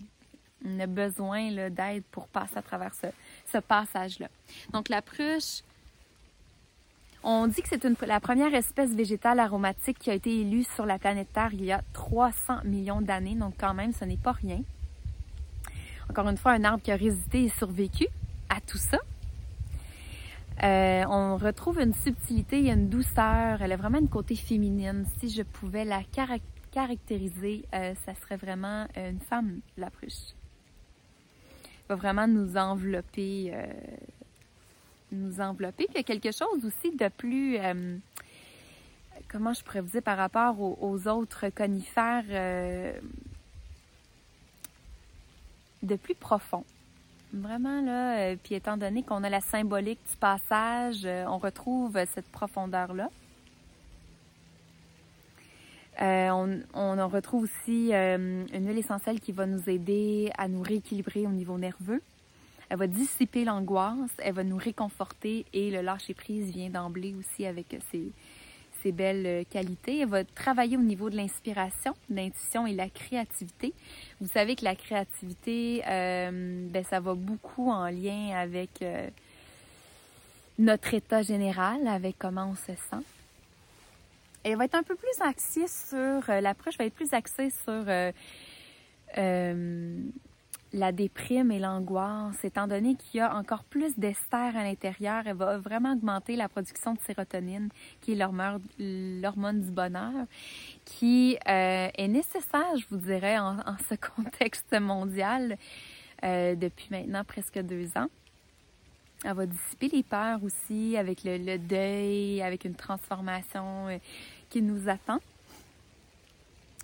on 0.64 0.80
a 0.80 0.86
besoin 0.86 1.50
d'aide 1.70 2.04
pour 2.10 2.28
passer 2.28 2.56
à 2.56 2.62
travers 2.62 2.92
ce, 2.94 3.58
passage-là. 3.58 4.28
Donc 4.72 4.88
la 4.88 5.02
pruche, 5.02 5.62
on 7.22 7.46
dit 7.46 7.62
que 7.62 7.68
c'est 7.68 8.06
la 8.06 8.20
première 8.20 8.54
espèce 8.54 8.90
végétale 8.90 9.40
aromatique 9.40 9.98
qui 9.98 10.10
a 10.10 10.14
été 10.14 10.40
élue 10.40 10.64
sur 10.64 10.86
la 10.86 10.98
planète 10.98 11.32
Terre 11.32 11.52
il 11.52 11.64
y 11.64 11.72
a 11.72 11.82
300 11.92 12.64
millions 12.64 13.00
d'années, 13.00 13.34
donc 13.34 13.54
quand 13.58 13.74
même, 13.74 13.92
ce 13.92 14.04
n'est 14.04 14.16
pas 14.16 14.32
rien. 14.32 14.60
Encore 16.08 16.28
une 16.28 16.36
fois, 16.36 16.52
un 16.52 16.64
arbre 16.64 16.82
qui 16.82 16.92
a 16.92 16.96
résisté 16.96 17.44
et 17.44 17.48
survécu 17.48 18.06
à 18.48 18.60
tout 18.60 18.78
ça. 18.78 18.98
Euh, 20.62 21.04
on 21.08 21.36
retrouve 21.36 21.80
une 21.80 21.92
subtilité, 21.92 22.70
une 22.70 22.88
douceur, 22.88 23.60
elle 23.60 23.72
a 23.72 23.76
vraiment 23.76 23.98
une 23.98 24.08
côté 24.08 24.36
féminine. 24.36 25.04
Si 25.18 25.28
je 25.28 25.42
pouvais 25.42 25.84
la 25.84 26.02
caractériser, 26.72 27.64
euh, 27.74 27.94
ça 28.06 28.14
serait 28.14 28.36
vraiment 28.36 28.86
une 28.96 29.20
femme, 29.20 29.60
la 29.76 29.90
pruche 29.90 30.34
va 31.88 31.94
vraiment 31.94 32.26
nous 32.26 32.56
envelopper. 32.56 33.50
Euh, 33.52 33.66
nous 35.12 35.40
envelopper. 35.40 35.86
Il 35.90 35.96
y 35.96 36.00
a 36.00 36.02
quelque 36.02 36.32
chose 36.32 36.64
aussi 36.64 36.94
de 36.96 37.08
plus. 37.08 37.58
Euh, 37.58 37.96
comment 39.28 39.52
je 39.52 39.62
pourrais 39.62 39.80
vous 39.80 39.90
dire 39.90 40.02
par 40.02 40.18
rapport 40.18 40.60
aux, 40.60 41.08
autres 41.08 41.48
conifères 41.50 42.24
euh, 42.28 42.92
de 45.82 45.96
plus 45.96 46.14
profond. 46.14 46.64
Vraiment, 47.32 47.82
là, 47.82 48.34
puis 48.36 48.54
étant 48.54 48.76
donné 48.76 49.02
qu'on 49.02 49.22
a 49.22 49.28
la 49.28 49.40
symbolique 49.40 50.00
du 50.10 50.16
passage, 50.16 51.06
on 51.26 51.38
retrouve 51.38 51.98
cette 52.14 52.28
profondeur-là. 52.28 53.10
Euh, 56.00 56.28
on, 56.30 56.60
on, 56.74 57.08
retrouve 57.08 57.44
aussi 57.44 57.90
euh, 57.92 58.44
une 58.52 58.68
huile 58.68 58.78
essentielle 58.78 59.18
qui 59.18 59.32
va 59.32 59.46
nous 59.46 59.68
aider 59.68 60.30
à 60.36 60.46
nous 60.46 60.60
rééquilibrer 60.60 61.26
au 61.26 61.30
niveau 61.30 61.56
nerveux. 61.56 62.02
Elle 62.68 62.78
va 62.78 62.86
dissiper 62.86 63.44
l'angoisse, 63.44 64.10
elle 64.18 64.34
va 64.34 64.44
nous 64.44 64.56
réconforter 64.56 65.46
et 65.52 65.70
le 65.70 65.80
lâcher-prise 65.80 66.50
vient 66.50 66.68
d'emblée 66.68 67.14
aussi 67.18 67.46
avec 67.46 67.76
ses, 67.90 68.12
belles 68.92 69.44
qualités. 69.46 70.00
Elle 70.00 70.08
va 70.08 70.22
travailler 70.22 70.76
au 70.76 70.80
niveau 70.80 71.10
de 71.10 71.16
l'inspiration, 71.16 71.92
l'intuition 72.08 72.68
et 72.68 72.72
la 72.72 72.88
créativité. 72.88 73.72
Vous 74.20 74.28
savez 74.28 74.54
que 74.54 74.64
la 74.64 74.76
créativité, 74.76 75.82
euh, 75.88 76.68
ben, 76.70 76.84
ça 76.84 77.00
va 77.00 77.14
beaucoup 77.14 77.68
en 77.68 77.88
lien 77.88 78.30
avec 78.36 78.84
notre 80.60 80.94
état 80.94 81.22
général, 81.22 81.88
avec 81.88 82.16
comment 82.16 82.50
on 82.52 82.54
se 82.54 82.78
sent. 82.90 83.04
Elle 84.48 84.56
va 84.56 84.66
être 84.66 84.76
un 84.76 84.84
peu 84.84 84.94
plus 84.94 85.20
axée 85.20 85.66
sur, 85.66 85.96
euh, 86.30 86.40
l'approche 86.40 86.78
va 86.78 86.84
être 86.84 86.94
plus 86.94 87.12
axée 87.12 87.50
sur 87.50 87.84
euh, 87.88 88.12
euh, 89.18 90.00
la 90.72 90.92
déprime 90.92 91.50
et 91.50 91.58
l'angoisse, 91.58 92.44
étant 92.44 92.68
donné 92.68 92.94
qu'il 92.94 93.18
y 93.18 93.20
a 93.20 93.34
encore 93.34 93.64
plus 93.64 93.98
d'ester 93.98 94.36
à 94.36 94.52
l'intérieur, 94.52 95.24
elle 95.26 95.34
va 95.34 95.58
vraiment 95.58 95.94
augmenter 95.94 96.36
la 96.36 96.48
production 96.48 96.94
de 96.94 97.00
sérotonine, 97.00 97.70
qui 98.00 98.12
est 98.12 98.14
l'hormone 98.14 99.60
du 99.62 99.70
bonheur, 99.72 100.12
qui 100.84 101.36
est 101.44 102.08
nécessaire, 102.08 102.76
je 102.76 102.84
vous 102.88 102.98
dirais, 102.98 103.38
en, 103.38 103.56
ce 103.88 103.94
contexte 103.94 104.78
mondial 104.78 105.56
depuis 106.22 106.88
maintenant 106.90 107.24
presque 107.24 107.58
deux 107.58 107.88
ans. 107.96 108.08
Elle 109.24 109.34
va 109.34 109.46
dissiper 109.46 109.88
les 109.88 110.02
peurs 110.02 110.44
aussi 110.44 110.96
avec 110.96 111.24
le, 111.24 111.38
le 111.38 111.58
deuil, 111.58 112.42
avec 112.42 112.64
une 112.64 112.74
transformation 112.74 113.88
nous 114.62 114.88
attend. 114.88 115.20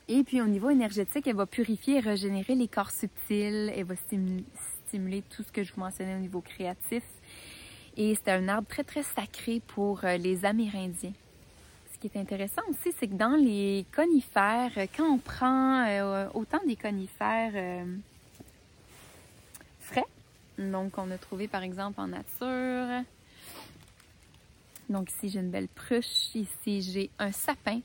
Et 0.09 0.25
puis 0.25 0.41
au 0.41 0.47
niveau 0.47 0.71
énergétique, 0.71 1.27
elle 1.27 1.37
va 1.37 1.47
purifier 1.47 1.97
et 1.97 2.01
régénérer 2.01 2.55
les 2.55 2.69
corps 2.69 2.91
subtils. 2.91 3.73
Elle 3.75 3.85
va 3.85 3.95
stimuler 3.97 5.23
tout 5.31 5.43
ce 5.43 5.53
que 5.53 5.63
je 5.63 5.73
vous 5.73 5.81
mentionnais 5.81 6.17
au 6.17 6.21
niveau 6.21 6.41
créatif. 6.41 7.03
Et 7.97 8.15
c'est 8.15 8.31
un 8.31 8.49
arbre 8.49 8.69
très 8.69 8.85
très 8.85 9.03
sacré 9.03 9.61
pour 9.69 10.05
euh, 10.05 10.17
les 10.17 10.45
Amérindiens. 10.45 11.13
Ce 11.93 11.99
qui 11.99 12.07
est 12.07 12.19
intéressant 12.19 12.63
aussi, 12.69 12.93
c'est 12.99 13.07
que 13.07 13.15
dans 13.15 13.37
les 13.37 13.85
conifères, 13.95 14.73
quand 14.97 15.07
on 15.07 15.19
prend 15.19 15.87
euh, 15.87 16.27
autant 16.35 16.61
des 16.67 16.77
conifères 16.77 17.53
euh, 17.55 17.85
frais, 19.81 20.07
donc 20.59 20.97
on 20.97 21.11
a 21.11 21.19
trouvé 21.19 21.49
par 21.49 21.63
exemple 21.63 22.01
en 22.01 22.09
nature, 22.09 23.05
donc 24.93 25.11
ici, 25.11 25.29
j'ai 25.29 25.41
une 25.41 25.51
belle 25.51 25.69
pruche. 25.69 26.35
Ici, 26.35 26.83
j'ai 26.83 27.11
un 27.19 27.33
sapin. 27.33 27.81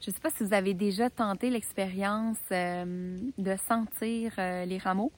Je 0.00 0.10
ne 0.10 0.14
sais 0.14 0.20
pas 0.20 0.30
si 0.30 0.44
vous 0.44 0.52
avez 0.52 0.74
déjà 0.74 1.08
tenté 1.08 1.50
l'expérience 1.50 2.38
euh, 2.52 3.18
de 3.38 3.56
sentir 3.68 4.34
euh, 4.38 4.64
les 4.64 4.78
rameaux. 4.78 5.12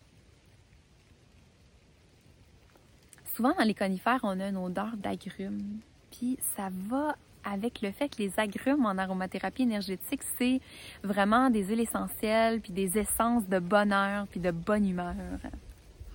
Souvent, 3.34 3.52
dans 3.58 3.64
les 3.64 3.74
conifères, 3.74 4.20
on 4.22 4.40
a 4.40 4.48
une 4.48 4.56
odeur 4.56 4.96
d'agrumes. 4.96 5.80
Puis 6.10 6.38
ça 6.56 6.68
va 6.88 7.16
avec 7.44 7.80
le 7.80 7.92
fait 7.92 8.08
que 8.08 8.18
les 8.18 8.38
agrumes 8.38 8.86
en 8.86 8.98
aromathérapie 8.98 9.62
énergétique, 9.62 10.22
c'est 10.38 10.60
vraiment 11.02 11.50
des 11.50 11.64
huiles 11.64 11.80
essentielles, 11.80 12.60
puis 12.60 12.72
des 12.72 12.98
essences 12.98 13.46
de 13.48 13.58
bonheur, 13.58 14.26
puis 14.28 14.40
de 14.40 14.50
bonne 14.50 14.88
humeur. 14.88 15.14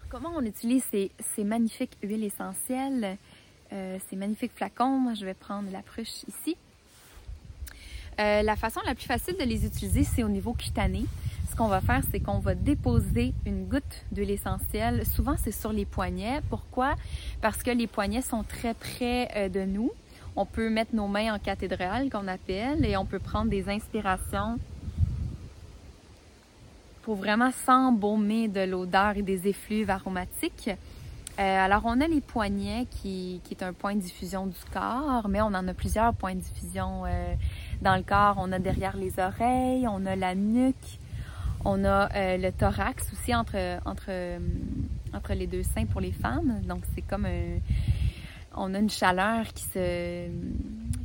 comment 0.09 0.31
on 0.35 0.43
utilise 0.43 0.83
ces, 0.91 1.11
ces 1.19 1.43
magnifiques 1.43 1.97
huiles 2.03 2.23
essentielles? 2.25 3.17
Euh, 3.73 3.97
ces 4.09 4.15
magnifiques 4.15 4.51
flacons. 4.53 4.99
Moi, 4.99 5.13
je 5.13 5.25
vais 5.25 5.33
prendre 5.33 5.71
la 5.71 5.81
pruche 5.81 6.23
ici. 6.27 6.57
Euh, 8.19 8.41
la 8.41 8.55
façon 8.57 8.81
la 8.85 8.95
plus 8.95 9.05
facile 9.05 9.35
de 9.39 9.43
les 9.43 9.65
utiliser, 9.65 10.03
c'est 10.03 10.23
au 10.23 10.29
niveau 10.29 10.53
cutané. 10.53 11.05
Ce 11.49 11.55
qu'on 11.55 11.67
va 11.67 11.79
faire, 11.79 12.01
c'est 12.11 12.19
qu'on 12.19 12.39
va 12.39 12.53
déposer 12.53 13.33
une 13.45 13.65
goutte 13.65 14.05
d'huile 14.11 14.31
essentielle. 14.31 15.05
Souvent, 15.05 15.35
c'est 15.41 15.51
sur 15.51 15.71
les 15.71 15.85
poignets. 15.85 16.41
Pourquoi? 16.49 16.95
Parce 17.41 17.63
que 17.63 17.71
les 17.71 17.87
poignets 17.87 18.21
sont 18.21 18.43
très 18.43 18.73
près 18.73 19.29
euh, 19.35 19.49
de 19.49 19.61
nous. 19.61 19.91
On 20.35 20.45
peut 20.45 20.69
mettre 20.69 20.93
nos 20.93 21.07
mains 21.07 21.33
en 21.33 21.39
cathédrale, 21.39 22.09
qu'on 22.09 22.27
appelle, 22.27 22.85
et 22.85 22.97
on 22.97 23.05
peut 23.05 23.19
prendre 23.19 23.49
des 23.49 23.69
inspirations 23.69 24.59
pour 27.03 27.15
vraiment 27.15 27.51
s'embaumer 27.65 28.47
de 28.47 28.61
l'odeur 28.61 29.17
et 29.17 29.21
des 29.21 29.47
effluves 29.47 29.89
aromatiques. 29.89 30.69
Euh, 31.41 31.65
alors, 31.65 31.81
on 31.85 31.99
a 32.01 32.07
les 32.07 32.21
poignets 32.21 32.85
qui, 32.91 33.41
qui, 33.43 33.55
est 33.55 33.63
un 33.63 33.73
point 33.73 33.95
de 33.95 34.01
diffusion 34.01 34.45
du 34.45 34.59
corps, 34.71 35.27
mais 35.27 35.41
on 35.41 35.47
en 35.47 35.67
a 35.67 35.73
plusieurs 35.73 36.13
points 36.13 36.35
de 36.35 36.39
diffusion 36.39 37.03
euh, 37.05 37.33
dans 37.81 37.95
le 37.95 38.03
corps. 38.03 38.35
On 38.37 38.51
a 38.51 38.59
derrière 38.59 38.95
les 38.95 39.17
oreilles, 39.17 39.87
on 39.87 40.05
a 40.05 40.15
la 40.15 40.35
nuque, 40.35 40.99
on 41.65 41.83
a 41.83 42.13
euh, 42.15 42.37
le 42.37 42.51
thorax 42.51 43.11
aussi 43.11 43.33
entre, 43.33 43.79
entre, 43.85 44.11
entre 45.15 45.33
les 45.33 45.47
deux 45.47 45.63
seins 45.63 45.87
pour 45.87 45.99
les 45.99 46.11
femmes. 46.11 46.61
Donc, 46.67 46.83
c'est 46.93 47.01
comme 47.01 47.25
un, 47.25 47.57
on 48.55 48.73
a 48.75 48.79
une 48.79 48.89
chaleur 48.89 49.47
qui 49.47 49.63
se, 49.63 50.27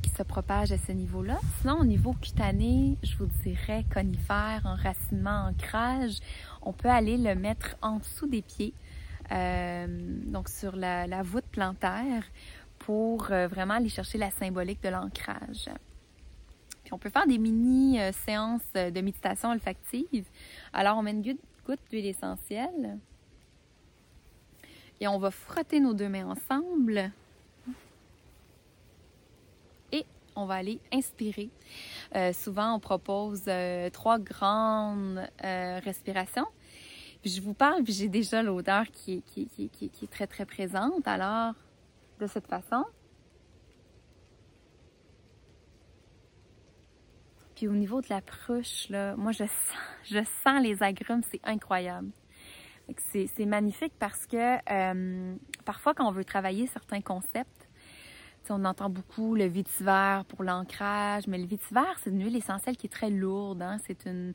qui 0.03 0.11
se 0.11 0.23
propage 0.23 0.71
à 0.71 0.79
ce 0.79 0.93
niveau-là. 0.93 1.39
Sinon, 1.61 1.79
au 1.81 1.85
niveau 1.85 2.13
cutané, 2.13 2.99
je 3.03 3.17
vous 3.17 3.29
dirais 3.43 3.87
conifère, 3.93 4.63
enracinement, 4.65 5.49
ancrage, 5.49 6.19
on 6.61 6.73
peut 6.73 6.91
aller 6.91 7.17
le 7.17 7.35
mettre 7.35 7.77
en 7.81 7.99
dessous 7.99 8.27
des 8.27 8.43
pieds, 8.43 8.75
euh, 8.75 8.86
donc 9.31 10.49
sur 10.49 10.77
la, 10.77 11.23
voûte 11.23 11.47
plantaire, 11.51 12.25
pour 12.79 13.31
euh, 13.31 13.49
vraiment 13.49 13.75
aller 13.75 13.89
chercher 13.89 14.19
la 14.19 14.31
symbolique 14.31 14.83
de 14.83 14.91
l'ancrage. 14.91 15.71
Puis 16.85 16.93
on 16.93 16.99
peut 16.99 17.11
faire 17.11 17.27
des 17.27 17.39
mini 17.39 18.01
euh, 18.01 18.13
séances 18.13 18.73
de 18.75 19.01
méditation 19.01 19.51
olfactive. 19.51 20.27
Alors, 20.73 20.99
on 20.99 21.03
met 21.03 21.13
une 21.13 21.23
goutte 21.23 21.81
d'huile 21.91 22.07
essentielle 22.07 22.99
et 25.01 25.09
on 25.09 25.19
va 25.19 25.31
frotter 25.31 25.81
nos 25.81 25.95
deux 25.95 26.09
mains 26.09 26.29
ensemble 26.29 27.11
on 30.37 30.45
va 30.45 30.55
aller 30.55 30.79
inspirer. 30.93 31.49
Euh, 32.15 32.33
souvent, 32.33 32.75
on 32.75 32.81
propose 32.81 33.45
euh, 33.49 33.91
trois 33.91 34.19
grandes 34.19 35.27
euh, 35.43 35.81
respirations. 35.83 36.47
Je 37.27 37.41
vous 37.41 37.55
parle, 37.55 37.83
puis 37.83 37.93
j'ai 37.93 38.09
déjà 38.09 38.41
l'odeur 38.41 38.85
qui, 38.93 39.25
est 39.37 40.11
très, 40.11 40.29
très 40.29 40.47
présente. 40.47 41.07
Alors, 41.09 41.55
de 42.21 42.27
cette 42.29 42.47
façon. 42.47 42.85
Puis 47.57 47.67
au 47.67 47.73
niveau 47.73 48.01
de 48.01 48.07
la 48.11 48.21
pruche, 48.21 48.89
là, 48.91 49.17
moi, 49.17 49.33
je 49.33 49.45
sens, 49.45 49.77
je 50.05 50.23
sens 50.45 50.63
les 50.63 50.85
agrumes, 50.85 51.23
c'est 51.31 51.41
incroyable. 51.43 52.11
C'est 53.13 53.47
magnifique 53.47 53.95
parce 53.99 54.25
que 54.27 54.59
parfois, 55.65 55.95
quand 55.95 56.07
on 56.07 56.13
veut 56.13 56.25
travailler 56.25 56.69
certains 56.69 57.01
concepts, 57.01 57.67
on 58.51 58.65
entend 58.65 58.89
beaucoup 58.89 59.35
le 59.35 59.47
vétiver 59.47 60.21
pour 60.29 60.45
l'ancrage, 60.45 61.27
mais 61.27 61.39
le 61.39 61.47
vétiver, 61.47 61.81
c'est 62.03 62.11
une 62.11 62.23
huile 62.23 62.37
essentielle 62.37 62.77
qui 62.77 62.87
est 62.87 62.91
très 62.91 63.11
lourde. 63.11 63.63
Hein? 63.63 63.79
C'est 63.87 64.07
une, 64.07 64.35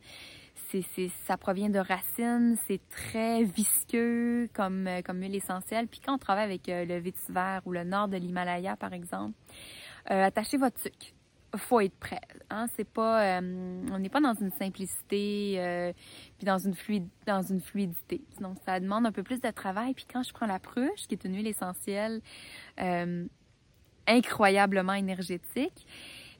ça 1.27 1.37
provient 1.37 1.69
de 1.69 1.79
racines, 1.79 2.55
c'est 2.67 2.81
très 2.89 3.43
visqueux 3.43 4.49
comme, 4.53 4.87
euh, 4.87 5.01
huile 5.13 5.35
essentielle. 5.35 5.87
Puis 5.87 5.99
quand 5.99 6.15
on 6.15 6.17
travaille 6.17 6.45
avec 6.45 6.69
euh, 6.69 6.85
le 6.85 6.99
vétiver 6.99 7.59
ou 7.65 7.71
le 7.71 7.83
nord 7.83 8.07
de 8.07 8.17
l'Himalaya, 8.17 8.75
par 8.75 8.93
exemple, 8.93 9.33
euh, 10.09 10.25
attachez 10.25 10.57
votre 10.57 10.79
sucre. 10.79 11.13
Faut 11.57 11.81
être 11.81 11.97
prêt. 11.99 12.21
Hein? 12.49 12.67
C'est 12.77 12.87
pas, 12.87 13.41
on 13.41 13.99
n'est 13.99 14.09
pas 14.09 14.21
dans 14.21 14.33
une 14.33 14.51
simplicité 14.51 15.93
puis 16.37 16.45
dans 16.45 16.57
une 16.57 16.73
fluide, 16.73 17.09
dans 17.25 17.41
une 17.41 17.59
fluidité. 17.59 18.21
Donc 18.39 18.55
ça 18.65 18.79
demande 18.79 19.05
un 19.05 19.11
peu 19.11 19.21
plus 19.21 19.41
de 19.41 19.49
travail. 19.51 19.93
Puis 19.93 20.05
quand 20.11 20.23
je 20.23 20.31
prends 20.31 20.45
la 20.45 20.59
pruche, 20.59 21.07
qui 21.09 21.15
est 21.15 21.25
une 21.25 21.35
huile 21.35 21.47
essentielle 21.47 22.21
incroyablement 24.07 24.93
énergétique, 24.93 25.85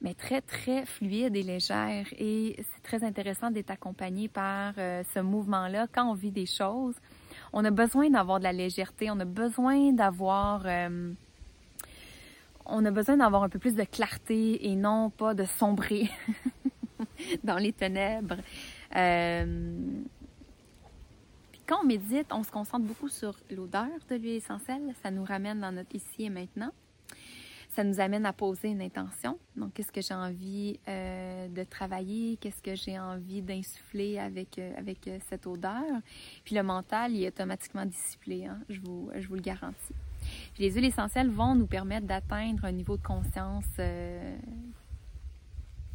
mais 0.01 0.15
très, 0.15 0.41
très 0.41 0.85
fluide 0.85 1.35
et 1.35 1.43
légère. 1.43 2.07
Et 2.17 2.55
c'est 2.57 2.83
très 2.83 3.03
intéressant 3.03 3.51
d'être 3.51 3.69
accompagné 3.69 4.27
par 4.27 4.73
euh, 4.77 5.03
ce 5.13 5.19
mouvement-là 5.19 5.87
quand 5.91 6.09
on 6.09 6.13
vit 6.13 6.31
des 6.31 6.47
choses. 6.47 6.95
On 7.53 7.63
a 7.63 7.71
besoin 7.71 8.09
d'avoir 8.09 8.39
de 8.39 8.43
la 8.43 8.53
légèreté, 8.53 9.09
on 9.11 9.19
a 9.19 9.25
besoin 9.25 9.93
d'avoir... 9.93 10.63
Euh, 10.65 11.13
on 12.65 12.85
a 12.85 12.91
besoin 12.91 13.17
d'avoir 13.17 13.43
un 13.43 13.49
peu 13.49 13.59
plus 13.59 13.75
de 13.75 13.83
clarté 13.83 14.69
et 14.69 14.75
non 14.75 15.09
pas 15.09 15.33
de 15.33 15.45
sombrer 15.45 16.09
dans 17.43 17.57
les 17.57 17.73
ténèbres. 17.73 18.37
Euh, 18.95 19.73
quand 21.67 21.79
on 21.83 21.85
médite, 21.85 22.27
on 22.31 22.43
se 22.43 22.51
concentre 22.51 22.85
beaucoup 22.85 23.09
sur 23.09 23.35
l'odeur 23.49 23.87
de 24.09 24.15
l'huile 24.15 24.35
essentielle. 24.35 24.93
Ça 25.03 25.11
nous 25.11 25.23
ramène 25.23 25.59
dans 25.59 25.71
notre 25.71 25.95
ici 25.95 26.23
et 26.23 26.29
maintenant 26.29 26.71
ça 27.75 27.83
nous 27.83 27.99
amène 27.99 28.25
à 28.25 28.33
poser 28.33 28.69
une 28.69 28.81
intention. 28.81 29.37
Donc, 29.55 29.73
qu'est-ce 29.73 29.91
que 29.91 30.01
j'ai 30.01 30.13
envie 30.13 30.79
euh, 30.87 31.47
de 31.47 31.63
travailler? 31.63 32.37
Qu'est-ce 32.37 32.61
que 32.61 32.75
j'ai 32.75 32.99
envie 32.99 33.41
d'insuffler 33.41 34.19
avec, 34.19 34.59
euh, 34.59 34.73
avec 34.77 35.07
euh, 35.07 35.17
cette 35.29 35.47
odeur? 35.47 35.83
Puis 36.43 36.55
le 36.55 36.63
mental, 36.63 37.13
il 37.13 37.23
est 37.23 37.29
automatiquement 37.29 37.85
discipliné, 37.85 38.47
hein? 38.47 38.59
je, 38.69 38.79
vous, 38.81 39.09
je 39.17 39.27
vous 39.27 39.35
le 39.35 39.41
garantis. 39.41 39.95
Puis 40.53 40.63
les 40.63 40.71
huiles 40.71 40.85
essentielles 40.85 41.29
vont 41.29 41.55
nous 41.55 41.65
permettre 41.65 42.05
d'atteindre 42.05 42.65
un 42.65 42.71
niveau 42.71 42.97
de 42.97 43.03
conscience 43.03 43.65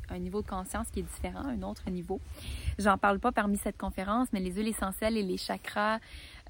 un 0.08 0.18
niveau 0.18 0.42
de 0.42 0.46
conscience 0.46 0.88
qui 0.90 1.00
est 1.00 1.02
différent, 1.02 1.44
un 1.44 1.62
autre 1.62 1.88
niveau. 1.90 2.20
J'en 2.78 2.98
parle 2.98 3.18
pas 3.18 3.32
parmi 3.32 3.56
cette 3.56 3.76
conférence, 3.76 4.28
mais 4.32 4.40
les 4.40 4.52
huiles 4.52 4.68
essentielles 4.68 5.16
et 5.16 5.22
les 5.22 5.36
chakras, 5.36 5.98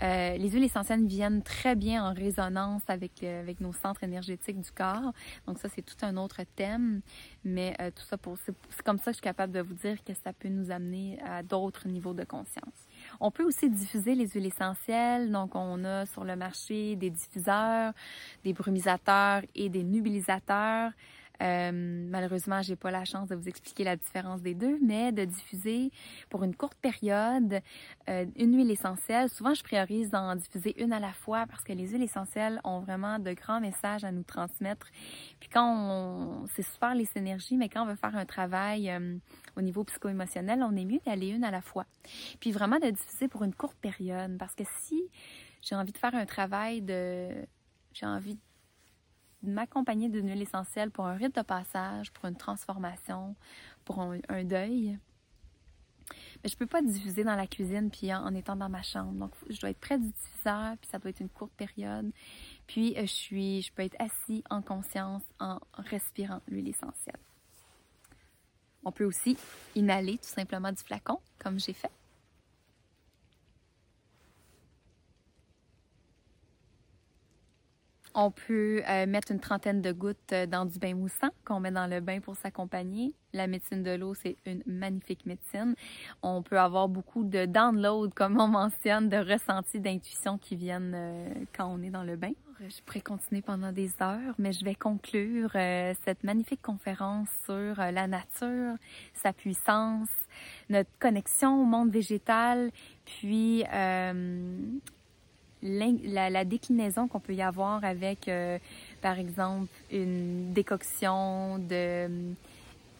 euh, 0.02 0.36
les 0.36 0.50
huiles 0.50 0.64
essentielles 0.64 1.06
viennent 1.06 1.42
très 1.42 1.74
bien 1.74 2.04
en 2.04 2.12
résonance 2.12 2.82
avec, 2.88 3.22
euh, 3.22 3.40
avec 3.40 3.60
nos 3.60 3.72
centres 3.72 4.04
énergétiques 4.04 4.60
du 4.60 4.70
corps. 4.70 5.12
Donc 5.46 5.58
ça, 5.58 5.68
c'est 5.68 5.82
tout 5.82 5.96
un 6.02 6.16
autre 6.16 6.40
thème, 6.54 7.00
mais 7.44 7.74
euh, 7.80 7.90
tout 7.90 8.04
ça 8.04 8.18
pour 8.18 8.36
c'est 8.36 8.82
comme 8.84 8.98
ça 8.98 9.06
que 9.06 9.12
je 9.12 9.16
suis 9.16 9.22
capable 9.22 9.52
de 9.52 9.60
vous 9.60 9.74
dire 9.74 10.02
que 10.04 10.12
ça 10.14 10.32
peut 10.32 10.48
nous 10.48 10.70
amener 10.70 11.18
à 11.24 11.42
d'autres 11.42 11.88
niveaux 11.88 12.14
de 12.14 12.24
conscience. 12.24 12.86
On 13.20 13.30
peut 13.30 13.44
aussi 13.44 13.70
diffuser 13.70 14.14
les 14.14 14.28
huiles 14.28 14.46
essentielles. 14.46 15.30
Donc, 15.30 15.54
on 15.54 15.84
a 15.84 16.06
sur 16.06 16.24
le 16.24 16.36
marché 16.36 16.96
des 16.96 17.10
diffuseurs, 17.10 17.92
des 18.44 18.52
brumisateurs 18.52 19.42
et 19.54 19.68
des 19.68 19.82
nubilisateurs. 19.82 20.92
Euh, 21.42 21.70
malheureusement, 21.72 22.62
j'ai 22.62 22.76
pas 22.76 22.90
la 22.90 23.04
chance 23.04 23.28
de 23.28 23.34
vous 23.34 23.48
expliquer 23.48 23.84
la 23.84 23.96
différence 23.96 24.42
des 24.42 24.54
deux, 24.54 24.78
mais 24.82 25.12
de 25.12 25.24
diffuser 25.24 25.90
pour 26.30 26.44
une 26.44 26.54
courte 26.54 26.76
période 26.78 27.60
euh, 28.08 28.26
une 28.36 28.56
huile 28.56 28.70
essentielle. 28.70 29.28
Souvent, 29.28 29.54
je 29.54 29.62
priorise 29.62 30.10
d'en 30.10 30.34
diffuser 30.36 30.80
une 30.82 30.92
à 30.92 31.00
la 31.00 31.12
fois 31.12 31.46
parce 31.46 31.64
que 31.64 31.72
les 31.72 31.88
huiles 31.88 32.02
essentielles 32.02 32.60
ont 32.64 32.80
vraiment 32.80 33.18
de 33.18 33.32
grands 33.32 33.60
messages 33.60 34.04
à 34.04 34.12
nous 34.12 34.22
transmettre. 34.22 34.88
Puis 35.40 35.48
quand 35.48 35.66
on, 35.66 36.46
c'est 36.54 36.62
super 36.62 36.94
les 36.94 37.04
synergies, 37.04 37.56
mais 37.56 37.68
quand 37.68 37.82
on 37.82 37.86
veut 37.86 37.96
faire 37.96 38.16
un 38.16 38.26
travail 38.26 38.90
euh, 38.90 39.16
au 39.56 39.62
niveau 39.62 39.84
psycho-émotionnel, 39.84 40.62
on 40.62 40.76
est 40.76 40.84
mieux 40.84 41.00
d'aller 41.04 41.28
une 41.28 41.44
à 41.44 41.50
la 41.50 41.60
fois. 41.60 41.86
Puis 42.40 42.52
vraiment 42.52 42.78
de 42.78 42.90
diffuser 42.90 43.28
pour 43.28 43.44
une 43.44 43.54
courte 43.54 43.76
période 43.78 44.36
parce 44.38 44.54
que 44.54 44.64
si 44.80 45.02
j'ai 45.62 45.74
envie 45.74 45.92
de 45.92 45.98
faire 45.98 46.14
un 46.14 46.26
travail 46.26 46.82
de, 46.82 47.28
j'ai 47.92 48.06
envie 48.06 48.38
m'accompagner 49.42 50.08
d'une 50.08 50.28
huile 50.28 50.42
essentielle 50.42 50.90
pour 50.90 51.06
un 51.06 51.14
rite 51.14 51.34
de 51.36 51.42
passage, 51.42 52.12
pour 52.12 52.26
une 52.26 52.36
transformation, 52.36 53.34
pour 53.84 54.00
un, 54.00 54.44
deuil. 54.44 54.98
Mais 56.42 56.50
je 56.50 56.56
peux 56.56 56.66
pas 56.66 56.82
diffuser 56.82 57.24
dans 57.24 57.34
la 57.34 57.46
cuisine 57.46 57.90
puis 57.90 58.12
en, 58.14 58.34
étant 58.34 58.56
dans 58.56 58.68
ma 58.68 58.82
chambre. 58.82 59.12
Donc, 59.12 59.32
je 59.48 59.58
dois 59.60 59.70
être 59.70 59.80
près 59.80 59.98
du 59.98 60.08
diffuseur, 60.08 60.76
puis 60.78 60.88
ça 60.90 60.98
doit 60.98 61.10
être 61.10 61.20
une 61.20 61.28
courte 61.28 61.52
période. 61.52 62.10
Puis, 62.66 62.96
euh, 62.96 63.02
je 63.02 63.12
suis, 63.12 63.62
je 63.62 63.72
peux 63.72 63.82
être 63.82 63.96
assis 63.98 64.42
en 64.50 64.62
conscience 64.62 65.22
en 65.40 65.58
respirant 65.74 66.40
l'huile 66.48 66.68
essentielle. 66.68 67.20
On 68.84 68.92
peut 68.92 69.04
aussi 69.04 69.36
inhaler 69.74 70.18
tout 70.18 70.28
simplement 70.28 70.70
du 70.70 70.82
flacon, 70.82 71.18
comme 71.38 71.58
j'ai 71.58 71.72
fait. 71.72 71.90
On 78.18 78.30
peut 78.30 78.82
euh, 78.88 79.04
mettre 79.04 79.30
une 79.30 79.40
trentaine 79.40 79.82
de 79.82 79.92
gouttes 79.92 80.32
euh, 80.32 80.46
dans 80.46 80.64
du 80.64 80.78
bain 80.78 80.94
moussant 80.94 81.28
qu'on 81.44 81.60
met 81.60 81.70
dans 81.70 81.86
le 81.86 82.00
bain 82.00 82.20
pour 82.20 82.34
s'accompagner. 82.34 83.12
La 83.34 83.46
médecine 83.46 83.82
de 83.82 83.90
l'eau, 83.90 84.14
c'est 84.14 84.38
une 84.46 84.62
magnifique 84.64 85.26
médecine. 85.26 85.74
On 86.22 86.42
peut 86.42 86.58
avoir 86.58 86.88
beaucoup 86.88 87.24
de 87.24 87.44
download, 87.44 88.14
comme 88.14 88.40
on 88.40 88.48
mentionne, 88.48 89.10
de 89.10 89.18
ressentis, 89.18 89.80
d'intuition 89.80 90.38
qui 90.38 90.56
viennent 90.56 90.94
euh, 90.94 91.28
quand 91.54 91.66
on 91.66 91.82
est 91.82 91.90
dans 91.90 92.04
le 92.04 92.16
bain. 92.16 92.32
Je 92.58 92.80
pourrais 92.86 93.02
continuer 93.02 93.42
pendant 93.42 93.70
des 93.70 93.90
heures, 94.00 94.34
mais 94.38 94.54
je 94.54 94.64
vais 94.64 94.74
conclure 94.74 95.50
cette 95.52 96.24
magnifique 96.24 96.62
conférence 96.62 97.28
sur 97.44 97.76
la 97.76 98.06
nature, 98.06 98.76
sa 99.12 99.34
puissance, 99.34 100.08
notre 100.70 100.88
connexion 100.98 101.60
au 101.60 101.66
monde 101.66 101.90
végétal, 101.90 102.70
puis 103.04 103.62
la, 105.62 106.44
déclinaison 106.44 107.08
qu'on 107.08 107.20
peut 107.20 107.34
y 107.34 107.42
avoir 107.42 107.84
avec, 107.84 108.28
euh, 108.28 108.58
par 109.02 109.18
exemple, 109.18 109.68
une 109.90 110.52
décoction 110.52 111.58
de, 111.58 112.08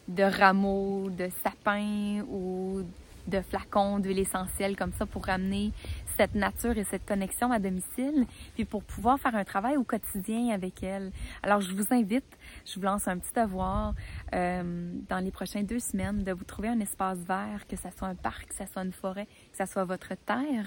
de 0.08 0.22
rameaux, 0.22 1.10
de 1.10 1.28
sapins 1.42 2.24
ou 2.30 2.82
de 3.26 3.40
flacons 3.40 3.98
d'huile 3.98 4.20
essentielle 4.20 4.76
comme 4.76 4.92
ça 4.92 5.06
pour 5.06 5.26
ramener 5.26 5.72
cette 6.16 6.34
nature 6.34 6.76
et 6.78 6.84
cette 6.84 7.04
connexion 7.04 7.52
à 7.52 7.58
domicile, 7.58 8.26
puis 8.54 8.64
pour 8.64 8.82
pouvoir 8.82 9.18
faire 9.18 9.34
un 9.34 9.44
travail 9.44 9.76
au 9.76 9.84
quotidien 9.84 10.50
avec 10.54 10.82
elle. 10.82 11.12
Alors, 11.42 11.60
je 11.60 11.74
vous 11.74 11.92
invite, 11.92 12.24
je 12.64 12.76
vous 12.76 12.86
lance 12.86 13.06
un 13.06 13.18
petit 13.18 13.32
devoir 13.34 13.94
euh, 14.34 14.92
dans 15.08 15.18
les 15.18 15.30
prochaines 15.30 15.66
deux 15.66 15.78
semaines 15.78 16.24
de 16.24 16.32
vous 16.32 16.44
trouver 16.44 16.68
un 16.68 16.80
espace 16.80 17.18
vert, 17.18 17.66
que 17.68 17.76
ce 17.76 17.88
soit 17.96 18.08
un 18.08 18.14
parc, 18.14 18.48
que 18.48 18.54
ce 18.54 18.64
soit 18.72 18.82
une 18.82 18.92
forêt, 18.92 19.26
que 19.52 19.58
ce 19.58 19.70
soit 19.70 19.84
votre 19.84 20.14
terre, 20.14 20.66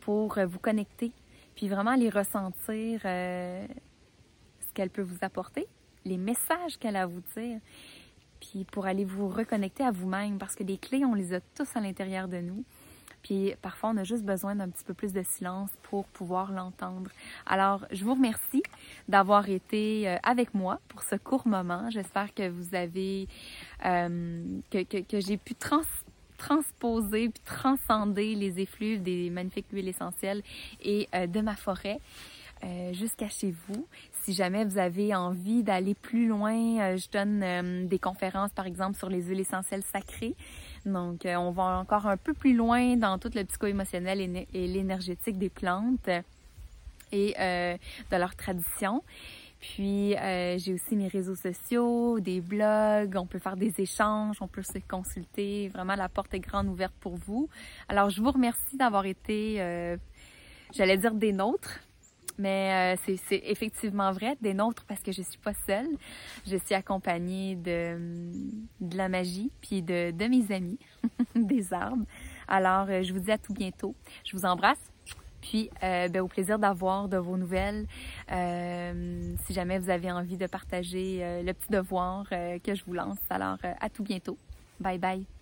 pour 0.00 0.36
euh, 0.36 0.46
vous 0.46 0.58
connecter, 0.58 1.12
puis 1.62 1.68
vraiment 1.68 1.92
aller 1.92 2.10
ressentir 2.10 3.02
euh, 3.04 3.64
ce 4.66 4.74
qu'elle 4.74 4.90
peut 4.90 5.02
vous 5.02 5.18
apporter, 5.20 5.68
les 6.04 6.16
messages 6.16 6.76
qu'elle 6.76 6.96
a 6.96 7.02
à 7.02 7.06
vous 7.06 7.22
dire 7.36 7.60
puis 8.40 8.64
pour 8.64 8.86
aller 8.86 9.04
vous 9.04 9.28
reconnecter 9.28 9.84
à 9.84 9.92
vous-même, 9.92 10.38
parce 10.38 10.56
que 10.56 10.64
les 10.64 10.76
clés, 10.76 11.04
on 11.04 11.14
les 11.14 11.34
a 11.34 11.38
tous 11.54 11.76
à 11.76 11.80
l'intérieur 11.80 12.26
de 12.26 12.38
nous. 12.38 12.64
Puis 13.22 13.54
parfois, 13.62 13.90
on 13.90 13.96
a 13.98 14.02
juste 14.02 14.24
besoin 14.24 14.56
d'un 14.56 14.68
petit 14.70 14.82
peu 14.82 14.92
plus 14.92 15.12
de 15.12 15.22
silence 15.22 15.70
pour 15.84 16.04
pouvoir 16.06 16.50
l'entendre. 16.50 17.12
Alors, 17.46 17.86
je 17.92 18.04
vous 18.04 18.14
remercie 18.14 18.64
d'avoir 19.06 19.48
été 19.48 20.08
euh, 20.08 20.16
avec 20.24 20.54
moi 20.54 20.80
pour 20.88 21.04
ce 21.04 21.14
court 21.14 21.46
moment. 21.46 21.88
J'espère 21.90 22.34
que 22.34 22.48
vous 22.48 22.74
avez, 22.74 23.28
euh, 23.84 24.42
que, 24.72 24.82
que, 24.82 24.98
que 24.98 25.20
j'ai 25.20 25.36
pu 25.36 25.54
trans 25.54 25.82
transposer 26.42 27.28
puis 27.28 27.42
transcender 27.44 28.34
les 28.34 28.60
effluves 28.60 29.02
des 29.02 29.30
magnifiques 29.30 29.66
huiles 29.72 29.88
essentielles 29.88 30.42
et 30.82 31.08
euh, 31.14 31.26
de 31.26 31.40
ma 31.40 31.54
forêt. 31.54 32.00
Euh, 32.64 32.92
jusqu'à 32.92 33.28
chez 33.28 33.52
vous. 33.66 33.88
Si 34.22 34.32
jamais 34.34 34.64
vous 34.64 34.78
avez 34.78 35.16
envie 35.16 35.64
d'aller 35.64 35.96
plus 35.96 36.28
loin, 36.28 36.78
euh, 36.78 36.96
je 36.96 37.10
donne 37.10 37.88
des 37.88 37.98
conférences, 37.98 38.52
par 38.52 38.66
exemple, 38.66 38.96
sur 38.96 39.08
les 39.08 39.20
huiles 39.20 39.40
essentielles 39.40 39.82
sacrées. 39.82 40.36
Donc, 40.86 41.22
on 41.26 41.50
va 41.50 41.80
encore 41.80 42.06
un 42.06 42.16
peu 42.16 42.32
plus 42.32 42.54
loin 42.54 42.96
dans 42.96 43.18
tout 43.18 43.30
le 43.34 43.42
psycho-émotionnel 43.42 44.20
et, 44.20 44.68
l'énergétique 44.68 45.38
des 45.38 45.48
plantes 45.48 46.08
et 47.10 47.34
de 47.36 48.16
leur 48.16 48.36
tradition. 48.36 49.02
Puis, 49.62 50.14
j'ai 50.58 50.74
aussi 50.74 50.96
mes 50.96 51.08
réseaux 51.08 51.36
sociaux, 51.36 52.20
des 52.20 52.40
blogs, 52.40 53.16
on 53.16 53.26
peut 53.26 53.38
faire 53.38 53.56
des 53.56 53.80
échanges, 53.80 54.36
on 54.40 54.48
peut 54.48 54.62
se 54.62 54.78
consulter. 54.86 55.68
Vraiment, 55.68 55.94
la 55.94 56.08
porte 56.08 56.34
est 56.34 56.40
grande 56.40 56.68
ouverte 56.68 56.94
pour 57.00 57.16
vous. 57.16 57.48
Alors, 57.88 58.10
je 58.10 58.20
vous 58.20 58.32
remercie 58.32 58.76
d'avoir 58.76 59.06
été, 59.06 59.96
j'allais 60.74 60.98
dire 60.98 61.14
des 61.14 61.32
nôtres, 61.32 61.80
mais 62.38 62.96
euh, 62.96 63.14
c'est 63.26 63.42
effectivement 63.44 64.10
vrai, 64.12 64.36
des 64.40 64.54
nôtres, 64.54 64.84
parce 64.86 65.00
que 65.00 65.12
je 65.12 65.22
suis 65.22 65.38
pas 65.38 65.54
seule. 65.66 65.88
Je 66.46 66.56
suis 66.56 66.74
accompagnée 66.74 67.56
de, 67.56 67.98
la 68.94 69.08
magie, 69.08 69.50
puis 69.60 69.82
de, 69.82 70.12
mes 70.28 70.54
amis, 70.54 70.78
des 71.34 71.72
arbres. 71.72 72.04
Alors, 72.48 72.86
euh, 72.88 73.02
je 73.02 73.12
vous 73.12 73.20
dis 73.20 73.32
à 73.32 73.38
tout 73.38 73.52
bientôt. 73.52 73.94
Je 74.24 74.36
vous 74.36 74.44
embrasse. 74.44 74.80
Puis, 75.42 75.68
euh, 75.82 76.08
ben, 76.08 76.22
au 76.22 76.28
plaisir 76.28 76.58
d'avoir 76.58 77.08
de 77.08 77.18
vos 77.18 77.36
nouvelles. 77.36 77.86
si 78.28 79.52
jamais 79.52 79.78
vous 79.78 79.90
avez 79.90 80.10
envie 80.10 80.38
de 80.38 80.46
partager 80.46 81.42
le 81.44 81.52
petit 81.52 81.70
devoir 81.70 82.28
que 82.28 82.74
je 82.74 82.84
vous 82.86 82.94
lance. 82.94 83.18
Alors, 83.28 83.58
à 83.80 83.90
tout 83.90 84.02
bientôt. 84.02 84.38
Bye 84.80 84.98
bye. 84.98 85.41